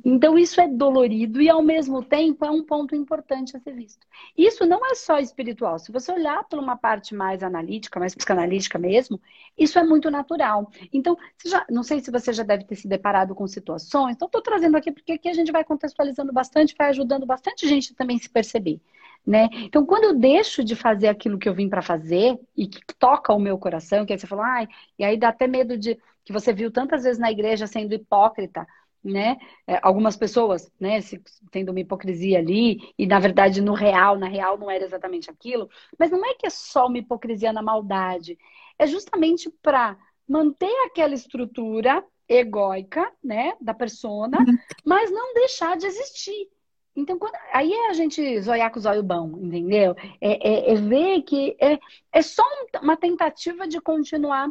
Então, 0.04 0.38
isso 0.38 0.60
é 0.60 0.68
dolorido 0.68 1.42
e, 1.42 1.50
ao 1.50 1.62
mesmo 1.62 2.04
tempo, 2.04 2.44
é 2.44 2.50
um 2.50 2.64
ponto 2.64 2.96
importante 2.96 3.56
a 3.56 3.60
ser 3.60 3.74
visto. 3.74 4.06
Isso 4.38 4.66
não 4.66 4.86
é 4.86 4.96
só 4.96 5.20
espiritual. 5.20 5.78
Se 5.78 5.92
você 5.92 6.12
olhar 6.12 6.44
por 6.46 6.58
uma 6.58 6.76
parte 6.76 7.14
mais 7.14 7.44
analítica, 7.44 8.00
mais 8.00 8.16
psicanalítica 8.16 8.80
mesmo, 8.80 9.22
isso 9.58 9.78
é 9.78 9.84
muito 9.84 10.10
natural. 10.10 10.72
Então, 10.92 11.16
já, 11.46 11.66
não 11.70 11.84
sei 11.84 12.00
se 12.00 12.10
você 12.10 12.34
já 12.34 12.44
deve 12.44 12.64
ter 12.64 12.76
se 12.76 12.88
deparado 12.88 13.36
com 13.36 13.48
situações. 13.48 14.16
Então, 14.16 14.26
estou 14.26 14.42
trazendo 14.42 14.78
aqui 14.78 14.92
porque 14.92 15.14
aqui 15.14 15.30
a 15.30 15.34
gente 15.34 15.52
vai 15.52 15.64
contextualizando 15.64 16.34
bastante, 16.34 16.76
vai 16.78 16.90
ajudando 16.90 17.26
bastante 17.26 17.68
gente 17.68 17.94
também 17.94 18.18
se 18.18 18.30
perceber. 18.30 18.82
Né? 19.26 19.48
Então, 19.54 19.86
quando 19.86 20.06
eu 20.06 20.14
deixo 20.18 20.64
de 20.64 20.76
fazer 20.76 21.08
aquilo 21.08 21.38
que 21.38 21.48
eu 21.48 21.54
vim 21.54 21.70
para 21.70 21.84
fazer 21.84 22.40
e 22.58 22.68
que 22.68 22.82
toca 22.98 23.32
o 23.32 23.40
meu 23.40 23.58
coração, 23.58 24.04
que 24.04 24.14
aí 24.14 24.18
você 24.18 24.26
falou, 24.26 24.44
ai, 24.44 24.68
e 24.98 25.04
aí 25.04 25.16
dá 25.16 25.30
até 25.30 25.46
medo 25.48 25.78
de 25.78 26.00
que 26.24 26.34
você 26.34 26.52
viu 26.52 26.72
tantas 26.72 27.04
vezes 27.04 27.20
na 27.20 27.32
igreja 27.32 27.68
sendo 27.68 27.94
hipócrita, 27.94 28.66
né? 29.04 29.38
É, 29.68 29.80
algumas 29.82 30.16
pessoas, 30.16 30.72
né, 30.80 31.02
se, 31.02 31.22
tendo 31.52 31.70
uma 31.70 31.80
hipocrisia 31.80 32.40
ali, 32.40 32.80
e 32.98 33.08
na 33.08 33.20
verdade 33.20 33.62
no 33.62 33.74
real, 33.74 34.18
na 34.18 34.28
real 34.28 34.58
não 34.58 34.70
era 34.70 34.84
exatamente 34.84 35.30
aquilo, 35.30 35.70
mas 35.98 36.12
não 36.12 36.24
é 36.26 36.36
que 36.36 36.46
é 36.46 36.50
só 36.50 36.88
uma 36.88 37.00
hipocrisia 37.00 37.52
na 37.52 37.62
maldade, 37.62 38.38
é 38.78 38.86
justamente 38.86 39.50
para 39.62 39.98
manter 40.28 40.74
aquela 40.86 41.14
estrutura 41.14 42.04
egóica, 42.28 43.12
né, 43.24 43.54
da 43.60 43.74
persona, 43.74 44.40
uhum. 44.40 44.58
mas 44.86 45.12
não 45.12 45.34
deixar 45.34 45.76
de 45.76 45.86
existir. 45.86 46.48
Então, 46.96 47.18
quando, 47.18 47.36
aí 47.54 47.72
é 47.72 47.90
a 47.90 47.94
gente 47.94 48.42
zoiar 48.42 48.72
com 48.72 48.80
o 48.80 48.82
zóio 48.82 49.02
bom, 49.02 49.38
entendeu? 49.38 49.96
É, 50.20 50.50
é, 50.50 50.74
é 50.74 50.76
ver 50.76 51.22
que 51.22 51.56
é, 51.60 51.80
é 52.12 52.22
só 52.22 52.44
uma 52.82 52.98
tentativa 52.98 53.68
de 53.68 53.80
continuar 53.80 54.50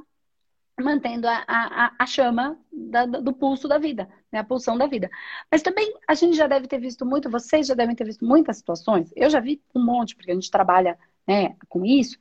mantendo 0.83 1.27
a, 1.29 1.45
a, 1.47 1.93
a 1.99 2.07
chama 2.07 2.59
da, 2.73 3.07
do 3.07 3.33
pulso 3.33 3.69
da 3.69 3.79
vida, 3.79 4.09
né? 4.31 4.41
a 4.41 4.45
pulsão 4.45 4.77
da 4.77 4.87
vida. 4.87 5.11
Mas 5.51 5.63
também 5.63 5.95
a 6.07 6.15
gente 6.15 6.37
já 6.37 6.47
deve 6.47 6.67
ter 6.67 6.79
visto 6.79 7.05
muito, 7.05 7.31
vocês 7.31 7.67
já 7.67 7.75
devem 7.75 7.95
ter 7.95 8.05
visto 8.05 8.25
muitas 8.25 8.59
situações, 8.59 9.13
eu 9.17 9.31
já 9.31 9.41
vi 9.41 9.63
um 9.75 9.85
monte, 9.85 10.15
porque 10.15 10.31
a 10.31 10.35
gente 10.35 10.51
trabalha 10.51 10.99
né, 11.27 11.57
com 11.69 11.85
isso. 11.85 12.19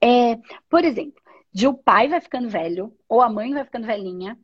É, 0.00 0.38
por 0.68 0.84
exemplo, 0.84 1.20
de 1.52 1.66
o 1.66 1.74
pai 1.74 2.08
vai 2.08 2.20
ficando 2.20 2.48
velho, 2.48 2.96
ou 3.08 3.20
a 3.20 3.28
mãe 3.28 3.52
vai 3.52 3.64
ficando 3.64 3.86
velhinha, 3.86 4.38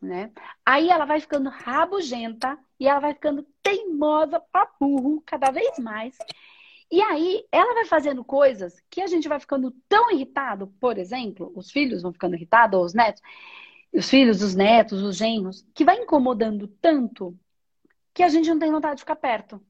né? 0.00 0.30
Aí 0.64 0.88
ela 0.88 1.04
vai 1.04 1.20
ficando 1.20 1.50
rabugenta 1.50 2.58
e 2.78 2.86
ela 2.86 3.00
vai 3.00 3.14
ficando 3.14 3.46
teimosa 3.62 4.40
pra 4.52 4.68
burro 4.80 5.22
cada 5.26 5.50
vez 5.50 5.78
mais. 5.78 6.16
E 6.94 7.02
aí, 7.02 7.44
ela 7.50 7.74
vai 7.74 7.86
fazendo 7.86 8.24
coisas 8.24 8.80
que 8.88 9.00
a 9.00 9.08
gente 9.08 9.26
vai 9.26 9.40
ficando 9.40 9.74
tão 9.88 10.12
irritado, 10.12 10.68
por 10.78 10.96
exemplo, 10.96 11.50
os 11.56 11.68
filhos 11.72 12.02
vão 12.02 12.12
ficando 12.12 12.36
irritados, 12.36 12.78
ou 12.78 12.84
os 12.84 12.94
netos, 12.94 13.20
os 13.92 14.08
filhos, 14.08 14.40
os 14.42 14.54
netos, 14.54 15.02
os 15.02 15.16
genros, 15.16 15.66
que 15.74 15.84
vai 15.84 15.96
incomodando 16.00 16.68
tanto 16.80 17.36
que 18.14 18.22
a 18.22 18.28
gente 18.28 18.48
não 18.48 18.60
tem 18.60 18.70
vontade 18.70 18.94
de 18.94 19.00
ficar 19.00 19.16
perto. 19.16 19.60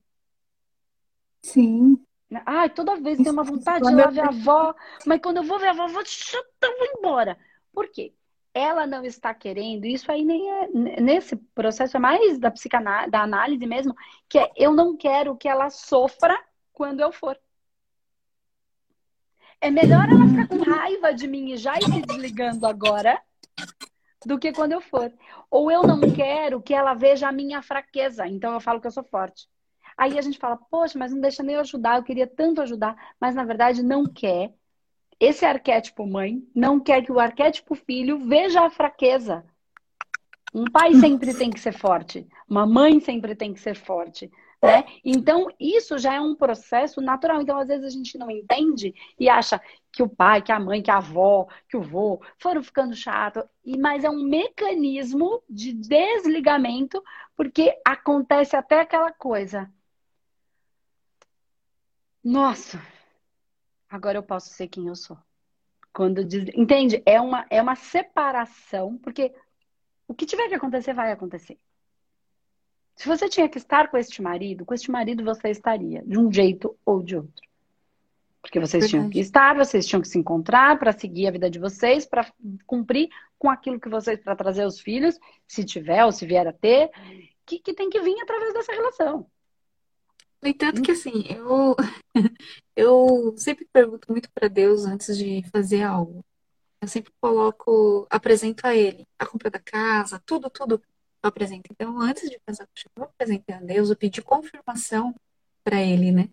Sim. 1.41 1.99
Ai, 2.45 2.69
toda 2.69 3.01
vez 3.01 3.17
tem 3.17 3.33
uma 3.33 3.43
vontade 3.43 3.87
de 3.87 3.91
ir 3.91 3.97
lá 3.97 4.11
ver 4.11 4.21
a 4.21 4.29
avó, 4.29 4.75
mas 5.07 5.19
quando 5.23 5.39
eu 5.39 5.45
vou 5.45 5.59
ver 5.59 5.69
a 5.69 5.71
avó, 5.71 5.85
eu 5.85 5.93
vou, 5.95 6.03
eu 6.03 6.79
vou 6.79 6.87
embora. 6.99 7.39
Por 7.73 7.89
quê? 7.89 8.13
Ela 8.53 8.87
não 8.87 9.03
está 9.03 9.33
querendo, 9.33 9.87
isso 9.87 10.13
aí 10.13 10.27
nem 10.27 10.51
é, 10.51 10.69
nesse 11.01 11.37
processo 11.37 11.97
é 11.97 12.01
mais 12.01 12.39
da 12.39 12.51
psicanálise, 12.51 13.11
da 13.11 13.23
análise 13.23 13.67
mesmo, 13.67 13.95
que 14.29 14.39
é 14.39 14.53
eu 14.55 14.75
não 14.75 14.95
quero 14.95 15.35
que 15.39 15.49
ela 15.49 15.71
sofra 15.71 16.39
quando 16.75 17.01
eu 17.01 17.11
for. 17.11 17.39
É 19.61 19.71
melhor 19.71 20.07
ela 20.07 20.29
ficar 20.29 20.49
com 20.49 20.71
raiva 20.71 21.15
de 21.15 21.27
mim 21.27 21.53
e 21.53 21.57
já 21.57 21.79
ir 21.79 21.85
se 21.85 22.03
desligando 22.03 22.67
agora 22.67 23.19
do 24.27 24.39
que 24.39 24.53
quando 24.53 24.73
eu 24.73 24.81
for. 24.81 25.11
Ou 25.51 25.71
eu 25.71 25.83
não 25.85 26.01
quero 26.13 26.61
que 26.61 26.75
ela 26.75 26.93
veja 26.93 27.29
a 27.29 27.33
minha 27.33 27.63
fraqueza, 27.63 28.27
então 28.27 28.53
eu 28.53 28.61
falo 28.61 28.81
que 28.81 28.87
eu 28.87 28.91
sou 28.91 29.05
forte. 29.05 29.49
Aí 29.97 30.19
a 30.19 30.23
gente 30.23 30.39
fala, 30.39 30.57
poxa, 30.57 30.99
mas 30.99 31.13
não 31.13 31.21
deixa 31.21 31.43
nem 31.43 31.55
eu 31.55 31.61
ajudar, 31.61 31.97
eu 31.97 32.03
queria 32.03 32.27
tanto 32.27 32.61
ajudar, 32.61 33.15
mas 33.19 33.35
na 33.35 33.45
verdade 33.45 33.83
não 33.83 34.05
quer. 34.05 34.53
Esse 35.21 35.47
arquétipo 35.47 36.05
mãe 36.05 36.47
não 36.55 36.81
quer 36.81 37.03
que 37.03 37.13
o 37.13 37.21
arquétipo 37.21 37.75
filho 37.75 38.19
veja 38.19 38.63
a 38.63 38.71
fraqueza. 38.71 39.45
Um 40.53 40.65
pai 40.65 40.95
sempre 40.95 41.33
tem 41.35 41.51
que 41.51 41.61
ser 41.61 41.73
forte, 41.73 42.27
uma 42.49 42.67
mãe 42.67 43.01
sempre 43.01 43.35
tem 43.35 43.53
que 43.53 43.61
ser 43.61 43.77
forte. 43.77 44.31
Né? 44.65 44.85
Então, 45.05 45.47
isso 45.61 45.99
já 45.99 46.15
é 46.15 46.21
um 46.21 46.35
processo 46.35 47.01
natural. 47.01 47.43
Então, 47.43 47.59
às 47.59 47.69
vezes, 47.69 47.85
a 47.85 47.91
gente 47.91 48.17
não 48.17 48.31
entende 48.31 48.95
e 49.19 49.29
acha 49.29 49.61
que 49.93 50.03
o 50.03 50.09
pai, 50.09 50.41
que 50.41 50.51
a 50.51 50.59
mãe, 50.59 50.83
que 50.83 50.91
a 50.91 50.97
avó, 50.97 51.47
que 51.69 51.77
o 51.77 51.83
vô 51.83 52.21
foram 52.39 52.63
ficando 52.63 52.95
chato. 52.95 53.47
E, 53.65 53.77
mas 53.77 54.05
é 54.05 54.11
um 54.11 54.25
mecanismo 54.25 55.43
de 55.49 55.73
desligamento, 55.73 57.03
porque 57.37 57.79
acontece 57.85 58.57
até 58.57 58.81
aquela 58.81 59.13
coisa. 59.13 59.71
Nossa, 62.23 62.81
agora 63.89 64.17
eu 64.17 64.23
posso 64.23 64.49
ser 64.49 64.69
quem 64.69 64.87
eu 64.87 64.97
sou. 64.97 65.19
Quando 65.93 66.25
diz... 66.25 66.49
Entende? 66.55 67.03
É 67.05 67.21
uma, 67.21 67.47
é 67.51 67.61
uma 67.61 67.77
separação, 67.77 68.97
porque 68.97 69.33
o 70.09 70.15
que 70.15 70.25
tiver 70.25 70.49
que 70.49 70.55
acontecer, 70.55 70.95
vai 70.95 71.13
acontecer. 71.13 71.59
Se 72.97 73.09
você 73.09 73.29
tinha 73.29 73.49
que 73.49 73.59
estar 73.59 73.91
com 73.91 73.97
este 73.97 74.23
marido, 74.23 74.65
com 74.65 74.75
este 74.75 74.91
marido 74.91 75.25
você 75.25 75.51
estaria, 75.51 76.03
de 76.07 76.19
um 76.19 76.33
jeito 76.33 76.77
ou 76.85 77.03
de 77.03 77.17
outro. 77.17 77.45
Porque 78.41 78.61
vocês 78.61 78.91
tinham 78.91 79.09
que 79.09 79.21
estar, 79.21 79.57
vocês 79.57 79.87
tinham 79.87 80.03
que 80.03 80.09
se 80.09 80.19
encontrar 80.19 80.79
para 80.79 80.93
seguir 80.93 81.27
a 81.27 81.31
vida 81.31 81.49
de 81.49 81.59
vocês, 81.59 82.05
para 82.05 82.31
cumprir 82.67 83.09
com 83.39 83.49
aquilo 83.49 83.81
que 83.81 83.89
vocês, 83.89 84.21
para 84.21 84.37
trazer 84.37 84.67
os 84.67 84.79
filhos, 84.79 85.19
se 85.49 85.65
tiver 85.65 86.05
ou 86.05 86.13
se 86.13 86.27
vier 86.27 86.47
a 86.47 86.53
ter, 86.53 86.91
que, 87.47 87.59
que 87.59 87.73
tem 87.73 87.89
que 87.89 88.01
vir 88.01 88.21
através 88.21 88.53
dessa 88.53 88.73
relação. 88.73 89.27
No 90.43 90.49
entanto 90.49 90.83
que 90.83 90.91
assim, 90.91 91.25
eu, 91.31 91.75
eu 92.77 93.35
sempre 93.39 93.67
pergunto 93.73 94.13
muito 94.13 94.31
para 94.31 94.47
Deus 94.47 94.85
antes 94.85 95.17
de 95.17 95.43
fazer 95.51 95.83
algo. 95.83 96.23
Eu 96.83 96.89
sempre 96.89 97.15
coloco, 97.19 98.07
apresento 98.11 98.67
a 98.67 98.77
Ele 98.77 99.09
a 99.19 99.25
compra 99.25 99.51
da 99.51 99.59
casa, 99.59 100.23
tudo, 100.27 100.51
tudo 100.51 100.83
eu 101.25 101.29
apresento. 101.29 101.69
Então, 101.71 102.01
antes 102.01 102.29
de 102.29 102.39
pensar, 102.45 102.69
eu 102.97 103.05
apresentei 103.05 103.55
a 103.55 103.61
Deus, 103.61 103.91
eu 103.91 103.97
pedi 103.97 104.23
confirmação 104.23 105.15
para 105.65 105.83
Ele, 105.83 106.13
né? 106.13 106.29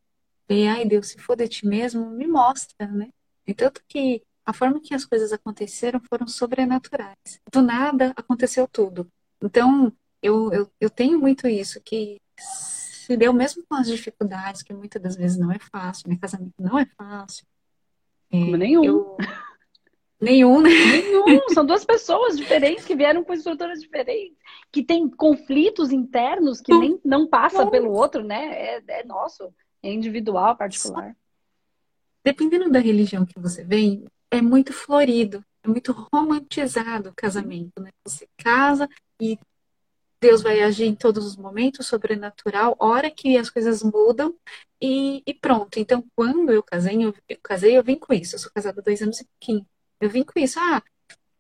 E 0.49 0.67
ai, 0.67 0.86
Deus, 0.86 1.08
se 1.08 1.19
for 1.19 1.36
de 1.36 1.47
ti 1.47 1.65
mesmo, 1.65 2.10
me 2.10 2.27
mostra, 2.27 2.88
né? 2.88 3.10
E 3.47 3.54
tanto 3.54 3.82
que 3.88 4.21
a 4.45 4.54
forma 4.54 4.82
que 4.82 4.93
as 4.93 5.06
coisas 5.06 5.32
aconteceram 5.32 6.01
foram 6.01 6.27
sobrenaturais. 6.27 7.39
Do 7.51 7.62
nada 7.62 8.13
aconteceu 8.15 8.67
tudo. 8.67 9.08
Então, 9.41 9.93
eu, 10.21 10.51
eu, 10.51 10.71
eu 10.80 10.89
tenho 10.89 11.19
muito 11.19 11.47
isso, 11.47 11.80
que 11.82 12.19
se 12.38 13.15
deu 13.15 13.34
mesmo 13.34 13.63
com 13.67 13.75
as 13.75 13.88
dificuldades, 13.88 14.62
que 14.62 14.73
muitas 14.73 15.01
das 15.01 15.15
vezes 15.15 15.38
não 15.38 15.51
é 15.51 15.60
fácil, 15.60 16.10
meu 16.10 16.19
casamento 16.19 16.54
não 16.60 16.77
é 16.77 16.86
fácil. 16.86 17.45
Como 18.30 18.56
é, 18.56 18.60
nenhum. 18.60 18.84
Eu, 18.84 19.17
Nenhum, 20.21 20.62
né? 20.62 20.69
Nenhum. 20.69 21.49
São 21.49 21.65
duas 21.65 21.84
pessoas 21.84 22.38
diferentes 22.38 22.86
que 22.86 22.95
vieram 22.95 23.23
com 23.23 23.34
estruturas 23.34 23.81
diferentes, 23.81 24.38
que 24.71 24.84
têm 24.84 25.10
conflitos 25.10 25.91
internos 25.91 26.62
que 26.62 26.73
nem 26.77 26.99
não 27.03 27.27
passa 27.27 27.65
pelo 27.65 27.91
outro, 27.91 28.23
né? 28.23 28.77
É, 28.77 28.84
é 28.99 29.03
nosso, 29.03 29.51
é 29.81 29.91
individual, 29.91 30.55
particular. 30.55 31.15
Dependendo 32.23 32.69
da 32.69 32.79
religião 32.79 33.25
que 33.25 33.39
você 33.39 33.63
vem, 33.63 34.05
é 34.29 34.41
muito 34.41 34.71
florido, 34.71 35.43
é 35.63 35.67
muito 35.67 35.91
romantizado 35.91 37.10
o 37.10 37.15
casamento, 37.15 37.81
né? 37.81 37.89
Você 38.05 38.27
casa 38.38 38.88
e 39.19 39.39
Deus 40.21 40.43
vai 40.43 40.62
agir 40.62 40.86
em 40.86 40.93
todos 40.93 41.25
os 41.25 41.36
momentos, 41.36 41.88
sobrenatural, 41.88 42.75
hora 42.79 43.10
que 43.10 43.38
as 43.38 43.49
coisas 43.49 43.81
mudam 43.81 44.36
e, 44.79 45.23
e 45.25 45.34
pronto. 45.34 45.79
Então, 45.79 46.05
quando 46.15 46.51
eu 46.51 46.62
casei, 46.62 47.03
eu, 47.03 47.12
eu, 47.27 47.38
casei, 47.41 47.75
eu 47.75 47.84
vim 47.84 47.95
com 47.95 48.13
isso. 48.13 48.36
Eu 48.36 48.39
sou 48.39 48.51
casada 48.53 48.79
há 48.79 48.84
dois 48.84 49.01
anos 49.01 49.19
e 49.19 49.25
pouquinho. 49.25 49.65
Eu 50.01 50.09
vim 50.09 50.23
com 50.23 50.39
isso. 50.39 50.59
Ah, 50.59 50.81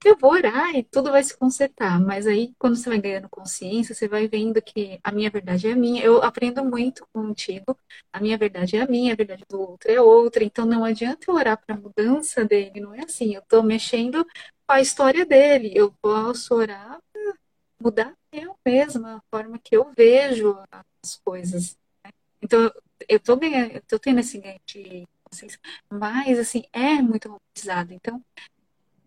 eu 0.03 0.17
vou 0.17 0.31
orar 0.31 0.75
e 0.75 0.83
tudo 0.83 1.11
vai 1.11 1.23
se 1.23 1.37
consertar. 1.37 1.99
Mas 1.99 2.25
aí, 2.27 2.53
quando 2.57 2.75
você 2.75 2.89
vai 2.89 2.99
ganhando 2.99 3.29
consciência, 3.29 3.93
você 3.93 4.07
vai 4.07 4.27
vendo 4.27 4.61
que 4.61 4.99
a 5.03 5.11
minha 5.11 5.29
verdade 5.29 5.67
é 5.67 5.73
a 5.73 5.75
minha. 5.75 6.03
Eu 6.03 6.23
aprendo 6.23 6.63
muito 6.63 7.05
contigo. 7.13 7.77
A 8.13 8.19
minha 8.19 8.37
verdade 8.37 8.77
é 8.77 8.81
a 8.81 8.87
minha, 8.87 9.13
a 9.13 9.15
verdade 9.15 9.43
do 9.49 9.59
outro 9.59 9.91
é 9.91 10.01
outra. 10.01 10.43
Então, 10.43 10.65
não 10.65 10.83
adianta 10.83 11.25
eu 11.29 11.35
orar 11.35 11.57
para 11.57 11.75
a 11.75 11.79
mudança 11.79 12.45
dele. 12.45 12.79
Não 12.79 12.93
é 12.93 13.01
assim. 13.03 13.35
Eu 13.35 13.41
estou 13.41 13.63
mexendo 13.63 14.25
com 14.25 14.73
a 14.73 14.81
história 14.81 15.25
dele. 15.25 15.71
Eu 15.75 15.93
posso 16.01 16.55
orar 16.55 16.99
para 17.11 17.33
mudar 17.79 18.13
eu 18.31 18.55
mesma, 18.65 19.17
a 19.17 19.21
forma 19.29 19.59
que 19.59 19.75
eu 19.75 19.91
vejo 19.95 20.57
as 20.71 21.15
coisas. 21.23 21.77
Né? 22.03 22.11
Então, 22.41 22.71
eu 23.07 23.17
estou 23.17 23.37
ganhando, 23.37 23.73
eu 23.73 23.81
tô 23.81 23.99
tendo 23.99 24.19
esse 24.19 24.39
ganho 24.39 24.59
de 24.65 25.07
consciência. 25.31 25.59
Mas, 25.89 26.37
assim, 26.37 26.63
é 26.73 27.01
muito 27.01 27.27
romantizado. 27.27 27.93
Então, 27.93 28.23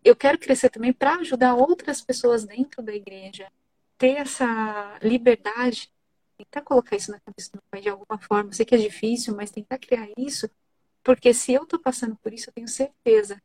eu 0.02 0.16
quero 0.16 0.38
crescer 0.38 0.70
também 0.70 0.92
para 0.92 1.16
ajudar 1.16 1.54
outras 1.54 2.00
pessoas 2.00 2.44
dentro 2.44 2.82
da 2.82 2.94
igreja 2.94 3.50
ter 3.96 4.16
essa 4.16 4.98
liberdade, 5.02 5.90
tentar 6.36 6.62
colocar 6.62 6.96
isso 6.96 7.10
na 7.10 7.20
cabeça 7.20 7.50
do 7.52 7.62
pai 7.70 7.80
de 7.80 7.88
alguma 7.88 8.18
forma. 8.18 8.50
Eu 8.50 8.54
sei 8.54 8.66
que 8.66 8.74
é 8.74 8.78
difícil, 8.78 9.34
mas 9.36 9.50
tentar 9.50 9.78
criar 9.78 10.08
isso, 10.18 10.50
porque 11.02 11.32
se 11.32 11.52
eu 11.52 11.62
estou 11.62 11.78
passando 11.78 12.16
por 12.16 12.32
isso, 12.32 12.50
eu 12.50 12.54
tenho 12.54 12.68
certeza 12.68 13.40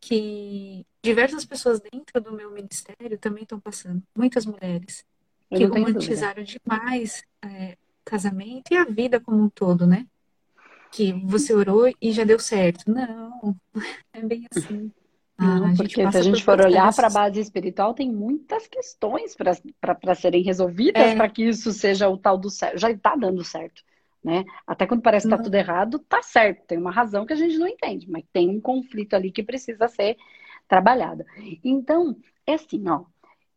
que 0.00 0.86
diversas 1.02 1.44
pessoas 1.44 1.80
dentro 1.80 2.20
do 2.20 2.32
meu 2.32 2.50
ministério 2.50 3.18
também 3.18 3.42
estão 3.42 3.58
passando, 3.58 4.02
muitas 4.16 4.44
mulheres 4.44 5.04
que 5.48 5.64
romantizaram 5.64 6.42
demais 6.42 7.24
é, 7.42 7.76
casamento 8.04 8.72
e 8.72 8.76
a 8.76 8.84
vida 8.84 9.18
como 9.18 9.42
um 9.42 9.48
todo, 9.48 9.86
né? 9.86 10.06
Que 10.90 11.12
você 11.12 11.52
orou 11.52 11.92
e 12.00 12.12
já 12.12 12.24
deu 12.24 12.38
certo. 12.38 12.90
Não, 12.90 13.56
é 14.12 14.20
bem 14.22 14.46
assim. 14.54 14.90
Não, 15.38 15.74
porque 15.74 16.10
se 16.10 16.16
a 16.16 16.22
gente 16.22 16.42
for 16.42 16.58
olhar 16.60 16.94
para 16.94 17.08
a 17.08 17.10
base 17.10 17.40
espiritual, 17.40 17.92
tem 17.92 18.10
muitas 18.10 18.66
questões 18.66 19.36
para 19.80 20.14
serem 20.14 20.42
resolvidas 20.42 21.02
é. 21.02 21.14
para 21.14 21.28
que 21.28 21.42
isso 21.44 21.72
seja 21.72 22.08
o 22.08 22.16
tal 22.16 22.38
do 22.38 22.48
certo. 22.48 22.78
Já 22.78 22.90
está 22.90 23.14
dando 23.14 23.44
certo. 23.44 23.82
Né? 24.24 24.44
Até 24.66 24.86
quando 24.86 25.02
parece 25.02 25.28
que 25.28 25.32
está 25.32 25.42
tudo 25.42 25.54
errado, 25.54 25.98
tá 26.00 26.22
certo. 26.22 26.66
Tem 26.66 26.78
uma 26.78 26.90
razão 26.90 27.26
que 27.26 27.32
a 27.32 27.36
gente 27.36 27.58
não 27.58 27.68
entende, 27.68 28.10
mas 28.10 28.24
tem 28.32 28.48
um 28.48 28.60
conflito 28.60 29.14
ali 29.14 29.30
que 29.30 29.42
precisa 29.42 29.86
ser 29.88 30.16
trabalhado. 30.66 31.24
Então, 31.62 32.16
é 32.46 32.54
assim, 32.54 32.88
ó. 32.88 33.04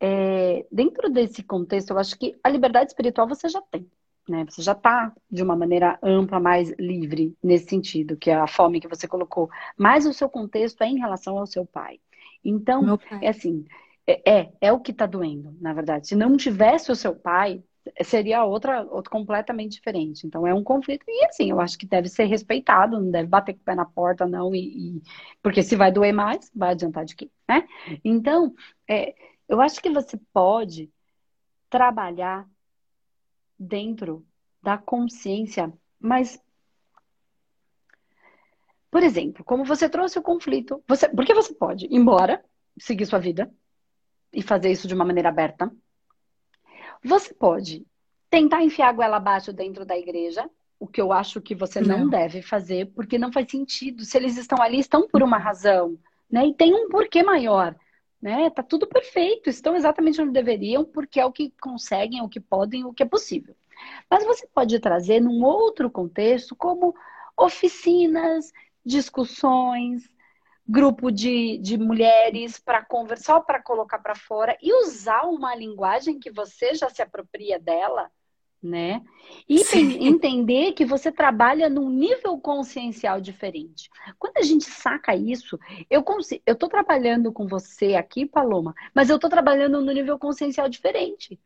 É, 0.02 0.66
dentro 0.72 1.10
desse 1.10 1.44
contexto, 1.44 1.92
eu 1.92 1.98
acho 1.98 2.18
que 2.18 2.38
a 2.44 2.50
liberdade 2.50 2.92
espiritual 2.92 3.28
você 3.28 3.50
já 3.50 3.62
tem. 3.62 3.90
Né? 4.30 4.46
Você 4.48 4.62
já 4.62 4.74
está 4.74 5.12
de 5.30 5.42
uma 5.42 5.56
maneira 5.56 5.98
ampla, 6.04 6.40
mais 6.40 6.72
livre 6.78 7.36
nesse 7.42 7.68
sentido, 7.70 8.16
que 8.16 8.30
é 8.30 8.36
a 8.36 8.48
fome 8.48 8.80
que 8.80 8.88
você 8.88 9.08
colocou. 9.08 9.50
Mas 9.78 10.06
o 10.06 10.14
seu 10.14 10.30
contexto 10.30 10.82
é 10.84 10.88
em 10.88 11.00
relação 11.00 11.38
ao 11.38 11.48
seu 11.48 11.66
pai. 11.66 12.00
Então, 12.44 12.98
pai. 12.98 13.20
é 13.24 13.30
assim, 13.30 13.66
é, 14.08 14.32
é, 14.32 14.52
é 14.62 14.72
o 14.72 14.80
que 14.80 14.92
está 14.92 15.06
doendo, 15.06 15.56
na 15.60 15.74
verdade. 15.74 16.08
Se 16.08 16.16
não 16.16 16.38
tivesse 16.38 16.92
o 16.92 16.96
seu 16.96 17.16
pai, 17.16 17.64
seria 18.04 18.44
outra, 18.46 18.84
outra 18.84 19.10
completamente 19.12 19.74
diferente. 19.74 20.26
Então 20.26 20.46
é 20.46 20.54
um 20.54 20.64
conflito 20.64 21.04
e 21.08 21.26
assim, 21.26 21.50
eu 21.50 21.60
acho 21.60 21.78
que 21.78 21.86
deve 21.86 22.08
ser 22.10 22.26
respeitado, 22.26 23.00
não 23.00 23.12
deve 23.12 23.28
bater 23.28 23.54
com 23.54 23.62
o 23.62 23.64
pé 23.64 23.76
na 23.76 23.86
porta, 23.86 24.26
não, 24.26 24.54
e, 24.54 24.98
e... 24.98 25.02
porque 25.42 25.64
se 25.64 25.76
vai 25.76 25.92
doer 25.92 26.14
mais, 26.14 26.52
vai 26.56 26.72
adiantar 26.72 27.06
de 27.06 27.16
quê, 27.16 27.30
né? 27.48 27.68
Então, 28.04 28.54
é, 28.88 29.16
eu 29.48 29.62
acho 29.62 29.82
que 29.82 29.90
você 29.90 30.20
pode 30.34 30.92
trabalhar 31.70 32.48
dentro 33.60 34.26
da 34.64 34.78
consciência, 34.78 35.72
mas 36.00 36.42
por 38.92 39.04
exemplo, 39.04 39.44
como 39.44 39.64
você 39.64 39.88
trouxe 39.88 40.18
o 40.18 40.22
conflito, 40.22 40.84
você, 40.88 41.08
porque 41.10 41.34
você 41.34 41.54
pode 41.54 41.86
ir 41.86 41.96
embora, 41.96 42.44
seguir 42.80 43.06
sua 43.06 43.20
vida 43.20 43.52
e 44.34 44.42
fazer 44.42 44.72
isso 44.72 44.88
de 44.88 44.96
uma 44.96 45.06
maneira 45.06 45.30
aberta. 45.30 45.72
Você 47.04 47.34
pode 47.34 47.86
tentar 48.30 48.64
enfiar 48.64 48.90
a 48.90 48.94
goela 48.94 49.18
abaixo 49.18 49.54
dentro 49.54 49.86
da 49.86 49.98
igreja, 49.98 50.50
o 50.80 50.88
que 50.88 51.02
eu 51.02 51.12
acho 51.12 51.42
que 51.42 51.54
você 51.54 51.82
não, 51.82 52.00
não 52.00 52.10
deve 52.10 52.42
fazer, 52.42 52.92
porque 52.94 53.18
não 53.18 53.32
faz 53.32 53.50
sentido. 53.52 54.04
Se 54.06 54.18
eles 54.18 54.38
estão 54.38 54.62
ali, 54.62 54.80
estão 54.80 55.08
por 55.08 55.22
uma 55.22 55.38
razão, 55.38 55.98
né? 56.30 56.48
E 56.48 56.54
tem 56.54 56.74
um 56.74 56.90
porquê 56.90 57.22
maior 57.22 57.76
né? 58.22 58.50
Tá 58.50 58.64
tudo 58.64 58.88
perfeito, 58.88 59.50
estão 59.50 59.76
exatamente 59.76 60.22
onde 60.22 60.32
deveriam, 60.32 60.84
porque 60.86 61.20
é 61.20 61.26
o 61.26 61.32
que 61.32 61.54
conseguem, 61.62 62.20
é 62.20 62.24
o 62.24 62.30
que 62.30 62.40
podem, 62.40 62.86
o 62.86 62.94
que 62.94 63.04
é 63.04 63.06
possível. 63.06 63.56
Mas 64.10 64.26
você 64.26 64.48
pode 64.48 64.80
trazer 64.80 65.20
num 65.22 65.44
outro 65.44 65.90
contexto, 65.90 66.56
como 66.56 66.94
oficinas, 67.38 68.52
discussões, 68.86 70.10
grupo 70.68 71.12
de, 71.12 71.58
de 71.60 71.78
mulheres 71.78 72.60
para 72.60 72.84
conversar, 72.86 73.42
para 73.42 73.62
colocar 73.62 74.00
para 74.00 74.16
fora 74.16 74.58
e 74.62 74.72
usar 74.84 75.24
uma 75.24 75.56
linguagem 75.56 76.20
que 76.20 76.32
você 76.32 76.76
já 76.76 76.90
se 76.90 77.02
apropria 77.02 77.60
dela 77.60 78.12
né? 78.62 79.02
E 79.48 79.60
Sim. 79.60 80.06
entender 80.06 80.74
que 80.74 80.86
você 80.86 81.12
trabalha 81.12 81.70
num 81.70 81.90
nível 81.90 82.38
consciencial 82.40 83.22
diferente. 83.22 83.90
Quando 84.18 84.38
a 84.38 84.42
gente 84.42 84.66
saca 84.66 85.16
isso, 85.16 85.58
eu 85.90 86.04
consigo, 86.04 86.42
eu 86.46 86.56
tô 86.56 86.68
trabalhando 86.68 87.32
com 87.32 87.48
você 87.48 87.96
aqui, 87.96 88.26
Paloma, 88.26 88.76
mas 88.94 89.10
eu 89.10 89.18
tô 89.18 89.30
trabalhando 89.30 89.82
no 89.82 89.92
nível 89.92 90.20
consciencial 90.20 90.68
diferente. 90.68 91.40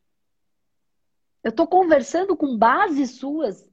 Eu 1.43 1.52
tô 1.52 1.67
conversando 1.67 2.36
com 2.36 2.58
bases 2.58 3.12
suas. 3.12 3.69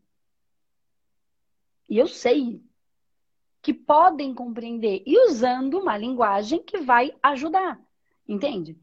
E 1.89 1.99
eu 1.99 2.07
sei 2.07 2.63
que 3.63 3.73
podem 3.73 4.35
compreender 4.35 5.03
e 5.07 5.27
usando 5.27 5.79
uma 5.79 5.97
linguagem 5.97 6.63
que 6.63 6.79
vai 6.79 7.15
ajudar. 7.23 7.81
Entende? 8.27 8.79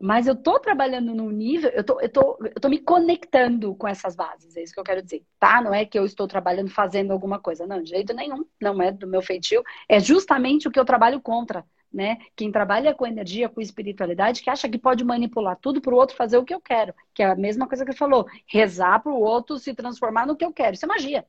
Mas 0.00 0.28
eu 0.28 0.36
tô 0.36 0.60
trabalhando 0.60 1.12
num 1.12 1.28
nível, 1.28 1.70
eu 1.70 1.82
tô, 1.82 2.00
eu, 2.00 2.08
tô, 2.08 2.38
eu 2.40 2.60
tô 2.60 2.68
me 2.68 2.78
conectando 2.78 3.74
com 3.74 3.88
essas 3.88 4.14
bases, 4.14 4.56
é 4.56 4.62
isso 4.62 4.72
que 4.72 4.78
eu 4.78 4.84
quero 4.84 5.02
dizer, 5.02 5.24
tá? 5.40 5.60
Não 5.60 5.74
é 5.74 5.84
que 5.84 5.98
eu 5.98 6.04
estou 6.04 6.28
trabalhando 6.28 6.70
fazendo 6.70 7.12
alguma 7.12 7.40
coisa, 7.40 7.66
não, 7.66 7.82
de 7.82 7.90
jeito 7.90 8.14
nenhum, 8.14 8.44
não 8.60 8.80
é 8.80 8.92
do 8.92 9.08
meu 9.08 9.20
feitio, 9.20 9.60
é 9.88 9.98
justamente 9.98 10.68
o 10.68 10.70
que 10.70 10.78
eu 10.78 10.84
trabalho 10.84 11.20
contra, 11.20 11.64
né? 11.92 12.18
Quem 12.36 12.52
trabalha 12.52 12.94
com 12.94 13.06
energia, 13.06 13.48
com 13.48 13.60
espiritualidade, 13.60 14.40
que 14.40 14.48
acha 14.50 14.68
que 14.68 14.78
pode 14.78 15.02
manipular 15.02 15.58
tudo 15.60 15.80
para 15.80 15.92
o 15.92 15.96
outro 15.96 16.16
fazer 16.16 16.38
o 16.38 16.44
que 16.44 16.54
eu 16.54 16.60
quero, 16.60 16.94
que 17.12 17.22
é 17.22 17.26
a 17.26 17.34
mesma 17.34 17.66
coisa 17.66 17.84
que 17.84 17.90
ele 17.90 17.98
falou, 17.98 18.24
rezar 18.46 19.00
para 19.02 19.12
o 19.12 19.20
outro 19.20 19.58
se 19.58 19.74
transformar 19.74 20.26
no 20.26 20.36
que 20.36 20.44
eu 20.44 20.52
quero, 20.52 20.74
isso 20.74 20.84
é 20.84 20.88
magia. 20.88 21.26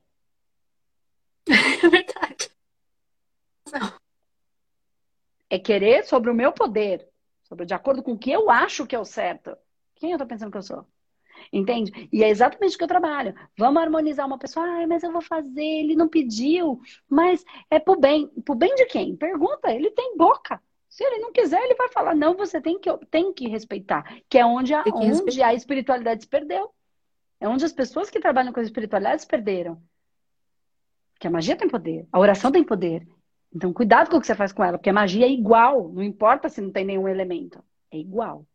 É 1.82 1.88
verdade. 1.88 2.50
Não. 3.72 3.92
É 5.48 5.58
querer 5.58 6.04
sobre 6.04 6.30
o 6.30 6.34
meu 6.34 6.52
poder, 6.52 7.08
sobre 7.50 7.66
de 7.66 7.74
acordo 7.74 8.00
com 8.00 8.12
o 8.12 8.18
que 8.18 8.30
eu 8.30 8.48
acho 8.48 8.86
que 8.86 8.94
é 8.94 8.98
o 8.98 9.04
certo. 9.04 9.56
Quem 9.96 10.12
eu 10.12 10.18
tô 10.18 10.24
pensando 10.24 10.52
que 10.52 10.56
eu 10.56 10.62
sou? 10.62 10.86
Entende? 11.52 12.08
E 12.12 12.22
é 12.22 12.28
exatamente 12.28 12.76
o 12.76 12.78
que 12.78 12.84
eu 12.84 12.88
trabalho. 12.88 13.34
Vamos 13.58 13.82
harmonizar 13.82 14.24
uma 14.24 14.38
pessoa, 14.38 14.64
ah, 14.64 14.86
mas 14.86 15.02
eu 15.02 15.10
vou 15.10 15.20
fazer, 15.20 15.64
ele 15.64 15.96
não 15.96 16.08
pediu, 16.08 16.80
mas 17.08 17.44
é 17.68 17.80
pro 17.80 17.98
bem. 17.98 18.28
Pro 18.44 18.54
bem 18.54 18.72
de 18.76 18.86
quem? 18.86 19.16
Pergunta, 19.16 19.72
ele 19.72 19.90
tem 19.90 20.16
boca. 20.16 20.62
Se 20.88 21.02
ele 21.02 21.18
não 21.18 21.32
quiser, 21.32 21.60
ele 21.62 21.74
vai 21.74 21.88
falar, 21.88 22.14
não, 22.14 22.36
você 22.36 22.60
tem 22.60 22.78
que, 22.78 22.88
tem 23.10 23.32
que 23.32 23.48
respeitar. 23.48 24.04
Que 24.28 24.38
é 24.38 24.46
onde 24.46 24.72
a, 24.72 24.84
onde 24.94 25.42
a 25.42 25.52
espiritualidade 25.52 26.22
se 26.22 26.28
perdeu. 26.28 26.70
É 27.40 27.48
onde 27.48 27.64
as 27.64 27.72
pessoas 27.72 28.10
que 28.10 28.20
trabalham 28.20 28.52
com 28.52 28.60
a 28.60 28.62
espiritualidade 28.62 29.22
se 29.22 29.28
perderam. 29.28 29.82
Que 31.18 31.26
a 31.26 31.30
magia 31.30 31.56
tem 31.56 31.68
poder, 31.68 32.06
a 32.12 32.18
oração 32.18 32.52
tem 32.52 32.62
poder. 32.62 33.06
Então, 33.52 33.72
cuidado 33.72 34.10
com 34.10 34.16
o 34.16 34.20
que 34.20 34.26
você 34.26 34.34
faz 34.34 34.52
com 34.52 34.62
ela, 34.62 34.78
porque 34.78 34.90
a 34.90 34.92
magia 34.92 35.26
é 35.26 35.30
igual, 35.30 35.88
não 35.88 36.02
importa 36.02 36.48
se 36.48 36.60
não 36.60 36.70
tem 36.70 36.84
nenhum 36.84 37.08
elemento, 37.08 37.62
é 37.90 37.98
igual. 37.98 38.46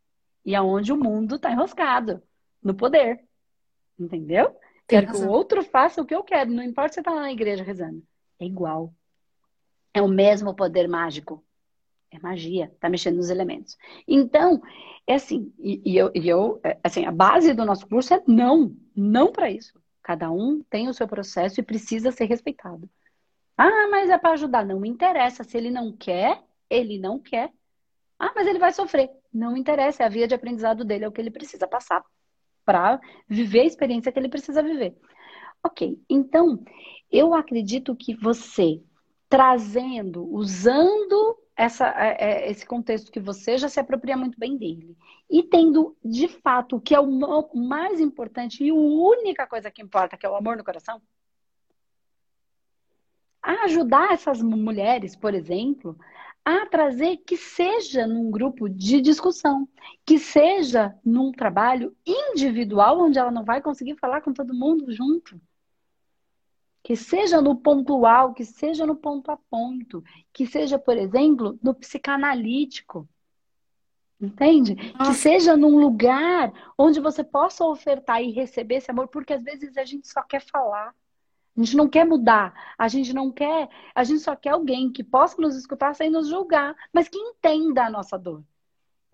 E 0.46 0.56
aonde 0.56 0.94
o 0.94 0.98
mundo 0.98 1.36
está 1.36 1.52
enroscado, 1.52 2.22
no 2.64 2.74
poder. 2.74 3.24
Entendeu? 4.00 4.50
Tem 4.88 5.00
quero 5.00 5.08
razão. 5.08 5.22
que 5.22 5.28
o 5.28 5.32
outro 5.32 5.64
faça 5.64 6.02
o 6.02 6.06
que 6.06 6.16
eu 6.16 6.24
quero, 6.24 6.52
não 6.52 6.64
importa 6.64 6.90
se 6.90 6.94
você 6.96 7.00
está 7.02 7.12
lá 7.12 7.22
na 7.22 7.32
igreja 7.32 7.64
rezando. 7.64 8.02
É 8.40 8.46
igual. 8.46 8.94
É 9.94 10.02
o 10.02 10.08
mesmo 10.08 10.56
poder 10.56 10.88
mágico. 10.88 11.44
É 12.12 12.20
magia, 12.20 12.74
tá 12.80 12.90
mexendo 12.90 13.18
nos 13.18 13.30
elementos. 13.30 13.78
Então, 14.08 14.62
é 15.06 15.16
assim, 15.16 15.54
e, 15.60 15.82
e 15.86 15.98
eu, 15.98 16.12
e 16.14 16.28
eu, 16.30 16.60
é, 16.64 16.78
assim, 16.84 17.06
a 17.06 17.12
base 17.12 17.54
do 17.54 17.66
nosso 17.66 17.88
curso 17.88 18.14
é 18.14 18.24
não, 18.28 18.76
não 18.96 19.32
para 19.32 19.50
isso. 19.50 19.78
Cada 20.02 20.32
um 20.32 20.62
tem 20.70 20.88
o 20.88 20.94
seu 20.94 21.08
processo 21.08 21.60
e 21.60 21.64
precisa 21.64 22.12
ser 22.12 22.26
respeitado. 22.26 22.90
Ah, 23.58 23.88
mas 23.90 24.10
é 24.10 24.18
para 24.18 24.34
ajudar. 24.34 24.66
Não 24.66 24.80
me 24.80 24.90
interessa. 24.90 25.44
Se 25.44 25.58
ele 25.58 25.72
não 25.72 25.96
quer, 25.96 26.44
ele 26.70 27.00
não 27.00 27.20
quer. 27.20 27.52
Ah, 28.20 28.32
mas 28.36 28.48
ele 28.48 28.60
vai 28.60 28.74
sofrer. 28.74 29.10
Não 29.34 29.56
interessa. 29.56 30.04
É 30.04 30.06
a 30.06 30.10
via 30.10 30.28
de 30.28 30.36
aprendizado 30.36 30.84
dele, 30.84 31.06
é 31.06 31.08
o 31.08 31.12
que 31.12 31.22
ele 31.22 31.32
precisa 31.32 31.68
passar 31.68 32.04
para 32.66 33.00
viver 33.30 33.62
a 33.62 33.66
experiência 33.66 34.12
que 34.12 34.20
ele 34.20 34.30
precisa 34.30 34.64
viver. 34.64 34.96
Ok, 35.64 36.00
então 36.10 36.64
eu 37.12 37.34
acredito 37.34 37.96
que 37.96 38.14
você 38.16 38.82
trazendo, 39.30 40.24
usando 40.32 41.38
essa, 41.56 41.88
é, 41.88 42.18
é, 42.20 42.52
esse 42.52 42.66
contexto 42.66 43.12
que 43.12 43.20
você 43.20 43.58
já 43.58 43.70
se 43.70 43.80
apropria 43.80 44.18
muito 44.18 44.38
bem 44.40 44.58
dele. 44.58 44.96
E 45.30 45.44
tendo, 45.44 45.96
de 46.04 46.28
fato, 46.28 46.76
o 46.76 46.82
que 46.82 46.94
é 46.94 47.00
o 47.00 47.50
mais 47.56 48.00
importante 48.00 48.64
e 48.64 48.70
a 48.70 48.76
única 48.76 49.48
coisa 49.48 49.72
que 49.72 49.82
importa, 49.82 50.18
que 50.18 50.26
é 50.26 50.30
o 50.30 50.36
amor 50.36 50.58
no 50.58 50.64
coração, 50.64 51.02
a 53.46 53.66
ajudar 53.66 54.12
essas 54.12 54.42
mulheres, 54.42 55.16
por 55.16 55.36
exemplo, 55.36 55.96
a 56.44 56.66
trazer 56.66 57.18
que 57.18 57.38
seja 57.38 58.08
num 58.08 58.32
grupo 58.32 58.68
de 58.68 59.00
discussão, 59.00 59.70
que 60.04 60.18
seja 60.18 60.96
num 61.06 61.32
trabalho 61.32 61.96
individual, 62.06 63.00
onde 63.02 63.20
ela 63.20 63.32
não 63.32 63.44
vai 63.44 63.62
conseguir 63.62 63.96
falar 63.98 64.22
com 64.22 64.34
todo 64.34 64.54
mundo 64.54 64.92
junto. 64.92 65.40
Que 66.84 66.96
seja 66.96 67.40
no 67.40 67.56
pontual, 67.56 68.34
que 68.34 68.46
seja 68.46 68.86
no 68.86 68.96
ponto 68.96 69.30
a 69.30 69.38
ponto, 69.38 70.04
que 70.34 70.46
seja, 70.46 70.78
por 70.78 70.98
exemplo, 70.98 71.58
no 71.62 71.74
psicanalítico. 71.74 73.08
Entende? 74.20 74.76
Nossa. 74.98 75.12
Que 75.12 75.18
seja 75.18 75.58
num 75.58 75.78
lugar 75.80 76.52
onde 76.78 77.00
você 77.00 77.24
possa 77.24 77.64
ofertar 77.66 78.24
e 78.24 78.32
receber 78.32 78.76
esse 78.76 78.90
amor, 78.90 79.08
porque 79.08 79.34
às 79.34 79.44
vezes 79.44 79.78
a 79.78 79.84
gente 79.84 80.08
só 80.08 80.22
quer 80.24 80.42
falar. 80.42 80.96
A 81.58 81.62
gente 81.62 81.78
não 81.78 81.88
quer 81.88 82.06
mudar, 82.06 82.54
a 82.78 82.88
gente 82.88 83.14
não 83.14 83.32
quer, 83.32 83.70
a 83.94 84.04
gente 84.04 84.20
só 84.20 84.36
quer 84.36 84.50
alguém 84.50 84.92
que 84.92 85.04
possa 85.04 85.42
nos 85.42 85.56
escutar 85.56 85.96
sem 85.96 86.10
nos 86.10 86.28
julgar, 86.28 86.76
mas 86.92 87.08
que 87.08 87.18
entenda 87.18 87.86
a 87.86 87.90
nossa 87.90 88.18
dor. 88.18 88.44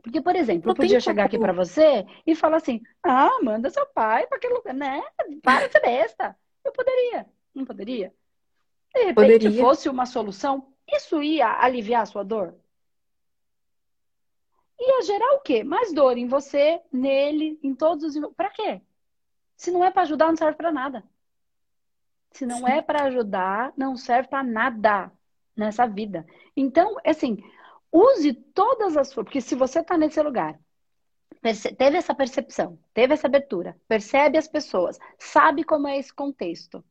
Porque, 0.02 0.20
por 0.20 0.36
exemplo, 0.36 0.66
não 0.66 0.72
eu 0.72 0.76
podia 0.76 1.00
chegar 1.00 1.26
aqui 1.26 1.38
para 1.38 1.54
você 1.54 2.04
e 2.26 2.36
falar 2.36 2.58
assim: 2.58 2.82
ah, 3.04 3.40
manda 3.44 3.70
seu 3.70 3.86
pai 3.86 4.26
para 4.26 4.38
aquele 4.38 4.56
lugar, 4.56 4.74
né? 4.74 5.04
Para 5.44 5.68
de 5.68 5.74
ser 5.74 5.82
besta. 5.82 6.36
Eu 6.66 6.72
poderia, 6.72 7.28
não 7.54 7.64
poderia? 7.64 8.12
De 8.94 9.04
repente, 9.04 9.14
poderia. 9.16 9.62
fosse 9.62 9.88
uma 9.88 10.08
solução, 10.08 10.74
isso 10.88 11.22
ia 11.22 11.64
aliviar 11.64 12.02
a 12.02 12.06
sua 12.06 12.24
dor? 12.24 12.56
Ia 14.80 15.04
gerar 15.04 15.36
o 15.36 15.42
quê? 15.42 15.64
Mais 15.64 15.94
dor 15.94 16.18
em 16.18 16.28
você, 16.28 16.82
nele, 16.92 17.60
em 17.62 17.76
todos 17.76 18.16
os. 18.16 18.34
Para 18.36 18.50
quê? 18.50 18.82
Se 19.56 19.70
não 19.70 19.86
é 19.86 19.92
para 19.92 20.02
ajudar, 20.02 20.28
não 20.28 20.36
serve 20.36 20.58
para 20.58 20.72
nada. 20.72 21.04
Se 22.32 22.46
não 22.46 22.60
Sim. 22.60 22.72
é 22.72 22.82
para 22.82 23.04
ajudar, 23.04 23.74
não 23.78 23.96
serve 23.96 24.30
para 24.30 24.44
nada 24.44 25.12
nessa 25.56 25.86
vida. 25.86 26.26
Então, 26.56 26.96
assim, 27.06 27.38
use 27.92 28.34
todas 28.34 28.96
as 28.98 29.14
forças, 29.14 29.26
porque 29.26 29.42
se 29.42 29.56
você 29.56 29.80
está 29.80 29.98
nesse 29.98 30.22
lugar, 30.22 30.60
teve 31.78 31.98
essa 31.98 32.14
percepção, 32.14 32.78
teve 32.94 33.14
essa 33.14 33.28
abertura, 33.28 33.76
percebe 33.88 34.38
as 34.38 34.48
pessoas, 34.48 34.98
sabe 35.18 35.64
como 35.64 35.88
é 35.88 35.98
esse 35.98 36.14
contexto, 36.14 36.84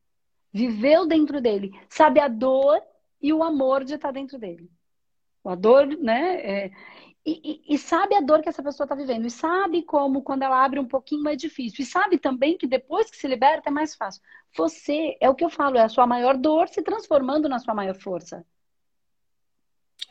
viveu 0.53 1.07
dentro 1.07 1.41
dele, 1.41 1.71
sabe 1.89 2.21
a 2.21 2.29
dor 2.29 2.83
e 3.23 3.33
o 3.33 3.43
amor 3.43 3.85
de 3.85 3.95
estar 3.95 4.13
dentro 4.13 4.39
dele. 4.39 4.71
A 5.45 5.55
dor, 5.55 5.87
né? 5.87 6.41
É, 6.41 6.71
e, 7.25 7.63
e, 7.69 7.75
e, 7.75 7.79
sabe 7.79 8.15
a 8.15 8.21
dor 8.21 8.41
que 8.41 8.49
essa 8.49 8.63
pessoa 8.63 8.87
está 8.87 8.95
vivendo. 8.95 9.27
E 9.27 9.31
sabe 9.31 9.83
como, 9.83 10.23
quando 10.23 10.43
ela 10.43 10.65
abre 10.65 10.81
um 10.81 10.87
pouquinho, 10.87 11.29
é 11.29 11.37
difícil. 11.37 11.83
E 11.83 11.87
sabe 11.87 12.19
também 12.19 12.57
que 12.57 12.67
depois 12.67 13.11
que 13.11 13.17
se 13.17 13.29
liberta 13.29 13.69
é 13.69 13.73
mais 13.73 13.95
fácil. 13.95 14.23
Você, 14.57 15.17
é 15.21 15.29
o 15.29 15.35
que 15.35 15.45
eu 15.45 15.51
falo, 15.51 15.77
é 15.77 15.83
a 15.83 15.89
sua 15.89 16.07
maior 16.07 16.37
dor 16.37 16.69
se 16.69 16.83
transformando 16.83 17.49
na 17.49 17.59
sua 17.59 17.75
maior 17.75 17.95
força. 17.95 18.45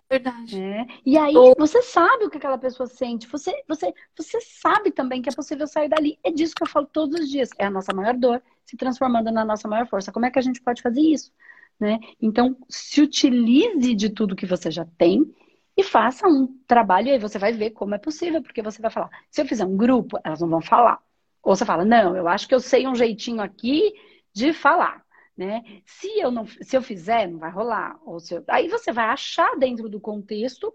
Verdade. 0.09 0.61
É. 0.61 0.87
E 1.05 1.17
aí 1.17 1.33
você 1.57 1.81
sabe 1.81 2.25
o 2.25 2.29
que 2.29 2.37
aquela 2.37 2.57
pessoa 2.57 2.87
sente. 2.87 3.27
Você, 3.27 3.53
você, 3.67 3.93
você 4.15 4.39
sabe 4.41 4.91
também 4.91 5.21
que 5.21 5.29
é 5.29 5.33
possível 5.33 5.67
sair 5.67 5.89
dali. 5.89 6.19
É 6.23 6.31
disso 6.31 6.55
que 6.55 6.63
eu 6.63 6.67
falo 6.67 6.85
todos 6.85 7.19
os 7.19 7.29
dias. 7.29 7.49
É 7.57 7.65
a 7.65 7.71
nossa 7.71 7.93
maior 7.93 8.15
dor 8.15 8.41
se 8.65 8.77
transformando 8.77 9.31
na 9.31 9.43
nossa 9.43 9.67
maior 9.67 9.87
força. 9.87 10.11
Como 10.11 10.25
é 10.25 10.31
que 10.31 10.39
a 10.39 10.43
gente 10.43 10.61
pode 10.61 10.81
fazer 10.81 11.01
isso? 11.01 11.31
Né? 11.79 11.99
Então, 12.21 12.57
se 12.67 13.01
utilize 13.01 13.95
de 13.95 14.09
tudo 14.09 14.35
que 14.35 14.45
você 14.45 14.69
já 14.69 14.85
tem 14.97 15.33
e 15.79 15.83
faça 15.83 16.27
um 16.27 16.45
trabalho 16.67 17.07
e 17.07 17.11
aí 17.11 17.19
você 17.19 17.39
vai 17.39 17.53
ver 17.53 17.69
como 17.69 17.95
é 17.95 17.97
possível, 17.97 18.41
porque 18.43 18.61
você 18.61 18.81
vai 18.81 18.91
falar, 18.91 19.09
se 19.31 19.41
eu 19.41 19.45
fizer 19.45 19.63
um 19.63 19.77
grupo, 19.77 20.19
elas 20.25 20.41
não 20.41 20.49
vão 20.49 20.61
falar. 20.61 21.01
Ou 21.41 21.55
você 21.55 21.63
fala, 21.63 21.85
não, 21.85 22.17
eu 22.17 22.27
acho 22.27 22.49
que 22.49 22.53
eu 22.53 22.59
sei 22.59 22.85
um 22.85 22.93
jeitinho 22.93 23.41
aqui 23.41 23.93
de 24.33 24.51
falar. 24.51 25.05
Né? 25.37 25.63
Se 25.85 26.19
eu 26.19 26.31
não, 26.31 26.45
se 26.45 26.75
eu 26.75 26.81
fizer, 26.81 27.29
não 27.29 27.39
vai 27.39 27.49
rolar. 27.49 27.97
Ou 28.05 28.19
se 28.19 28.33
eu... 28.33 28.43
Aí 28.49 28.67
você 28.67 28.91
vai 28.91 29.05
achar 29.05 29.55
dentro 29.57 29.87
do 29.87 30.01
contexto 30.01 30.73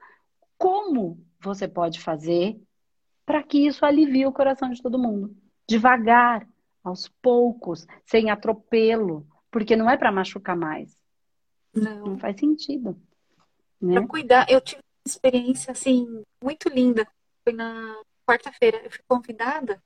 como 0.57 1.23
você 1.39 1.69
pode 1.69 2.01
fazer 2.01 2.59
para 3.27 3.43
que 3.43 3.67
isso 3.67 3.85
alivie 3.85 4.25
o 4.25 4.33
coração 4.33 4.71
de 4.71 4.81
todo 4.81 4.99
mundo. 4.99 5.37
Devagar, 5.69 6.49
aos 6.83 7.09
poucos, 7.21 7.87
sem 8.07 8.31
atropelo, 8.31 9.27
porque 9.51 9.77
não 9.77 9.91
é 9.91 9.99
para 9.99 10.11
machucar 10.11 10.57
mais. 10.57 10.97
Não. 11.75 12.07
não 12.07 12.19
faz 12.19 12.41
sentido. 12.41 12.99
Né? 13.79 13.95
Para 13.97 14.07
cuidar, 14.07 14.47
eu 14.49 14.63
tive 14.63 14.83
experiência 15.07 15.73
assim 15.73 16.25
muito 16.43 16.69
linda. 16.69 17.07
Foi 17.43 17.53
na 17.53 18.03
quarta-feira, 18.27 18.81
eu 18.83 18.91
fui 18.91 19.01
convidada 19.07 19.83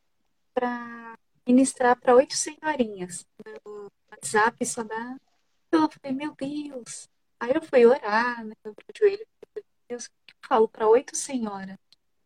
para 0.55 1.19
ministrar 1.47 1.99
para 1.99 2.15
oito 2.15 2.35
senhorinhas. 2.37 3.27
No 3.65 3.91
WhatsApp 4.11 4.65
só 4.67 4.83
dá. 4.83 5.17
Eu 5.73 5.89
falei, 5.91 6.17
meu 6.17 6.35
Deus. 6.35 7.09
Aí 7.41 7.53
eu 7.55 7.63
fui 7.63 7.87
orar, 7.87 8.45
né? 8.45 8.55
Eu 8.65 8.75
joelho, 8.97 9.27
meu 9.55 9.65
Deus, 9.89 10.07
o 10.07 10.11
que 10.27 10.35
eu 10.35 10.49
falo 10.49 10.69
para 10.69 10.89
oito 10.89 11.17
senhoras? 11.17 11.77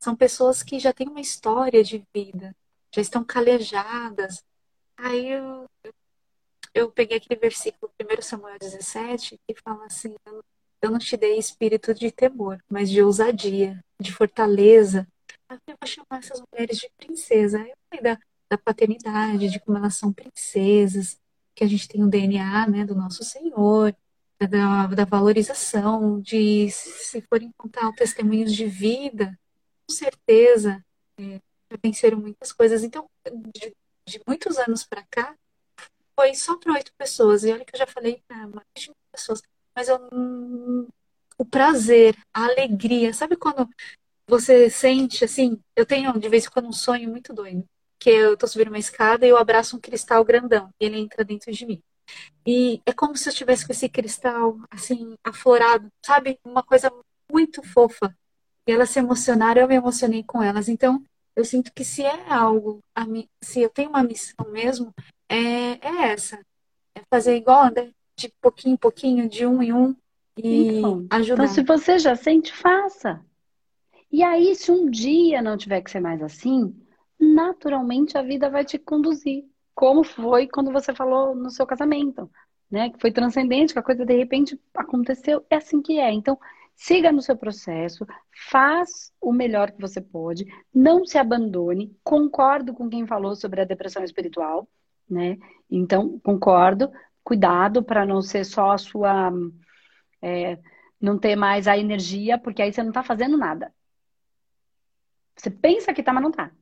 São 0.01 0.17
pessoas 0.17 0.63
que 0.63 0.81
já 0.81 0.93
têm 0.93 1.09
uma 1.09 1.21
história 1.21 1.85
de 1.85 2.05
vida, 2.15 2.57
já 2.93 3.01
estão 3.01 3.23
calejadas. 3.25 4.43
Aí 4.97 5.29
eu, 5.29 5.69
eu, 5.85 5.93
eu 6.75 6.91
peguei 6.91 7.19
aquele 7.19 7.39
versículo, 7.39 7.93
1 8.01 8.23
Samuel 8.23 8.59
17, 8.59 9.39
que 9.47 9.55
fala 9.63 9.85
assim: 9.87 10.17
eu 10.27 10.43
não 10.91 10.99
te 10.99 11.17
dei 11.17 11.39
espírito 11.39 11.95
de 11.95 12.11
temor, 12.11 12.63
mas 12.69 12.91
de 12.91 13.03
ousadia, 13.03 13.83
de 14.01 14.13
fortaleza. 14.13 15.07
Eu 15.67 15.77
vou 15.81 15.87
chamar 15.87 16.19
essas 16.19 16.43
mulheres 16.51 16.79
de 16.79 16.91
princesa. 16.97 17.59
Eu 17.61 17.75
falei 17.89 18.03
da, 18.03 18.19
da 18.51 18.59
paternidade, 18.59 19.49
de 19.49 19.61
como 19.61 19.79
elas 19.79 19.97
são 19.97 20.13
princesas, 20.13 21.19
que 21.55 21.63
a 21.65 21.67
gente 21.67 21.87
tem 21.87 22.03
o 22.03 22.09
DNA 22.09 22.67
né, 22.69 22.85
do 22.85 22.95
nosso 22.95 23.23
Senhor, 23.23 23.95
da, 24.49 24.87
da 24.89 25.05
valorização, 25.05 26.21
de 26.21 26.71
se 26.71 27.21
forem 27.23 27.53
contar 27.57 27.93
testemunhos 27.93 28.53
de 28.53 28.67
vida, 28.67 29.39
com 29.87 29.95
certeza 29.95 30.85
é, 31.19 31.41
venceram 31.83 32.19
muitas 32.19 32.53
coisas. 32.53 32.83
Então, 32.83 33.09
de, 33.55 33.75
de 34.07 34.21
muitos 34.27 34.59
anos 34.59 34.85
para 34.85 35.05
cá, 35.11 35.37
foi 36.19 36.35
só 36.35 36.57
para 36.57 36.73
oito 36.73 36.93
pessoas. 36.97 37.45
E 37.45 37.53
olha 37.53 37.65
que 37.65 37.75
eu 37.75 37.79
já 37.79 37.87
falei 37.87 38.23
para 38.27 38.47
mais 38.49 38.67
de 38.77 38.89
mil 38.89 38.97
pessoas 39.13 39.43
mas 39.75 39.89
eu, 39.89 39.99
o 41.39 41.45
prazer, 41.45 42.17
a 42.33 42.45
alegria, 42.45 43.13
sabe 43.13 43.37
quando 43.37 43.69
você 44.27 44.71
sente 44.71 45.25
assim? 45.25 45.61
Eu 45.77 45.87
tenho 45.87 46.19
de 46.19 46.29
vez 46.29 46.47
em 46.47 46.51
quando 46.51 46.69
um 46.69 46.73
sonho 46.73 47.11
muito 47.11 47.33
doido, 47.33 47.65
que 47.99 48.11
eu 48.11 48.37
tô 48.37 48.47
subindo 48.47 48.69
uma 48.69 48.79
escada 48.79 49.27
e 49.27 49.31
eu 49.31 49.37
abraço 49.37 49.77
um 49.77 49.81
cristal 49.81 50.25
grandão 50.25 50.71
e 50.81 50.85
ele 50.87 50.99
entra 50.99 51.25
dentro 51.25 51.53
de 51.53 51.67
mim. 51.67 51.83
E 52.47 52.81
é 52.85 52.93
como 52.93 53.17
se 53.17 53.29
eu 53.29 53.33
estivesse 53.33 53.67
com 53.67 53.73
esse 53.73 53.89
cristal 53.89 54.59
assim 54.71 55.15
aflorado, 55.25 55.89
sabe? 56.05 56.39
Uma 56.45 56.63
coisa 56.63 56.93
muito 57.31 57.63
fofa. 57.63 58.15
E 58.67 58.73
elas 58.73 58.91
se 58.91 58.99
emocionaram, 58.99 59.63
eu 59.63 59.69
me 59.69 59.75
emocionei 59.75 60.23
com 60.23 60.43
elas. 60.43 60.69
Então, 60.69 61.03
eu 61.35 61.45
sinto 61.45 61.73
que 61.73 61.85
se 61.85 62.03
é 62.03 62.31
algo, 62.33 62.81
se 63.43 63.61
eu 63.61 63.71
tenho 63.71 63.91
uma 63.91 64.03
missão 64.03 64.47
mesmo, 64.51 64.93
é, 65.29 65.79
é 65.81 66.13
essa. 66.13 66.41
É 66.95 67.03
fazer 67.11 67.37
igual, 67.37 67.65
André, 67.65 67.91
de 68.17 68.29
pouquinho 68.41 68.75
em 68.75 68.77
pouquinho, 68.77 69.29
de 69.29 69.47
um 69.47 69.63
em 69.63 69.73
um, 69.73 69.97
e 70.37 70.79
então, 70.79 71.07
ajudar. 71.11 71.45
Então, 71.45 71.55
se 71.55 71.63
você 71.63 71.99
já 71.99 72.15
sente, 72.17 72.53
faça. 72.53 73.25
E 74.11 74.23
aí, 74.23 74.55
se 74.55 74.71
um 74.71 74.91
dia 74.91 75.41
não 75.41 75.57
tiver 75.57 75.81
que 75.81 75.91
ser 75.91 76.01
mais 76.01 76.23
assim, 76.23 76.75
naturalmente 77.19 78.17
a 78.19 78.23
vida 78.23 78.51
vai 78.51 78.65
te 78.65 78.79
conduzir. 78.79 79.45
Como 79.75 80.05
foi 80.05 80.47
quando 80.47 80.71
você 80.71 80.95
falou 80.95 81.35
no 81.35 81.51
seu 81.51 81.67
casamento, 81.67 82.31
né? 82.71 82.91
Que 82.91 83.01
foi 83.01 83.11
transcendente, 83.11 83.73
que 83.73 83.79
a 83.79 83.83
coisa 83.83 84.05
de 84.05 84.17
repente 84.17 84.61
aconteceu. 84.75 85.45
É 85.49 85.57
assim 85.57 85.81
que 85.81 85.99
é. 85.99 86.13
Então, 86.13 86.39
siga 86.75 87.13
no 87.13 87.23
seu 87.23 87.37
processo, 87.37 88.07
faz 88.51 89.13
o 89.21 89.33
melhor 89.33 89.71
que 89.71 89.81
você 89.81 90.01
pode, 90.01 90.47
não 90.75 91.07
se 91.07 91.17
abandone. 91.17 91.97
Concordo 92.03 92.75
com 92.75 92.89
quem 92.89 93.07
falou 93.07 93.35
sobre 93.35 93.61
a 93.61 93.65
depressão 93.65 94.03
espiritual, 94.05 94.69
né? 95.09 95.39
Então, 95.71 96.19
concordo, 96.21 96.91
cuidado 97.23 97.83
para 97.83 98.05
não 98.07 98.23
ser 98.23 98.45
só 98.45 98.73
a 98.73 98.79
sua. 98.79 99.33
É, 100.21 100.59
não 101.01 101.19
ter 101.19 101.35
mais 101.35 101.67
a 101.67 101.77
energia, 101.77 102.39
porque 102.39 102.63
aí 102.63 102.73
você 102.73 102.81
não 102.83 102.91
está 102.91 103.03
fazendo 103.03 103.37
nada. 103.37 103.75
Você 105.37 105.51
pensa 105.51 105.93
que 105.93 106.01
está, 106.01 106.13
mas 106.13 106.23
não 106.23 106.31
está. 106.31 106.53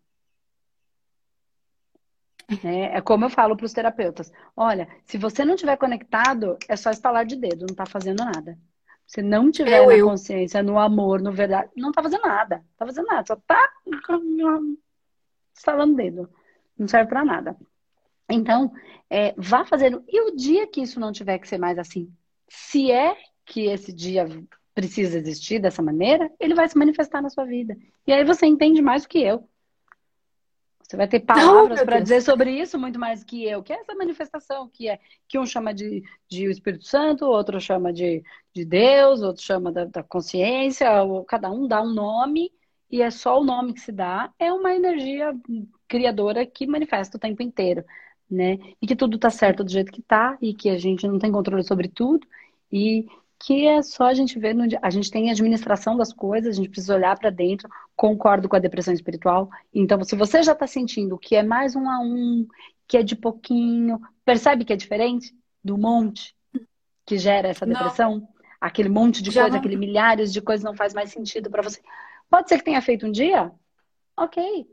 É, 2.64 2.96
é, 2.96 3.00
como 3.00 3.24
eu 3.26 3.30
falo 3.30 3.56
para 3.56 3.66
os 3.66 3.72
terapeutas: 3.72 4.32
olha, 4.56 4.88
se 5.04 5.18
você 5.18 5.44
não 5.44 5.54
estiver 5.54 5.76
conectado, 5.76 6.56
é 6.68 6.76
só 6.76 6.90
estalar 6.90 7.24
de 7.24 7.36
dedo, 7.36 7.66
não 7.66 7.72
está 7.72 7.86
fazendo 7.86 8.24
nada. 8.24 8.58
Se 9.06 9.22
não 9.22 9.50
tiver 9.50 9.80
eu, 9.80 9.86
na 9.86 9.96
eu. 9.96 10.06
consciência, 10.06 10.62
no 10.62 10.78
amor, 10.78 11.20
no 11.20 11.32
verdade, 11.32 11.70
não 11.76 11.90
está 11.90 12.02
fazendo 12.02 12.22
nada. 12.22 12.64
Tá 12.76 12.86
fazendo 12.86 13.06
nada, 13.06 13.26
só 13.26 13.34
está 13.34 13.72
estalando 15.54 15.96
dedo. 15.96 16.30
Não 16.78 16.88
serve 16.88 17.08
para 17.08 17.24
nada. 17.24 17.56
Então, 18.30 18.72
é, 19.08 19.34
vá 19.36 19.64
fazendo. 19.64 20.02
E 20.08 20.20
o 20.20 20.36
dia 20.36 20.66
que 20.66 20.80
isso 20.80 21.00
não 21.00 21.12
tiver 21.12 21.38
que 21.38 21.48
ser 21.48 21.58
mais 21.58 21.78
assim, 21.78 22.12
se 22.48 22.90
é 22.90 23.16
que 23.44 23.66
esse 23.66 23.92
dia 23.92 24.26
precisa 24.74 25.18
existir 25.18 25.58
dessa 25.58 25.82
maneira, 25.82 26.30
ele 26.38 26.54
vai 26.54 26.68
se 26.68 26.78
manifestar 26.78 27.20
na 27.20 27.28
sua 27.28 27.44
vida. 27.44 27.76
E 28.06 28.12
aí 28.12 28.24
você 28.24 28.46
entende 28.46 28.80
mais 28.80 29.02
do 29.02 29.08
que 29.08 29.20
eu. 29.22 29.48
Você 30.82 30.96
vai 30.96 31.06
ter 31.06 31.20
palavras 31.20 31.84
para 31.84 32.00
dizer 32.00 32.20
sobre 32.20 32.50
isso 32.50 32.76
muito 32.76 32.98
mais 32.98 33.22
que 33.22 33.44
eu, 33.44 33.62
que 33.62 33.72
é 33.72 33.76
essa 33.78 33.94
manifestação, 33.94 34.68
que 34.68 34.88
é 34.88 34.98
que 35.28 35.38
um 35.38 35.46
chama 35.46 35.72
de, 35.72 36.02
de 36.28 36.48
o 36.48 36.50
Espírito 36.50 36.84
Santo, 36.84 37.26
outro 37.26 37.60
chama 37.60 37.92
de, 37.92 38.24
de 38.52 38.64
Deus, 38.64 39.22
outro 39.22 39.40
chama 39.40 39.70
da, 39.70 39.84
da 39.84 40.02
consciência, 40.02 40.88
cada 41.28 41.48
um 41.48 41.68
dá 41.68 41.80
um 41.80 41.94
nome, 41.94 42.50
e 42.90 43.02
é 43.02 43.10
só 43.10 43.38
o 43.38 43.44
nome 43.44 43.72
que 43.72 43.80
se 43.80 43.92
dá, 43.92 44.32
é 44.36 44.52
uma 44.52 44.74
energia 44.74 45.32
criadora 45.86 46.44
que 46.44 46.66
manifesta 46.66 47.16
o 47.16 47.20
tempo 47.20 47.40
inteiro, 47.40 47.84
né? 48.30 48.58
E 48.80 48.86
que 48.86 48.94
tudo 48.94 49.18
tá 49.18 49.30
certo 49.30 49.64
do 49.64 49.70
jeito 49.70 49.90
que 49.90 50.02
tá, 50.02 50.38
e 50.40 50.54
que 50.54 50.70
a 50.70 50.78
gente 50.78 51.06
não 51.06 51.18
tem 51.18 51.32
controle 51.32 51.64
sobre 51.64 51.88
tudo, 51.88 52.26
e 52.70 53.06
que 53.38 53.66
é 53.66 53.82
só 53.82 54.04
a 54.04 54.14
gente 54.14 54.38
ver, 54.38 54.54
no, 54.54 54.64
a 54.82 54.90
gente 54.90 55.10
tem 55.10 55.30
administração 55.30 55.96
das 55.96 56.12
coisas, 56.12 56.54
a 56.54 56.56
gente 56.56 56.68
precisa 56.68 56.94
olhar 56.94 57.18
para 57.18 57.30
dentro, 57.30 57.68
concordo 57.96 58.48
com 58.48 58.56
a 58.56 58.60
depressão 58.60 58.92
espiritual. 58.92 59.48
Então, 59.72 60.04
se 60.04 60.14
você 60.14 60.42
já 60.42 60.52
está 60.52 60.66
sentindo 60.66 61.18
que 61.18 61.34
é 61.34 61.42
mais 61.42 61.74
um 61.74 61.88
a 61.88 62.00
um, 62.00 62.46
que 62.86 62.98
é 62.98 63.02
de 63.02 63.16
pouquinho, 63.16 63.98
percebe 64.24 64.64
que 64.64 64.72
é 64.72 64.76
diferente 64.76 65.34
do 65.64 65.78
monte 65.78 66.36
que 67.06 67.18
gera 67.18 67.48
essa 67.48 67.66
depressão? 67.66 68.18
Não. 68.18 68.28
Aquele 68.60 68.90
monte 68.90 69.22
de 69.22 69.30
já 69.30 69.42
coisa, 69.42 69.54
não. 69.54 69.60
aquele 69.60 69.76
milhares 69.76 70.32
de 70.32 70.42
coisas 70.42 70.62
não 70.62 70.74
faz 70.74 70.92
mais 70.92 71.10
sentido 71.10 71.50
para 71.50 71.62
você. 71.62 71.80
Pode 72.28 72.48
ser 72.48 72.58
que 72.58 72.64
tenha 72.64 72.82
feito 72.82 73.06
um 73.06 73.10
dia? 73.10 73.50
Ok. 74.16 74.68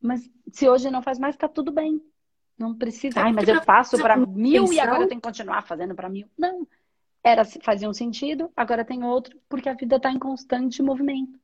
Mas 0.00 0.30
se 0.52 0.68
hoje 0.68 0.90
não 0.90 1.00
faz 1.00 1.18
mais, 1.18 1.34
tá 1.34 1.48
tudo 1.48 1.72
bem. 1.72 1.98
Não 2.58 2.74
precisa. 2.74 3.20
Ai, 3.20 3.32
mas 3.32 3.48
eu 3.48 3.62
faço 3.62 3.98
para 3.98 4.16
mil 4.16 4.72
e 4.72 4.78
agora 4.78 5.02
eu 5.02 5.08
tenho 5.08 5.20
que 5.20 5.26
continuar 5.26 5.62
fazendo 5.62 5.94
para 5.94 6.08
mil. 6.08 6.28
Não 6.38 6.66
era 7.24 7.42
fazia 7.62 7.88
um 7.88 7.94
sentido, 7.94 8.52
agora 8.54 8.84
tem 8.84 9.02
outro, 9.02 9.40
porque 9.48 9.68
a 9.68 9.72
vida 9.72 9.96
está 9.96 10.10
em 10.10 10.18
constante 10.18 10.82
movimento. 10.82 11.40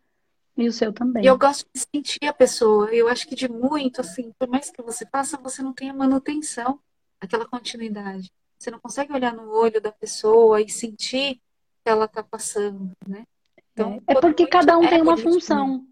E 0.55 0.69
o 0.69 0.73
seu 0.73 0.93
também. 0.93 1.25
Eu 1.25 1.39
gosto 1.39 1.67
de 1.75 1.81
sentir 1.81 2.27
a 2.27 2.35
pessoa. 2.35 2.93
Eu 2.95 3.09
acho 3.09 3.27
que 3.27 3.35
de 3.35 3.51
muito, 3.51 4.03
assim, 4.03 4.31
por 4.39 4.47
mais 4.47 4.71
que 4.71 4.83
você 4.83 5.07
faça, 5.07 5.39
você 5.39 5.63
não 5.63 5.73
tem 5.73 5.89
a 5.89 5.95
manutenção, 5.95 6.79
aquela 7.19 7.47
continuidade. 7.47 8.31
Você 8.59 8.71
não 8.71 8.79
consegue 8.79 9.11
olhar 9.11 9.33
no 9.33 9.51
olho 9.51 9.81
da 9.81 9.91
pessoa 9.91 10.61
e 10.61 10.69
sentir 10.69 11.37
que 11.37 11.41
ela 11.87 12.05
está 12.05 12.23
passando, 12.23 12.91
né? 13.09 13.25
Então, 13.73 14.03
é, 14.07 14.13
é 14.13 14.21
porque 14.21 14.47
cada 14.47 14.77
um 14.77 14.85
é 14.85 14.89
tem 14.89 15.01
uma 15.01 15.17
função. 15.17 15.87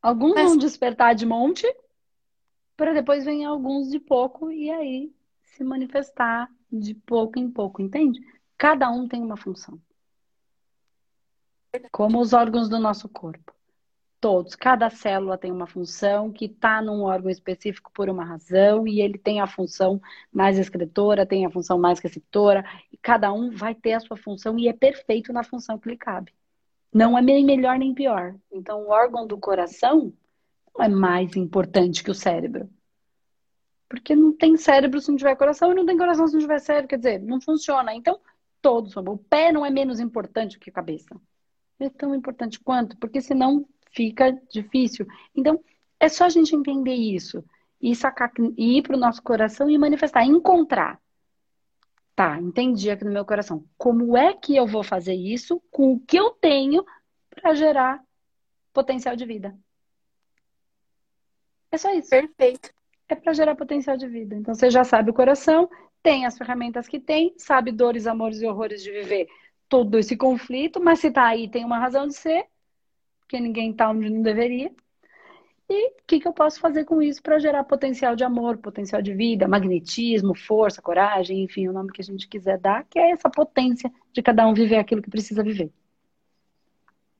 Alguns 0.00 0.34
Mas... 0.34 0.44
vão 0.44 0.56
despertar 0.56 1.12
de 1.12 1.26
monte, 1.26 1.66
para 2.78 2.94
depois 2.94 3.24
vem 3.24 3.44
alguns 3.44 3.90
de 3.90 3.98
pouco 3.98 4.52
e 4.52 4.70
aí 4.70 5.12
se 5.42 5.64
manifestar 5.64 6.48
de 6.70 6.94
pouco 6.94 7.36
em 7.36 7.50
pouco, 7.50 7.82
entende? 7.82 8.20
Cada 8.56 8.88
um 8.88 9.08
tem 9.08 9.20
uma 9.20 9.36
função. 9.36 9.80
Como 11.90 12.20
os 12.20 12.32
órgãos 12.32 12.68
do 12.68 12.78
nosso 12.78 13.08
corpo. 13.08 13.52
Todos, 14.20 14.54
cada 14.54 14.88
célula 14.90 15.36
tem 15.36 15.50
uma 15.50 15.66
função 15.66 16.32
que 16.32 16.44
está 16.44 16.80
num 16.80 17.02
órgão 17.02 17.30
específico 17.30 17.90
por 17.92 18.08
uma 18.08 18.24
razão, 18.24 18.86
e 18.86 19.00
ele 19.00 19.18
tem 19.18 19.40
a 19.40 19.46
função 19.48 20.00
mais 20.32 20.56
escritora, 20.56 21.26
tem 21.26 21.44
a 21.44 21.50
função 21.50 21.78
mais 21.78 21.98
receptora, 21.98 22.64
e 22.92 22.96
cada 22.96 23.32
um 23.32 23.50
vai 23.50 23.74
ter 23.74 23.94
a 23.94 24.00
sua 24.00 24.16
função 24.16 24.56
e 24.56 24.68
é 24.68 24.72
perfeito 24.72 25.32
na 25.32 25.42
função 25.42 25.78
que 25.78 25.88
lhe 25.88 25.96
cabe. 25.96 26.32
Não 26.92 27.18
é 27.18 27.22
nem 27.22 27.44
melhor 27.44 27.76
nem 27.76 27.92
pior. 27.92 28.36
Então, 28.52 28.84
o 28.84 28.90
órgão 28.90 29.26
do 29.26 29.36
coração 29.36 30.12
não 30.78 30.84
é 30.84 30.88
mais 30.88 31.34
importante 31.34 32.04
que 32.04 32.10
o 32.10 32.14
cérebro. 32.14 32.70
Porque 33.88 34.14
não 34.14 34.32
tem 34.32 34.56
cérebro 34.56 35.00
se 35.00 35.10
não 35.10 35.16
tiver 35.16 35.34
coração 35.34 35.72
e 35.72 35.74
não 35.74 35.84
tem 35.84 35.98
coração 35.98 36.26
se 36.28 36.34
não 36.34 36.40
tiver 36.40 36.60
cérebro. 36.60 36.88
Quer 36.88 36.98
dizer, 36.98 37.20
não 37.20 37.40
funciona. 37.40 37.92
Então, 37.94 38.20
todos. 38.62 38.96
O 38.96 39.18
pé 39.18 39.50
não 39.50 39.66
é 39.66 39.70
menos 39.70 39.98
importante 39.98 40.58
que 40.58 40.70
a 40.70 40.72
cabeça. 40.72 41.20
É 41.80 41.88
tão 41.90 42.14
importante 42.14 42.60
quanto, 42.60 42.96
porque 42.98 43.20
senão 43.20 43.66
fica 43.90 44.30
difícil. 44.52 45.06
Então, 45.34 45.62
é 45.98 46.08
só 46.08 46.26
a 46.26 46.28
gente 46.28 46.54
entender 46.54 46.94
isso. 46.94 47.44
E 47.80 47.94
sacar, 47.94 48.30
e 48.56 48.78
ir 48.78 48.82
para 48.82 48.96
o 48.96 49.00
nosso 49.00 49.22
coração 49.22 49.70
e 49.70 49.78
manifestar, 49.78 50.24
encontrar. 50.24 51.00
Tá, 52.14 52.40
entendi 52.40 52.90
aqui 52.90 53.04
no 53.04 53.12
meu 53.12 53.24
coração. 53.24 53.64
Como 53.76 54.16
é 54.16 54.34
que 54.34 54.56
eu 54.56 54.66
vou 54.66 54.82
fazer 54.82 55.14
isso 55.14 55.62
com 55.70 55.92
o 55.92 56.00
que 56.00 56.16
eu 56.16 56.32
tenho 56.32 56.84
para 57.30 57.54
gerar 57.54 58.02
potencial 58.72 59.14
de 59.14 59.24
vida? 59.24 59.56
É 61.70 61.78
só 61.78 61.92
isso. 61.94 62.10
Perfeito 62.10 62.70
é 63.08 63.14
para 63.14 63.32
gerar 63.32 63.54
potencial 63.54 63.96
de 63.96 64.06
vida. 64.06 64.36
Então 64.36 64.54
você 64.54 64.70
já 64.70 64.84
sabe 64.84 65.10
o 65.10 65.14
coração, 65.14 65.68
tem 66.02 66.26
as 66.26 66.36
ferramentas 66.36 66.86
que 66.86 67.00
tem, 67.00 67.34
sabe 67.38 67.72
dores, 67.72 68.06
amores 68.06 68.40
e 68.42 68.46
horrores 68.46 68.82
de 68.82 68.92
viver 68.92 69.26
todo 69.68 69.98
esse 69.98 70.16
conflito, 70.16 70.80
mas 70.80 71.00
se 71.00 71.10
tá 71.10 71.26
aí 71.26 71.48
tem 71.48 71.64
uma 71.64 71.78
razão 71.78 72.06
de 72.06 72.14
ser, 72.14 72.44
porque 73.20 73.40
ninguém 73.40 73.72
tá 73.72 73.90
onde 73.90 74.10
não 74.10 74.22
deveria. 74.22 74.70
E 75.70 75.88
o 75.88 75.92
que, 76.06 76.18
que 76.18 76.26
eu 76.26 76.32
posso 76.32 76.60
fazer 76.60 76.86
com 76.86 77.02
isso 77.02 77.22
para 77.22 77.38
gerar 77.38 77.62
potencial 77.64 78.16
de 78.16 78.24
amor, 78.24 78.56
potencial 78.56 79.02
de 79.02 79.12
vida, 79.12 79.46
magnetismo, 79.46 80.34
força, 80.34 80.80
coragem, 80.80 81.44
enfim, 81.44 81.68
o 81.68 81.72
nome 81.72 81.92
que 81.92 82.00
a 82.00 82.04
gente 82.04 82.26
quiser 82.26 82.58
dar, 82.58 82.84
que 82.84 82.98
é 82.98 83.10
essa 83.10 83.28
potência 83.28 83.92
de 84.10 84.22
cada 84.22 84.46
um 84.46 84.54
viver 84.54 84.76
aquilo 84.76 85.02
que 85.02 85.10
precisa 85.10 85.42
viver. 85.42 85.70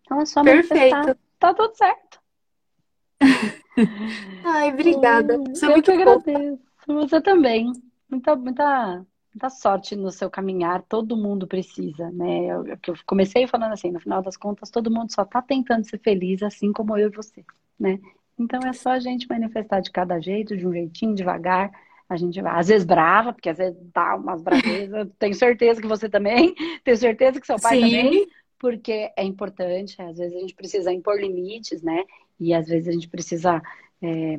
Então 0.03 0.21
é 0.23 0.25
só 0.25 0.43
Perfeito. 0.43 1.15
Tá 1.39 1.53
tudo 1.53 1.75
certo. 1.77 2.21
Ai, 4.45 4.71
obrigada. 4.71 5.39
Você 5.39 5.67
é 5.67 5.77
eu 5.77 5.83
que 5.83 5.91
agradeço. 5.91 6.61
Você 6.87 7.21
também. 7.21 7.73
Muita, 8.09 8.35
muita, 8.35 9.07
muita 9.35 9.51
sorte 9.51 9.95
no 9.95 10.11
seu 10.11 10.31
caminhar. 10.31 10.83
Todo 10.89 11.17
mundo 11.17 11.47
precisa, 11.47 12.11
né? 12.11 12.47
Eu, 12.47 12.67
eu 12.67 12.95
comecei 13.07 13.47
falando 13.47 13.73
assim, 13.73 13.91
no 13.91 14.01
final 14.01 14.23
das 14.23 14.37
contas, 14.37 14.71
todo 14.71 14.91
mundo 14.91 15.13
só 15.13 15.23
está 15.23 15.43
tentando 15.43 15.85
ser 15.85 15.99
feliz, 15.99 16.43
assim 16.43 16.73
como 16.73 16.97
eu 16.97 17.09
e 17.09 17.15
você, 17.15 17.45
né? 17.79 17.99
Então 18.39 18.61
é 18.67 18.73
só 18.73 18.91
a 18.91 19.01
gente 19.01 19.29
manifestar 19.29 19.81
de 19.81 19.91
cada 19.91 20.21
jeito, 20.21 20.57
de 20.57 20.67
um 20.67 20.73
jeitinho, 20.73 21.15
devagar. 21.15 21.71
A 22.09 22.17
gente 22.17 22.41
vai, 22.41 22.59
às 22.59 22.69
vezes 22.69 22.87
brava, 22.87 23.33
porque 23.33 23.51
às 23.51 23.59
vezes 23.59 23.79
dá 23.93 24.15
umas 24.15 24.41
bravezas. 24.41 25.09
Tenho 25.19 25.35
certeza 25.35 25.81
que 25.81 25.89
você 25.89 26.09
também, 26.09 26.55
tenho 26.85 26.97
certeza 26.97 27.41
que 27.41 27.47
seu 27.47 27.61
pai 27.61 27.77
Sim. 27.77 27.83
também, 27.83 28.27
porque 28.59 29.13
é 29.15 29.25
importante. 29.25 30.01
Às 30.01 30.17
vezes 30.17 30.37
a 30.37 30.41
gente 30.41 30.55
precisa 30.55 30.93
impor 30.93 31.21
limites, 31.21 31.83
né? 31.83 32.05
E 32.41 32.55
às 32.55 32.69
vezes 32.69 32.89
a 32.89 32.93
gente 32.93 33.09
precisa 33.09 33.63
é, 34.03 34.39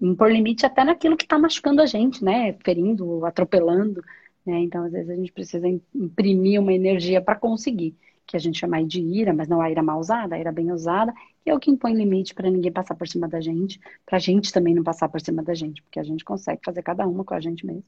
impor 0.00 0.30
limite 0.30 0.64
até 0.64 0.84
naquilo 0.84 1.16
que 1.16 1.24
está 1.24 1.38
machucando 1.38 1.82
a 1.82 1.86
gente, 1.86 2.22
né? 2.24 2.54
Ferindo, 2.64 3.24
atropelando. 3.24 4.02
Né? 4.46 4.60
Então, 4.60 4.84
às 4.84 4.92
vezes, 4.92 5.10
a 5.10 5.14
gente 5.14 5.32
precisa 5.32 5.68
imprimir 5.94 6.60
uma 6.60 6.72
energia 6.72 7.20
para 7.20 7.36
conseguir, 7.36 7.94
que 8.26 8.36
a 8.36 8.40
gente 8.40 8.58
chama 8.58 8.82
de 8.82 9.00
ira, 9.00 9.32
mas 9.32 9.48
não 9.48 9.60
a 9.60 9.70
ira 9.70 9.82
mal 9.82 9.98
usada, 9.98 10.34
a 10.34 10.38
ira 10.38 10.52
bem 10.52 10.72
usada, 10.72 11.12
que 11.44 11.50
é 11.50 11.54
o 11.54 11.60
que 11.60 11.70
impõe 11.70 11.94
limite 11.94 12.34
para 12.34 12.50
ninguém 12.50 12.72
passar 12.72 12.94
por 12.94 13.06
cima 13.06 13.28
da 13.28 13.40
gente, 13.40 13.80
para 14.06 14.16
a 14.16 14.20
gente 14.20 14.52
também 14.52 14.74
não 14.74 14.82
passar 14.82 15.08
por 15.08 15.20
cima 15.20 15.42
da 15.42 15.54
gente, 15.54 15.82
porque 15.82 15.98
a 15.98 16.02
gente 16.02 16.24
consegue 16.24 16.60
fazer 16.64 16.82
cada 16.82 17.06
uma 17.06 17.24
com 17.24 17.34
a 17.34 17.40
gente 17.40 17.66
mesmo, 17.66 17.84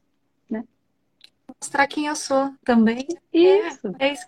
né? 0.51 0.65
Mostrar 1.61 1.87
quem 1.87 2.07
eu 2.07 2.17
sou 2.17 2.53
também. 2.65 3.07
Isso. 3.33 3.95
É, 3.99 4.09
é 4.09 4.13
isso 4.13 4.27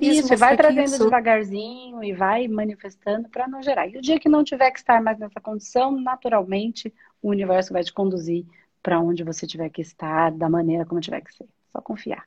isso, 0.00 0.36
vai 0.36 0.56
trazendo 0.56 1.04
devagarzinho 1.04 2.02
e 2.02 2.12
vai 2.12 2.48
manifestando 2.48 3.28
para 3.28 3.46
não 3.46 3.62
gerar. 3.62 3.86
E 3.86 3.96
o 3.96 4.02
dia 4.02 4.18
que 4.18 4.28
não 4.28 4.42
tiver 4.42 4.70
que 4.70 4.78
estar 4.78 5.00
mais 5.00 5.18
nessa 5.18 5.40
condição, 5.40 5.92
naturalmente 5.92 6.92
o 7.22 7.30
universo 7.30 7.72
vai 7.72 7.84
te 7.84 7.92
conduzir 7.92 8.44
para 8.82 9.00
onde 9.00 9.22
você 9.22 9.46
tiver 9.46 9.68
que 9.70 9.82
estar, 9.82 10.32
da 10.32 10.48
maneira 10.48 10.84
como 10.84 11.00
tiver 11.00 11.20
que 11.20 11.32
ser. 11.32 11.46
Só 11.72 11.80
confiar. 11.80 12.26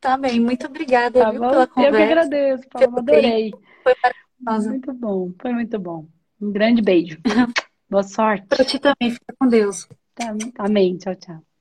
Tá 0.00 0.16
bem, 0.16 0.38
muito 0.40 0.66
obrigada 0.66 1.20
tá 1.20 1.30
viu, 1.30 1.40
pela 1.40 1.66
conversa. 1.66 1.96
Eu 1.96 2.06
que 2.06 2.12
agradeço, 2.12 2.68
Paloma, 2.68 2.98
adorei. 2.98 3.52
Foi 3.82 3.94
maravilhosa. 4.02 4.70
Muito 4.70 4.92
bom, 4.92 5.32
foi 5.40 5.52
muito 5.52 5.78
bom. 5.78 6.06
Um 6.40 6.52
grande 6.52 6.82
beijo. 6.82 7.18
Boa 7.88 8.02
sorte. 8.02 8.46
Para 8.46 8.64
ti 8.64 8.78
também, 8.78 9.10
fica 9.10 9.34
com 9.38 9.46
Deus. 9.46 9.88
Tá, 10.14 10.34
amém, 10.58 10.96
tchau, 10.98 11.14
tchau. 11.14 11.53